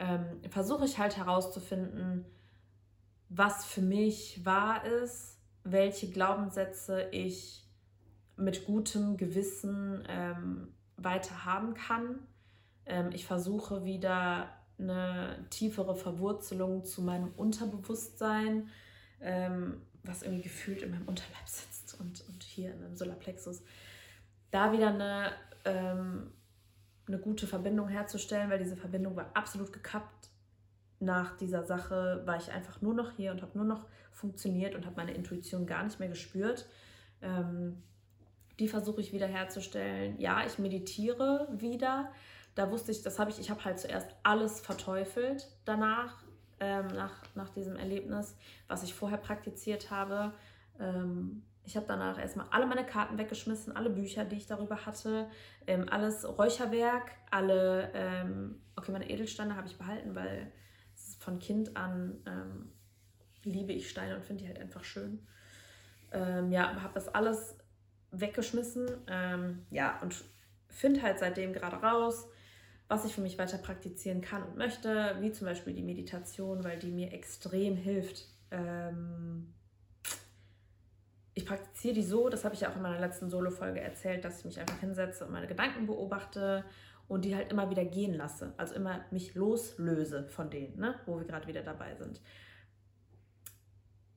ähm, 0.01 0.41
versuche 0.49 0.85
ich 0.85 0.97
halt 0.97 1.15
herauszufinden, 1.15 2.25
was 3.29 3.65
für 3.65 3.81
mich 3.81 4.43
wahr 4.43 4.83
ist, 4.83 5.37
welche 5.63 6.09
Glaubenssätze 6.09 7.07
ich 7.11 7.63
mit 8.35 8.65
gutem 8.65 9.15
Gewissen 9.15 10.03
ähm, 10.09 10.73
weiter 10.97 11.45
haben 11.45 11.75
kann. 11.75 12.19
Ähm, 12.87 13.11
ich 13.13 13.27
versuche 13.27 13.85
wieder 13.85 14.49
eine 14.79 15.45
tiefere 15.51 15.95
Verwurzelung 15.95 16.83
zu 16.83 17.03
meinem 17.03 17.31
Unterbewusstsein, 17.37 18.69
ähm, 19.19 19.83
was 20.03 20.23
irgendwie 20.23 20.43
gefühlt 20.43 20.81
in 20.81 20.91
meinem 20.91 21.07
Unterleib 21.07 21.47
sitzt 21.47 21.99
und, 21.99 22.23
und 22.27 22.43
hier 22.43 22.73
in 22.73 22.81
meinem 22.81 22.95
Solarplexus, 22.95 23.61
da 24.49 24.71
wieder 24.71 24.89
eine 24.89 25.31
ähm, 25.65 26.31
eine 27.07 27.19
gute 27.19 27.47
Verbindung 27.47 27.87
herzustellen, 27.89 28.49
weil 28.49 28.59
diese 28.59 28.75
Verbindung 28.75 29.15
war 29.15 29.31
absolut 29.33 29.73
gekappt. 29.73 30.29
Nach 30.99 31.35
dieser 31.37 31.63
Sache 31.63 32.21
war 32.25 32.37
ich 32.37 32.51
einfach 32.51 32.81
nur 32.81 32.93
noch 32.93 33.11
hier 33.11 33.31
und 33.31 33.41
habe 33.41 33.57
nur 33.57 33.65
noch 33.65 33.85
funktioniert 34.11 34.75
und 34.75 34.85
habe 34.85 34.95
meine 34.97 35.13
Intuition 35.13 35.65
gar 35.65 35.83
nicht 35.83 35.99
mehr 35.99 36.09
gespürt. 36.09 36.67
Ähm, 37.21 37.81
die 38.59 38.67
versuche 38.67 39.01
ich 39.01 39.11
wieder 39.11 39.27
herzustellen. 39.27 40.19
Ja, 40.19 40.45
ich 40.45 40.59
meditiere 40.59 41.47
wieder. 41.51 42.11
Da 42.53 42.69
wusste 42.69 42.91
ich, 42.91 43.01
das 43.01 43.17
habe 43.17 43.31
ich, 43.31 43.39
ich 43.39 43.49
habe 43.49 43.63
halt 43.65 43.79
zuerst 43.79 44.13
alles 44.23 44.59
verteufelt 44.59 45.47
danach, 45.65 46.20
ähm, 46.61 46.87
nach, 46.87 47.23
nach 47.35 47.49
diesem 47.49 47.75
Erlebnis, 47.75 48.37
was 48.67 48.83
ich 48.83 48.93
vorher 48.93 49.17
praktiziert 49.17 49.91
habe. 49.91 50.31
Ähm, 50.79 51.43
ich 51.63 51.75
habe 51.75 51.85
danach 51.87 52.17
erstmal 52.17 52.45
alle 52.51 52.67
meine 52.67 52.85
Karten 52.85 53.17
weggeschmissen, 53.17 53.75
alle 53.75 53.89
Bücher, 53.89 54.25
die 54.25 54.37
ich 54.37 54.45
darüber 54.45 54.85
hatte, 54.85 55.27
ähm, 55.67 55.87
alles 55.89 56.25
Räucherwerk, 56.25 57.11
alle, 57.31 57.91
ähm, 57.93 58.61
okay, 58.75 58.91
meine 58.91 59.09
Edelsteine 59.09 59.55
habe 59.55 59.67
ich 59.67 59.77
behalten, 59.77 60.15
weil 60.15 60.51
von 61.19 61.39
Kind 61.39 61.75
an 61.75 62.21
ähm, 62.25 62.71
liebe 63.43 63.73
ich 63.73 63.89
Steine 63.89 64.15
und 64.15 64.23
finde 64.23 64.43
die 64.43 64.47
halt 64.47 64.59
einfach 64.59 64.83
schön. 64.83 65.27
Ähm, 66.11 66.51
ja, 66.51 66.81
habe 66.81 66.93
das 66.93 67.07
alles 67.09 67.57
weggeschmissen, 68.11 68.89
ja, 69.69 69.97
und 70.01 70.13
finde 70.67 71.01
halt 71.01 71.19
seitdem 71.19 71.53
gerade 71.53 71.77
raus, 71.77 72.27
was 72.91 73.05
ich 73.05 73.15
für 73.15 73.21
mich 73.21 73.39
weiter 73.39 73.57
praktizieren 73.57 74.19
kann 74.19 74.43
und 74.43 74.57
möchte, 74.57 75.15
wie 75.21 75.31
zum 75.31 75.47
Beispiel 75.47 75.73
die 75.73 75.81
Meditation, 75.81 76.61
weil 76.65 76.77
die 76.77 76.91
mir 76.91 77.13
extrem 77.13 77.77
hilft. 77.77 78.25
Ähm, 78.51 79.53
ich 81.33 81.45
praktiziere 81.45 81.93
die 81.93 82.03
so, 82.03 82.27
das 82.27 82.43
habe 82.43 82.53
ich 82.53 82.59
ja 82.59 82.69
auch 82.69 82.75
in 82.75 82.81
meiner 82.81 82.99
letzten 82.99 83.29
Solo-Folge 83.29 83.79
erzählt, 83.79 84.25
dass 84.25 84.39
ich 84.39 84.45
mich 84.45 84.59
einfach 84.59 84.77
hinsetze 84.81 85.25
und 85.25 85.31
meine 85.31 85.47
Gedanken 85.47 85.87
beobachte 85.87 86.65
und 87.07 87.23
die 87.23 87.33
halt 87.33 87.49
immer 87.49 87.69
wieder 87.69 87.85
gehen 87.85 88.13
lasse. 88.13 88.53
Also 88.57 88.75
immer 88.75 89.05
mich 89.09 89.35
loslöse 89.35 90.27
von 90.27 90.49
denen, 90.49 90.77
ne? 90.77 90.95
wo 91.05 91.17
wir 91.17 91.25
gerade 91.25 91.47
wieder 91.47 91.61
dabei 91.61 91.95
sind. 91.95 92.19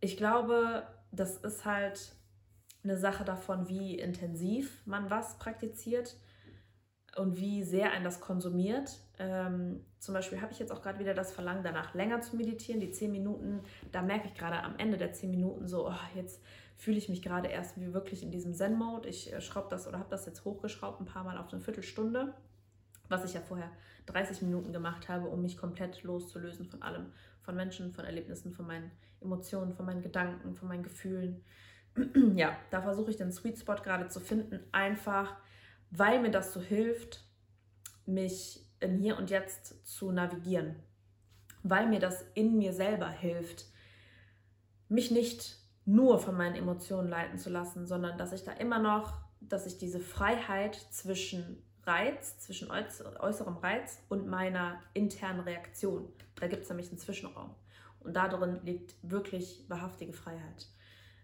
Ich 0.00 0.16
glaube, 0.16 0.82
das 1.12 1.36
ist 1.36 1.64
halt 1.64 2.16
eine 2.82 2.98
Sache 2.98 3.24
davon, 3.24 3.68
wie 3.68 3.96
intensiv 4.00 4.84
man 4.84 5.10
was 5.10 5.38
praktiziert 5.38 6.16
und 7.16 7.38
wie 7.38 7.62
sehr 7.62 7.92
ein 7.92 8.04
das 8.04 8.20
konsumiert. 8.20 8.98
Ähm, 9.18 9.84
zum 9.98 10.14
Beispiel 10.14 10.40
habe 10.40 10.52
ich 10.52 10.58
jetzt 10.58 10.72
auch 10.72 10.82
gerade 10.82 10.98
wieder 10.98 11.14
das 11.14 11.32
Verlangen 11.32 11.62
danach, 11.62 11.94
länger 11.94 12.20
zu 12.20 12.36
meditieren. 12.36 12.80
Die 12.80 12.90
zehn 12.90 13.12
Minuten, 13.12 13.60
da 13.92 14.02
merke 14.02 14.28
ich 14.28 14.34
gerade 14.34 14.62
am 14.62 14.76
Ende 14.78 14.96
der 14.96 15.12
zehn 15.12 15.30
Minuten 15.30 15.68
so, 15.68 15.88
oh, 15.88 15.94
jetzt 16.14 16.42
fühle 16.76 16.98
ich 16.98 17.08
mich 17.08 17.22
gerade 17.22 17.48
erst 17.48 17.80
wie 17.80 17.92
wirklich 17.92 18.22
in 18.22 18.30
diesem 18.30 18.54
Zen-Mode. 18.54 19.08
Ich 19.08 19.32
äh, 19.32 19.40
schraube 19.40 19.68
das 19.70 19.86
oder 19.86 19.98
habe 19.98 20.10
das 20.10 20.26
jetzt 20.26 20.44
hochgeschraubt, 20.44 21.00
ein 21.00 21.06
paar 21.06 21.24
Mal 21.24 21.38
auf 21.38 21.52
eine 21.52 21.60
Viertelstunde, 21.60 22.34
was 23.08 23.24
ich 23.24 23.34
ja 23.34 23.40
vorher 23.40 23.70
30 24.06 24.42
Minuten 24.42 24.72
gemacht 24.72 25.08
habe, 25.08 25.28
um 25.28 25.42
mich 25.42 25.56
komplett 25.56 26.02
loszulösen 26.02 26.66
von 26.66 26.82
allem, 26.82 27.06
von 27.42 27.54
Menschen, 27.54 27.92
von 27.92 28.04
Erlebnissen, 28.04 28.52
von 28.52 28.66
meinen 28.66 28.90
Emotionen, 29.20 29.72
von 29.72 29.86
meinen 29.86 30.02
Gedanken, 30.02 30.54
von 30.56 30.68
meinen 30.68 30.82
Gefühlen. 30.82 31.42
ja, 32.34 32.56
da 32.70 32.82
versuche 32.82 33.10
ich 33.10 33.16
den 33.16 33.32
Sweet 33.32 33.58
Spot 33.58 33.76
gerade 33.76 34.08
zu 34.08 34.20
finden, 34.20 34.60
einfach 34.72 35.36
weil 35.96 36.20
mir 36.20 36.30
das 36.30 36.52
so 36.52 36.60
hilft, 36.60 37.24
mich 38.06 38.60
im 38.80 38.98
Hier 38.98 39.16
und 39.16 39.30
Jetzt 39.30 39.86
zu 39.86 40.10
navigieren, 40.10 40.76
weil 41.62 41.86
mir 41.86 42.00
das 42.00 42.24
in 42.34 42.58
mir 42.58 42.72
selber 42.72 43.08
hilft, 43.08 43.66
mich 44.88 45.10
nicht 45.10 45.56
nur 45.84 46.18
von 46.18 46.36
meinen 46.36 46.56
Emotionen 46.56 47.08
leiten 47.08 47.38
zu 47.38 47.50
lassen, 47.50 47.86
sondern 47.86 48.18
dass 48.18 48.32
ich 48.32 48.44
da 48.44 48.52
immer 48.52 48.78
noch, 48.78 49.20
dass 49.40 49.66
ich 49.66 49.78
diese 49.78 50.00
Freiheit 50.00 50.74
zwischen 50.90 51.62
Reiz, 51.84 52.38
zwischen 52.38 52.70
äußerem 52.70 53.56
Reiz 53.58 54.02
und 54.08 54.26
meiner 54.26 54.80
internen 54.94 55.40
Reaktion, 55.40 56.08
da 56.36 56.46
gibt 56.46 56.62
es 56.62 56.68
nämlich 56.70 56.88
einen 56.88 56.98
Zwischenraum. 56.98 57.54
Und 58.00 58.16
darin 58.16 58.60
liegt 58.64 58.94
wirklich 59.02 59.64
wahrhaftige 59.68 60.12
Freiheit. 60.12 60.68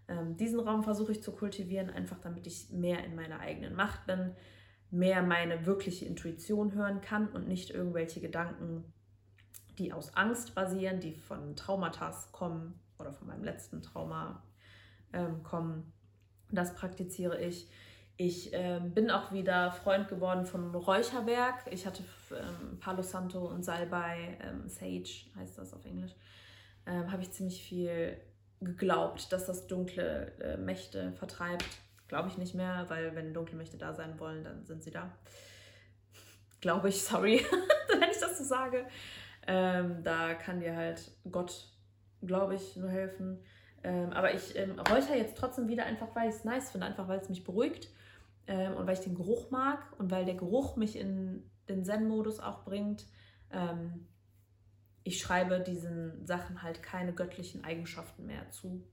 Ähm, 0.07 0.37
diesen 0.37 0.59
Raum 0.59 0.83
versuche 0.83 1.11
ich 1.11 1.23
zu 1.23 1.31
kultivieren, 1.31 1.89
einfach 1.89 2.19
damit 2.19 2.47
ich 2.47 2.69
mehr 2.69 3.03
in 3.03 3.15
meiner 3.15 3.39
eigenen 3.39 3.75
Macht 3.75 4.05
bin, 4.05 4.35
mehr 4.91 5.23
meine 5.23 5.65
wirkliche 5.65 6.05
Intuition 6.05 6.73
hören 6.73 7.01
kann 7.01 7.29
und 7.29 7.47
nicht 7.47 7.71
irgendwelche 7.71 8.19
Gedanken, 8.19 8.93
die 9.77 9.93
aus 9.93 10.15
Angst 10.15 10.53
basieren, 10.53 10.99
die 10.99 11.13
von 11.13 11.55
Traumata 11.55 12.13
kommen 12.31 12.79
oder 12.99 13.13
von 13.13 13.27
meinem 13.27 13.43
letzten 13.43 13.81
Trauma 13.81 14.43
ähm, 15.13 15.43
kommen. 15.43 15.91
Das 16.51 16.75
praktiziere 16.75 17.41
ich. 17.41 17.69
Ich 18.17 18.51
ähm, 18.53 18.93
bin 18.93 19.09
auch 19.09 19.31
wieder 19.31 19.71
Freund 19.71 20.09
geworden 20.09 20.45
vom 20.45 20.75
Räucherwerk. 20.75 21.65
Ich 21.71 21.87
hatte 21.87 22.03
ähm, 22.31 22.77
Palo 22.79 23.01
Santo 23.01 23.47
und 23.47 23.63
Salbei, 23.63 24.37
ähm, 24.41 24.67
Sage 24.67 25.09
heißt 25.37 25.57
das 25.57 25.73
auf 25.73 25.85
Englisch, 25.85 26.11
ähm, 26.85 27.11
habe 27.11 27.23
ich 27.23 27.31
ziemlich 27.31 27.63
viel 27.63 28.17
geglaubt, 28.59 29.31
dass 29.31 29.45
das 29.45 29.67
dunkle 29.67 30.33
äh, 30.39 30.57
Mächte 30.57 31.13
vertreibt. 31.13 31.65
Glaube 32.11 32.27
ich 32.27 32.37
nicht 32.37 32.55
mehr, 32.55 32.83
weil 32.89 33.15
wenn 33.15 33.33
dunkle 33.33 33.55
Mächte 33.55 33.77
da 33.77 33.93
sein 33.93 34.19
wollen, 34.19 34.43
dann 34.43 34.65
sind 34.65 34.83
sie 34.83 34.91
da. 34.91 35.17
glaube 36.59 36.89
ich, 36.89 37.01
sorry, 37.01 37.39
wenn 37.87 38.09
ich 38.09 38.19
das 38.19 38.37
so 38.37 38.43
sage. 38.43 38.85
Ähm, 39.47 40.03
da 40.03 40.33
kann 40.33 40.59
dir 40.59 40.75
halt 40.75 41.09
Gott, 41.31 41.69
glaube 42.21 42.55
ich, 42.55 42.75
nur 42.75 42.89
helfen. 42.89 43.41
Ähm, 43.85 44.11
aber 44.11 44.33
ich 44.33 44.57
ähm, 44.57 44.77
räuchere 44.77 45.15
jetzt 45.15 45.37
trotzdem 45.37 45.69
wieder 45.69 45.85
einfach, 45.85 46.13
weil 46.13 46.27
ich 46.27 46.35
es 46.35 46.43
nice 46.43 46.71
finde, 46.71 46.87
einfach 46.87 47.07
weil 47.07 47.21
es 47.21 47.29
mich 47.29 47.45
beruhigt 47.45 47.87
ähm, 48.45 48.73
und 48.73 48.87
weil 48.87 48.95
ich 48.95 49.05
den 49.05 49.15
Geruch 49.15 49.49
mag 49.49 49.97
und 49.97 50.11
weil 50.11 50.25
der 50.25 50.35
Geruch 50.35 50.75
mich 50.75 50.97
in 50.97 51.49
den 51.69 51.85
Zen-Modus 51.85 52.41
auch 52.41 52.65
bringt. 52.65 53.05
Ähm, 53.51 54.05
ich 55.05 55.17
schreibe 55.21 55.61
diesen 55.61 56.25
Sachen 56.25 56.61
halt 56.61 56.83
keine 56.83 57.13
göttlichen 57.13 57.63
Eigenschaften 57.63 58.25
mehr 58.25 58.49
zu. 58.49 58.85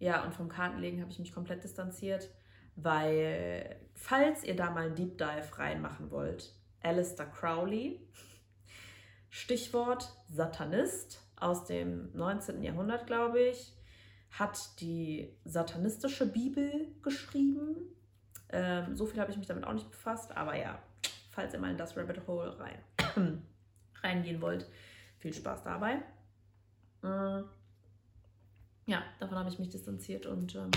Ja, 0.00 0.24
und 0.24 0.34
vom 0.34 0.48
Kartenlegen 0.48 1.02
habe 1.02 1.12
ich 1.12 1.18
mich 1.18 1.32
komplett 1.32 1.62
distanziert, 1.62 2.30
weil, 2.74 3.76
falls 3.94 4.42
ihr 4.42 4.56
da 4.56 4.70
mal 4.70 4.86
einen 4.86 4.94
Deep 4.94 5.18
Dive 5.18 5.58
reinmachen 5.58 6.10
wollt, 6.10 6.54
Alistair 6.80 7.26
Crowley, 7.26 8.00
Stichwort 9.28 10.10
Satanist 10.30 11.20
aus 11.36 11.66
dem 11.66 12.10
19. 12.16 12.62
Jahrhundert, 12.62 13.06
glaube 13.06 13.40
ich, 13.40 13.76
hat 14.30 14.80
die 14.80 15.36
satanistische 15.44 16.26
Bibel 16.26 16.88
geschrieben. 17.02 17.76
Ähm, 18.48 18.96
so 18.96 19.04
viel 19.04 19.20
habe 19.20 19.30
ich 19.30 19.36
mich 19.36 19.46
damit 19.46 19.64
auch 19.64 19.74
nicht 19.74 19.90
befasst, 19.90 20.34
aber 20.34 20.56
ja, 20.56 20.82
falls 21.30 21.52
ihr 21.52 21.60
mal 21.60 21.70
in 21.70 21.76
das 21.76 21.94
Rabbit 21.94 22.26
Hole 22.26 22.58
rein, 22.58 23.42
reingehen 24.02 24.40
wollt, 24.40 24.66
viel 25.18 25.34
Spaß 25.34 25.62
dabei. 25.62 26.02
Äh, 27.02 27.42
ja, 28.86 29.02
davon 29.18 29.38
habe 29.38 29.48
ich 29.48 29.58
mich 29.58 29.68
distanziert 29.68 30.26
und 30.26 30.54
ähm, 30.54 30.70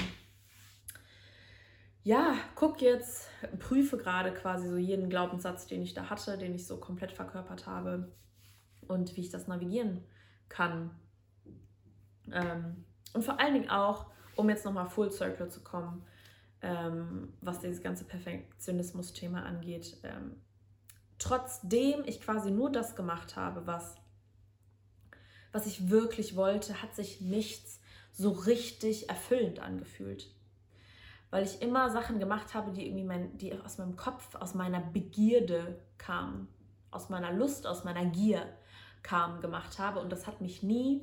ja, 2.03 2.35
guck 2.55 2.81
jetzt, 2.81 3.29
prüfe 3.59 3.97
gerade 3.97 4.33
quasi 4.33 4.67
so 4.67 4.77
jeden 4.77 5.09
Glaubenssatz, 5.09 5.67
den 5.67 5.81
ich 5.81 5.93
da 5.93 6.09
hatte, 6.09 6.37
den 6.37 6.53
ich 6.53 6.67
so 6.67 6.77
komplett 6.77 7.13
verkörpert 7.13 7.65
habe 7.65 8.11
und 8.87 9.15
wie 9.15 9.21
ich 9.21 9.29
das 9.29 9.47
navigieren 9.47 10.03
kann. 10.49 10.91
Ähm, 12.31 12.83
und 13.13 13.23
vor 13.23 13.39
allen 13.39 13.53
Dingen 13.53 13.69
auch, 13.69 14.07
um 14.35 14.49
jetzt 14.49 14.65
nochmal 14.65 14.87
Full 14.87 15.11
Circle 15.11 15.49
zu 15.49 15.61
kommen, 15.61 16.05
ähm, 16.61 17.33
was 17.41 17.59
dieses 17.59 17.81
ganze 17.81 18.03
Perfektionismus-Thema 18.05 19.43
angeht. 19.43 19.97
Ähm, 20.03 20.41
trotzdem 21.19 22.03
ich 22.05 22.21
quasi 22.21 22.51
nur 22.51 22.71
das 22.71 22.95
gemacht 22.95 23.35
habe, 23.35 23.65
was, 23.65 23.95
was 25.51 25.67
ich 25.67 25.89
wirklich 25.89 26.35
wollte, 26.35 26.81
hat 26.81 26.95
sich 26.95 27.21
nichts 27.21 27.79
so 28.13 28.31
richtig 28.31 29.09
erfüllend 29.09 29.59
angefühlt. 29.59 30.31
Weil 31.31 31.43
ich 31.43 31.61
immer 31.61 31.89
Sachen 31.89 32.19
gemacht 32.19 32.53
habe, 32.53 32.71
die 32.71 32.85
irgendwie 32.85 33.03
mein, 33.03 33.37
die 33.37 33.53
aus 33.59 33.79
meinem 33.79 33.95
Kopf, 33.95 34.35
aus 34.35 34.53
meiner 34.53 34.79
Begierde 34.79 35.79
kamen, 35.97 36.47
aus 36.91 37.09
meiner 37.09 37.33
Lust, 37.33 37.65
aus 37.65 37.83
meiner 37.83 38.05
Gier 38.05 38.45
kamen, 39.01 39.41
gemacht 39.41 39.79
habe. 39.79 39.99
Und 39.99 40.11
das 40.11 40.27
hat 40.27 40.41
mich 40.41 40.61
nie 40.61 41.01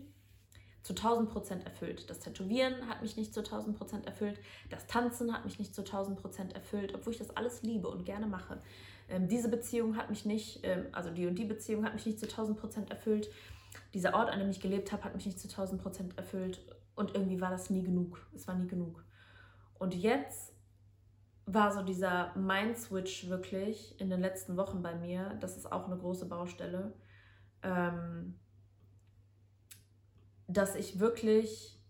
zu 0.83 0.95
1000 0.95 1.31
Prozent 1.31 1.65
erfüllt. 1.67 2.09
Das 2.09 2.21
Tätowieren 2.21 2.89
hat 2.89 3.03
mich 3.03 3.17
nicht 3.17 3.35
zu 3.35 3.41
1000 3.41 3.77
Prozent 3.77 4.07
erfüllt. 4.07 4.39
Das 4.71 4.87
Tanzen 4.87 5.33
hat 5.33 5.45
mich 5.45 5.59
nicht 5.59 5.75
zu 5.75 5.83
1000 5.83 6.21
Prozent 6.21 6.55
erfüllt, 6.55 6.95
obwohl 6.95 7.13
ich 7.13 7.19
das 7.19 7.37
alles 7.37 7.63
liebe 7.63 7.89
und 7.89 8.05
gerne 8.05 8.27
mache. 8.27 8.61
Ähm, 9.09 9.29
diese 9.29 9.49
Beziehung 9.49 9.97
hat 9.97 10.11
mich 10.11 10.25
nicht, 10.25 10.61
ähm, 10.63 10.87
also 10.93 11.11
die 11.11 11.27
und 11.27 11.35
die 11.35 11.45
Beziehung 11.45 11.85
hat 11.85 11.95
mich 11.95 12.07
nicht 12.07 12.21
zu 12.21 12.27
1000 12.27 12.59
Prozent 12.59 12.91
erfüllt. 12.91 13.29
Dieser 13.95 14.15
Ort, 14.15 14.31
an 14.31 14.39
dem 14.39 14.51
ich 14.51 14.61
gelebt 14.61 14.93
habe, 14.93 15.05
hat 15.05 15.15
mich 15.15 15.27
nicht 15.27 15.41
zu 15.41 15.49
1000 15.49 15.83
Prozent 15.83 16.17
erfüllt. 16.17 16.61
Und 16.95 17.15
irgendwie 17.15 17.41
war 17.41 17.51
das 17.51 17.71
nie 17.71 17.83
genug. 17.83 18.27
Es 18.35 18.47
war 18.47 18.55
nie 18.55 18.67
genug. 18.69 19.05
Und 19.79 19.95
jetzt 19.95 20.55
war 21.47 21.73
so 21.73 21.83
dieser 21.83 22.37
Mind-Switch 22.37 23.29
wirklich 23.29 23.99
in 24.01 24.11
den 24.11 24.21
letzten 24.21 24.57
Wochen 24.57 24.83
bei 24.83 24.95
mir. 24.95 25.37
Das 25.41 25.57
ist 25.57 25.71
auch 25.71 25.87
eine 25.87 25.97
große 25.97 26.27
Baustelle. 26.27 26.95
Ähm, 27.63 28.39
dass 30.47 30.75
ich 30.75 30.99
wirklich 30.99 31.81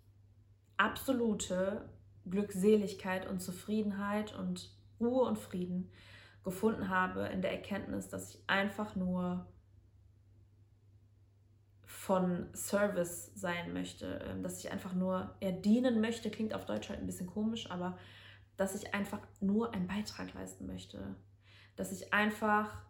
absolute 0.77 1.89
Glückseligkeit 2.29 3.27
und 3.29 3.41
Zufriedenheit 3.41 4.35
und 4.37 4.71
Ruhe 5.01 5.25
und 5.25 5.39
Frieden 5.39 5.91
gefunden 6.45 6.89
habe 6.89 7.27
in 7.27 7.43
der 7.43 7.53
Erkenntnis, 7.53 8.09
dass 8.09 8.35
ich 8.35 8.43
einfach 8.47 8.97
nur 8.97 9.47
von 12.11 12.49
Service 12.55 13.31
sein 13.37 13.73
möchte, 13.73 14.19
ähm, 14.29 14.43
dass 14.43 14.59
ich 14.59 14.73
einfach 14.73 14.95
nur 14.95 15.33
eher 15.39 15.53
dienen 15.53 16.01
möchte, 16.01 16.29
klingt 16.29 16.53
auf 16.55 16.67
Deutsch 16.67 16.89
halt 16.89 16.99
ein 16.99 17.07
bisschen 17.07 17.29
komisch, 17.29 17.71
aber 17.71 17.97
dass 18.57 18.75
ich 18.75 18.93
einfach 18.95 19.21
nur 19.41 19.73
einen 19.73 19.87
Beitrag 19.87 20.35
leisten 20.35 20.67
möchte, 20.67 21.15
dass 21.77 21.93
ich 21.93 22.13
einfach 22.13 22.83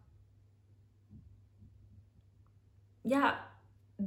ja 3.03 3.39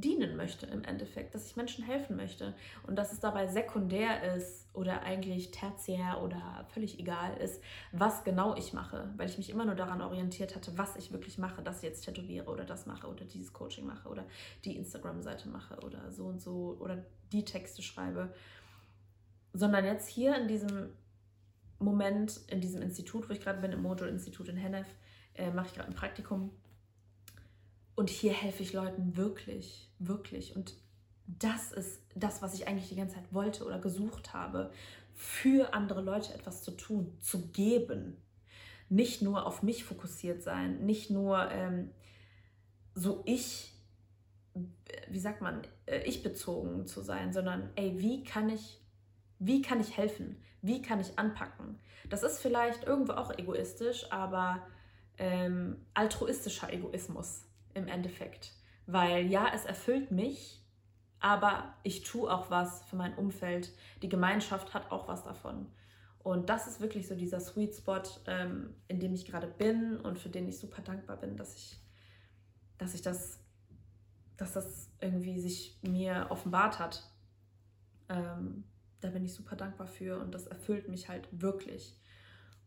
dienen 0.00 0.36
möchte 0.36 0.66
im 0.66 0.82
Endeffekt, 0.84 1.34
dass 1.34 1.46
ich 1.46 1.56
Menschen 1.56 1.84
helfen 1.84 2.16
möchte. 2.16 2.54
Und 2.86 2.96
dass 2.96 3.12
es 3.12 3.20
dabei 3.20 3.46
sekundär 3.46 4.34
ist 4.34 4.66
oder 4.74 5.02
eigentlich 5.02 5.50
tertiär 5.50 6.20
oder 6.22 6.66
völlig 6.68 6.98
egal 6.98 7.36
ist, 7.36 7.62
was 7.92 8.24
genau 8.24 8.56
ich 8.56 8.72
mache, 8.72 9.12
weil 9.16 9.28
ich 9.28 9.38
mich 9.38 9.50
immer 9.50 9.64
nur 9.64 9.76
daran 9.76 10.02
orientiert 10.02 10.56
hatte, 10.56 10.76
was 10.76 10.96
ich 10.96 11.12
wirklich 11.12 11.38
mache, 11.38 11.62
dass 11.62 11.78
ich 11.78 11.84
jetzt 11.84 12.04
tätowiere 12.04 12.50
oder 12.50 12.64
das 12.64 12.86
mache 12.86 13.06
oder 13.06 13.24
dieses 13.24 13.52
Coaching 13.52 13.86
mache 13.86 14.08
oder 14.08 14.24
die 14.64 14.76
Instagram-Seite 14.76 15.48
mache 15.48 15.76
oder 15.84 16.10
so 16.10 16.24
und 16.24 16.40
so 16.42 16.76
oder 16.80 17.04
die 17.32 17.44
Texte 17.44 17.82
schreibe, 17.82 18.34
sondern 19.52 19.84
jetzt 19.84 20.08
hier 20.08 20.36
in 20.36 20.48
diesem 20.48 20.90
Moment, 21.78 22.40
in 22.48 22.60
diesem 22.60 22.82
Institut, 22.82 23.28
wo 23.28 23.32
ich 23.32 23.40
gerade 23.40 23.60
bin, 23.60 23.72
im 23.72 23.82
Mojo-Institut 23.82 24.48
in 24.48 24.56
Hennef, 24.56 24.86
äh, 25.34 25.50
mache 25.50 25.68
ich 25.68 25.74
gerade 25.74 25.88
ein 25.88 25.94
Praktikum 25.94 26.50
und 27.96 28.10
hier 28.10 28.32
helfe 28.32 28.62
ich 28.62 28.72
Leuten 28.72 29.16
wirklich, 29.16 29.90
wirklich. 29.98 30.56
Und 30.56 30.74
das 31.26 31.72
ist 31.72 32.02
das, 32.14 32.42
was 32.42 32.54
ich 32.54 32.66
eigentlich 32.66 32.88
die 32.88 32.96
ganze 32.96 33.16
Zeit 33.16 33.32
wollte 33.32 33.64
oder 33.64 33.78
gesucht 33.78 34.32
habe, 34.32 34.70
für 35.14 35.74
andere 35.74 36.00
Leute 36.00 36.34
etwas 36.34 36.62
zu 36.62 36.72
tun, 36.72 37.16
zu 37.20 37.48
geben. 37.48 38.16
Nicht 38.88 39.22
nur 39.22 39.46
auf 39.46 39.62
mich 39.62 39.84
fokussiert 39.84 40.42
sein, 40.42 40.84
nicht 40.84 41.10
nur 41.10 41.50
ähm, 41.50 41.90
so 42.94 43.22
ich, 43.24 43.72
wie 45.08 45.18
sagt 45.18 45.40
man, 45.40 45.62
äh, 45.86 46.00
ich 46.00 46.22
bezogen 46.22 46.86
zu 46.86 47.00
sein, 47.00 47.32
sondern 47.32 47.70
ey, 47.76 47.98
wie 47.98 48.24
kann 48.24 48.48
ich, 48.48 48.80
wie 49.38 49.62
kann 49.62 49.80
ich 49.80 49.96
helfen? 49.96 50.36
Wie 50.62 50.82
kann 50.82 51.00
ich 51.00 51.18
anpacken? 51.18 51.78
Das 52.08 52.22
ist 52.22 52.38
vielleicht 52.38 52.84
irgendwo 52.84 53.12
auch 53.12 53.36
egoistisch, 53.36 54.10
aber 54.10 54.66
ähm, 55.18 55.76
altruistischer 55.94 56.72
Egoismus 56.72 57.44
im 57.74 57.88
Endeffekt. 57.88 58.52
Weil 58.86 59.26
ja, 59.26 59.48
es 59.54 59.64
erfüllt 59.64 60.10
mich, 60.10 60.62
aber 61.20 61.74
ich 61.82 62.02
tue 62.02 62.30
auch 62.30 62.50
was 62.50 62.82
für 62.84 62.96
mein 62.96 63.14
Umfeld. 63.16 63.72
Die 64.02 64.08
Gemeinschaft 64.08 64.74
hat 64.74 64.90
auch 64.90 65.08
was 65.08 65.24
davon. 65.24 65.66
Und 66.18 66.48
das 66.48 66.66
ist 66.66 66.80
wirklich 66.80 67.06
so 67.06 67.14
dieser 67.14 67.40
Sweet 67.40 67.74
Spot, 67.74 68.02
ähm, 68.26 68.74
in 68.88 68.98
dem 68.98 69.14
ich 69.14 69.26
gerade 69.26 69.46
bin 69.46 69.98
und 70.00 70.18
für 70.18 70.30
den 70.30 70.48
ich 70.48 70.58
super 70.58 70.82
dankbar 70.82 71.18
bin, 71.18 71.36
dass 71.36 71.54
ich, 71.54 71.78
dass 72.78 72.94
ich 72.94 73.02
das, 73.02 73.40
dass 74.36 74.52
das 74.52 74.90
irgendwie 75.00 75.38
sich 75.38 75.78
mir 75.82 76.26
offenbart 76.30 76.78
hat. 76.78 77.02
Ähm, 78.08 78.64
da 79.00 79.10
bin 79.10 79.24
ich 79.24 79.34
super 79.34 79.54
dankbar 79.54 79.86
für 79.86 80.18
und 80.18 80.34
das 80.34 80.46
erfüllt 80.46 80.88
mich 80.88 81.10
halt 81.10 81.28
wirklich. 81.30 81.94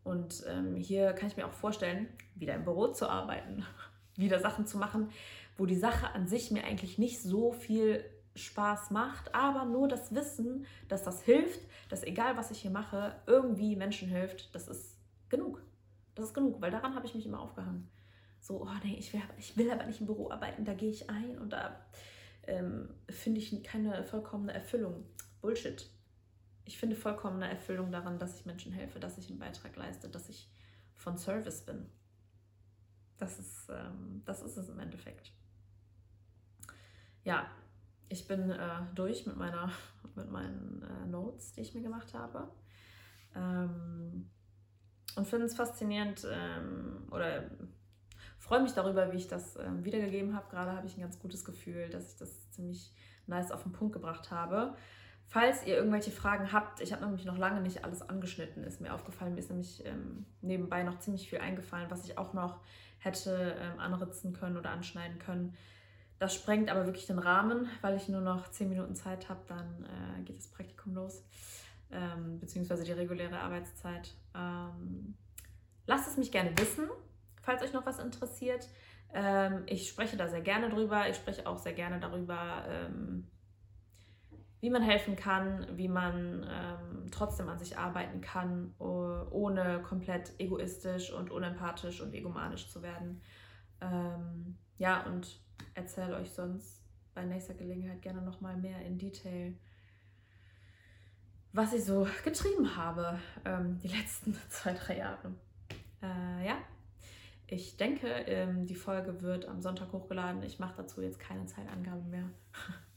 Und 0.04 0.44
ähm, 0.46 0.76
hier 0.76 1.12
kann 1.12 1.28
ich 1.28 1.36
mir 1.36 1.46
auch 1.46 1.52
vorstellen, 1.52 2.08
wieder 2.36 2.54
im 2.54 2.64
Büro 2.64 2.88
zu 2.88 3.08
arbeiten 3.08 3.64
wieder 4.18 4.40
Sachen 4.40 4.66
zu 4.66 4.76
machen, 4.78 5.10
wo 5.56 5.66
die 5.66 5.76
Sache 5.76 6.12
an 6.12 6.26
sich 6.26 6.50
mir 6.50 6.64
eigentlich 6.64 6.98
nicht 6.98 7.22
so 7.22 7.52
viel 7.52 8.04
Spaß 8.34 8.90
macht, 8.90 9.34
aber 9.34 9.64
nur 9.64 9.88
das 9.88 10.14
Wissen, 10.14 10.66
dass 10.88 11.02
das 11.02 11.22
hilft, 11.22 11.60
dass 11.88 12.04
egal 12.04 12.36
was 12.36 12.50
ich 12.50 12.60
hier 12.60 12.70
mache, 12.70 13.16
irgendwie 13.26 13.76
Menschen 13.76 14.08
hilft, 14.08 14.54
das 14.54 14.68
ist 14.68 14.96
genug. 15.28 15.62
Das 16.14 16.26
ist 16.26 16.34
genug, 16.34 16.60
weil 16.60 16.70
daran 16.70 16.94
habe 16.94 17.06
ich 17.06 17.14
mich 17.14 17.26
immer 17.26 17.40
aufgehangen. 17.40 17.88
So, 18.40 18.62
oh 18.62 18.68
nee, 18.84 18.96
ich 18.98 19.12
will, 19.12 19.22
ich 19.38 19.56
will 19.56 19.70
aber 19.70 19.84
nicht 19.84 20.00
im 20.00 20.06
Büro 20.06 20.30
arbeiten, 20.30 20.64
da 20.64 20.74
gehe 20.74 20.90
ich 20.90 21.10
ein 21.10 21.38
und 21.38 21.52
da 21.52 21.84
ähm, 22.46 22.88
finde 23.08 23.40
ich 23.40 23.62
keine 23.62 24.04
vollkommene 24.04 24.52
Erfüllung. 24.52 25.04
Bullshit. 25.40 25.88
Ich 26.64 26.78
finde 26.78 26.96
vollkommene 26.96 27.48
Erfüllung 27.48 27.90
daran, 27.90 28.18
dass 28.18 28.38
ich 28.38 28.46
Menschen 28.46 28.72
helfe, 28.72 29.00
dass 29.00 29.18
ich 29.18 29.30
einen 29.30 29.38
Beitrag 29.38 29.76
leiste, 29.76 30.08
dass 30.08 30.28
ich 30.28 30.48
von 30.96 31.16
Service 31.16 31.62
bin. 31.62 31.86
Das 33.18 33.38
ist, 33.38 33.68
ähm, 33.68 34.22
das 34.24 34.42
ist 34.42 34.56
es 34.56 34.68
im 34.68 34.78
Endeffekt. 34.78 35.32
Ja, 37.24 37.46
ich 38.08 38.26
bin 38.26 38.50
äh, 38.50 38.80
durch 38.94 39.26
mit, 39.26 39.36
meiner, 39.36 39.70
mit 40.14 40.30
meinen 40.30 40.82
äh, 40.82 41.06
Notes, 41.06 41.52
die 41.52 41.60
ich 41.60 41.74
mir 41.74 41.82
gemacht 41.82 42.14
habe. 42.14 42.48
Ähm, 43.34 44.30
und 45.16 45.26
finde 45.26 45.46
es 45.46 45.54
faszinierend 45.54 46.26
ähm, 46.30 47.08
oder 47.10 47.50
freue 48.38 48.62
mich 48.62 48.72
darüber, 48.72 49.12
wie 49.12 49.16
ich 49.16 49.28
das 49.28 49.56
äh, 49.56 49.68
wiedergegeben 49.82 50.34
habe. 50.34 50.46
Gerade 50.48 50.72
habe 50.72 50.86
ich 50.86 50.96
ein 50.96 51.02
ganz 51.02 51.18
gutes 51.18 51.44
Gefühl, 51.44 51.90
dass 51.90 52.12
ich 52.12 52.18
das 52.18 52.50
ziemlich 52.52 52.94
nice 53.26 53.50
auf 53.50 53.62
den 53.64 53.72
Punkt 53.72 53.92
gebracht 53.92 54.30
habe. 54.30 54.74
Falls 55.26 55.66
ihr 55.66 55.76
irgendwelche 55.76 56.10
Fragen 56.10 56.52
habt, 56.52 56.80
ich 56.80 56.92
habe 56.94 57.04
nämlich 57.04 57.26
noch 57.26 57.36
lange 57.36 57.60
nicht 57.60 57.84
alles 57.84 58.00
angeschnitten, 58.00 58.64
ist 58.64 58.80
mir 58.80 58.94
aufgefallen. 58.94 59.34
Mir 59.34 59.40
ist 59.40 59.50
nämlich 59.50 59.84
ähm, 59.84 60.24
nebenbei 60.40 60.82
noch 60.82 60.98
ziemlich 61.00 61.28
viel 61.28 61.40
eingefallen, 61.40 61.90
was 61.90 62.04
ich 62.06 62.16
auch 62.16 62.32
noch 62.32 62.60
hätte 62.98 63.56
ähm, 63.60 63.78
anritzen 63.80 64.32
können 64.32 64.56
oder 64.56 64.70
anschneiden 64.70 65.18
können. 65.18 65.56
Das 66.18 66.34
sprengt 66.34 66.68
aber 66.68 66.86
wirklich 66.86 67.06
den 67.06 67.18
Rahmen, 67.18 67.68
weil 67.80 67.96
ich 67.96 68.08
nur 68.08 68.20
noch 68.20 68.50
10 68.50 68.68
Minuten 68.68 68.96
Zeit 68.96 69.28
habe, 69.28 69.40
dann 69.46 69.84
äh, 69.84 70.22
geht 70.22 70.38
das 70.38 70.48
Praktikum 70.48 70.94
los, 70.94 71.24
ähm, 71.92 72.40
beziehungsweise 72.40 72.82
die 72.82 72.92
reguläre 72.92 73.38
Arbeitszeit. 73.38 74.14
Ähm, 74.34 75.14
lasst 75.86 76.08
es 76.08 76.16
mich 76.16 76.32
gerne 76.32 76.50
wissen, 76.58 76.88
falls 77.42 77.62
euch 77.62 77.72
noch 77.72 77.86
was 77.86 78.00
interessiert. 78.00 78.68
Ähm, 79.14 79.62
ich 79.66 79.88
spreche 79.88 80.16
da 80.16 80.28
sehr 80.28 80.40
gerne 80.40 80.68
drüber. 80.70 81.08
Ich 81.08 81.16
spreche 81.16 81.46
auch 81.46 81.58
sehr 81.58 81.72
gerne 81.72 82.00
darüber, 82.00 82.64
ähm, 82.68 83.28
wie 84.60 84.70
man 84.70 84.82
helfen 84.82 85.14
kann, 85.14 85.66
wie 85.76 85.88
man 85.88 86.46
ähm, 86.50 87.10
trotzdem 87.10 87.48
an 87.48 87.58
sich 87.58 87.78
arbeiten 87.78 88.20
kann, 88.20 88.74
ohne 88.78 89.82
komplett 89.82 90.32
egoistisch 90.38 91.12
und 91.12 91.30
unempathisch 91.30 92.00
und 92.00 92.12
egomanisch 92.14 92.68
zu 92.68 92.82
werden. 92.82 93.20
Ähm, 93.80 94.56
ja, 94.76 95.04
und 95.06 95.40
erzähle 95.74 96.16
euch 96.16 96.30
sonst 96.30 96.82
bei 97.14 97.24
nächster 97.24 97.54
Gelegenheit 97.54 98.02
gerne 98.02 98.22
nochmal 98.22 98.56
mehr 98.56 98.80
in 98.82 98.98
Detail, 98.98 99.54
was 101.52 101.72
ich 101.72 101.84
so 101.84 102.06
getrieben 102.24 102.76
habe 102.76 103.18
ähm, 103.44 103.78
die 103.78 103.88
letzten 103.96 104.36
zwei, 104.48 104.72
drei 104.72 104.98
Jahre. 104.98 105.34
Äh, 106.02 106.46
ja, 106.46 106.58
ich 107.46 107.76
denke, 107.76 108.08
ähm, 108.08 108.66
die 108.66 108.74
Folge 108.74 109.22
wird 109.22 109.46
am 109.46 109.62
Sonntag 109.62 109.92
hochgeladen. 109.92 110.42
Ich 110.42 110.58
mache 110.58 110.76
dazu 110.76 111.00
jetzt 111.00 111.18
keine 111.18 111.46
Zeitangaben 111.46 112.10
mehr. 112.10 112.28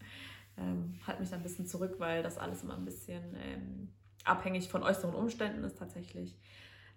ähm, 0.62 1.00
halt 1.06 1.20
mich 1.20 1.34
ein 1.34 1.44
bisschen 1.44 1.66
zurück, 1.66 1.96
weil 1.98 2.24
das 2.24 2.38
alles 2.38 2.64
immer 2.64 2.76
ein 2.76 2.86
bisschen 2.86 3.36
ähm, 3.36 3.94
abhängig 4.24 4.70
von 4.70 4.84
äußeren 4.84 5.16
Umständen 5.16 5.64
ist 5.64 5.78
tatsächlich. 5.78 6.38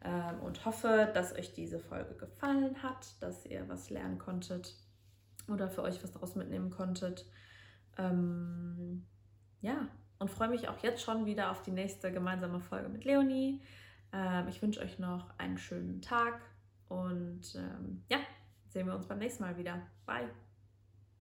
Ähm, 0.02 0.40
und 0.40 0.64
hoffe, 0.64 1.10
dass 1.14 1.32
euch 1.32 1.52
diese 1.54 1.78
Folge 1.78 2.14
gefallen 2.14 2.82
hat, 2.82 3.22
dass 3.22 3.46
ihr 3.46 3.68
was 3.68 3.90
lernen 3.90 4.18
konntet 4.18 4.74
oder 5.48 5.68
für 5.68 5.82
euch 5.82 6.02
was 6.02 6.12
daraus 6.12 6.34
mitnehmen 6.34 6.70
konntet. 6.70 7.26
Ähm, 7.96 9.06
ja, 9.60 9.88
und 10.18 10.30
freue 10.30 10.48
mich 10.48 10.68
auch 10.68 10.82
jetzt 10.82 11.02
schon 11.02 11.26
wieder 11.26 11.50
auf 11.50 11.62
die 11.62 11.70
nächste 11.70 12.12
gemeinsame 12.12 12.60
Folge 12.60 12.88
mit 12.88 13.04
Leonie. 13.04 13.62
Ähm, 14.12 14.48
ich 14.48 14.60
wünsche 14.62 14.80
euch 14.80 14.98
noch 14.98 15.38
einen 15.38 15.58
schönen 15.58 16.02
Tag 16.02 16.40
und 16.88 17.54
ähm, 17.56 18.04
ja, 18.08 18.18
sehen 18.68 18.86
wir 18.86 18.94
uns 18.94 19.06
beim 19.06 19.18
nächsten 19.18 19.42
Mal 19.42 19.56
wieder. 19.56 19.80
Bye. 20.06 20.43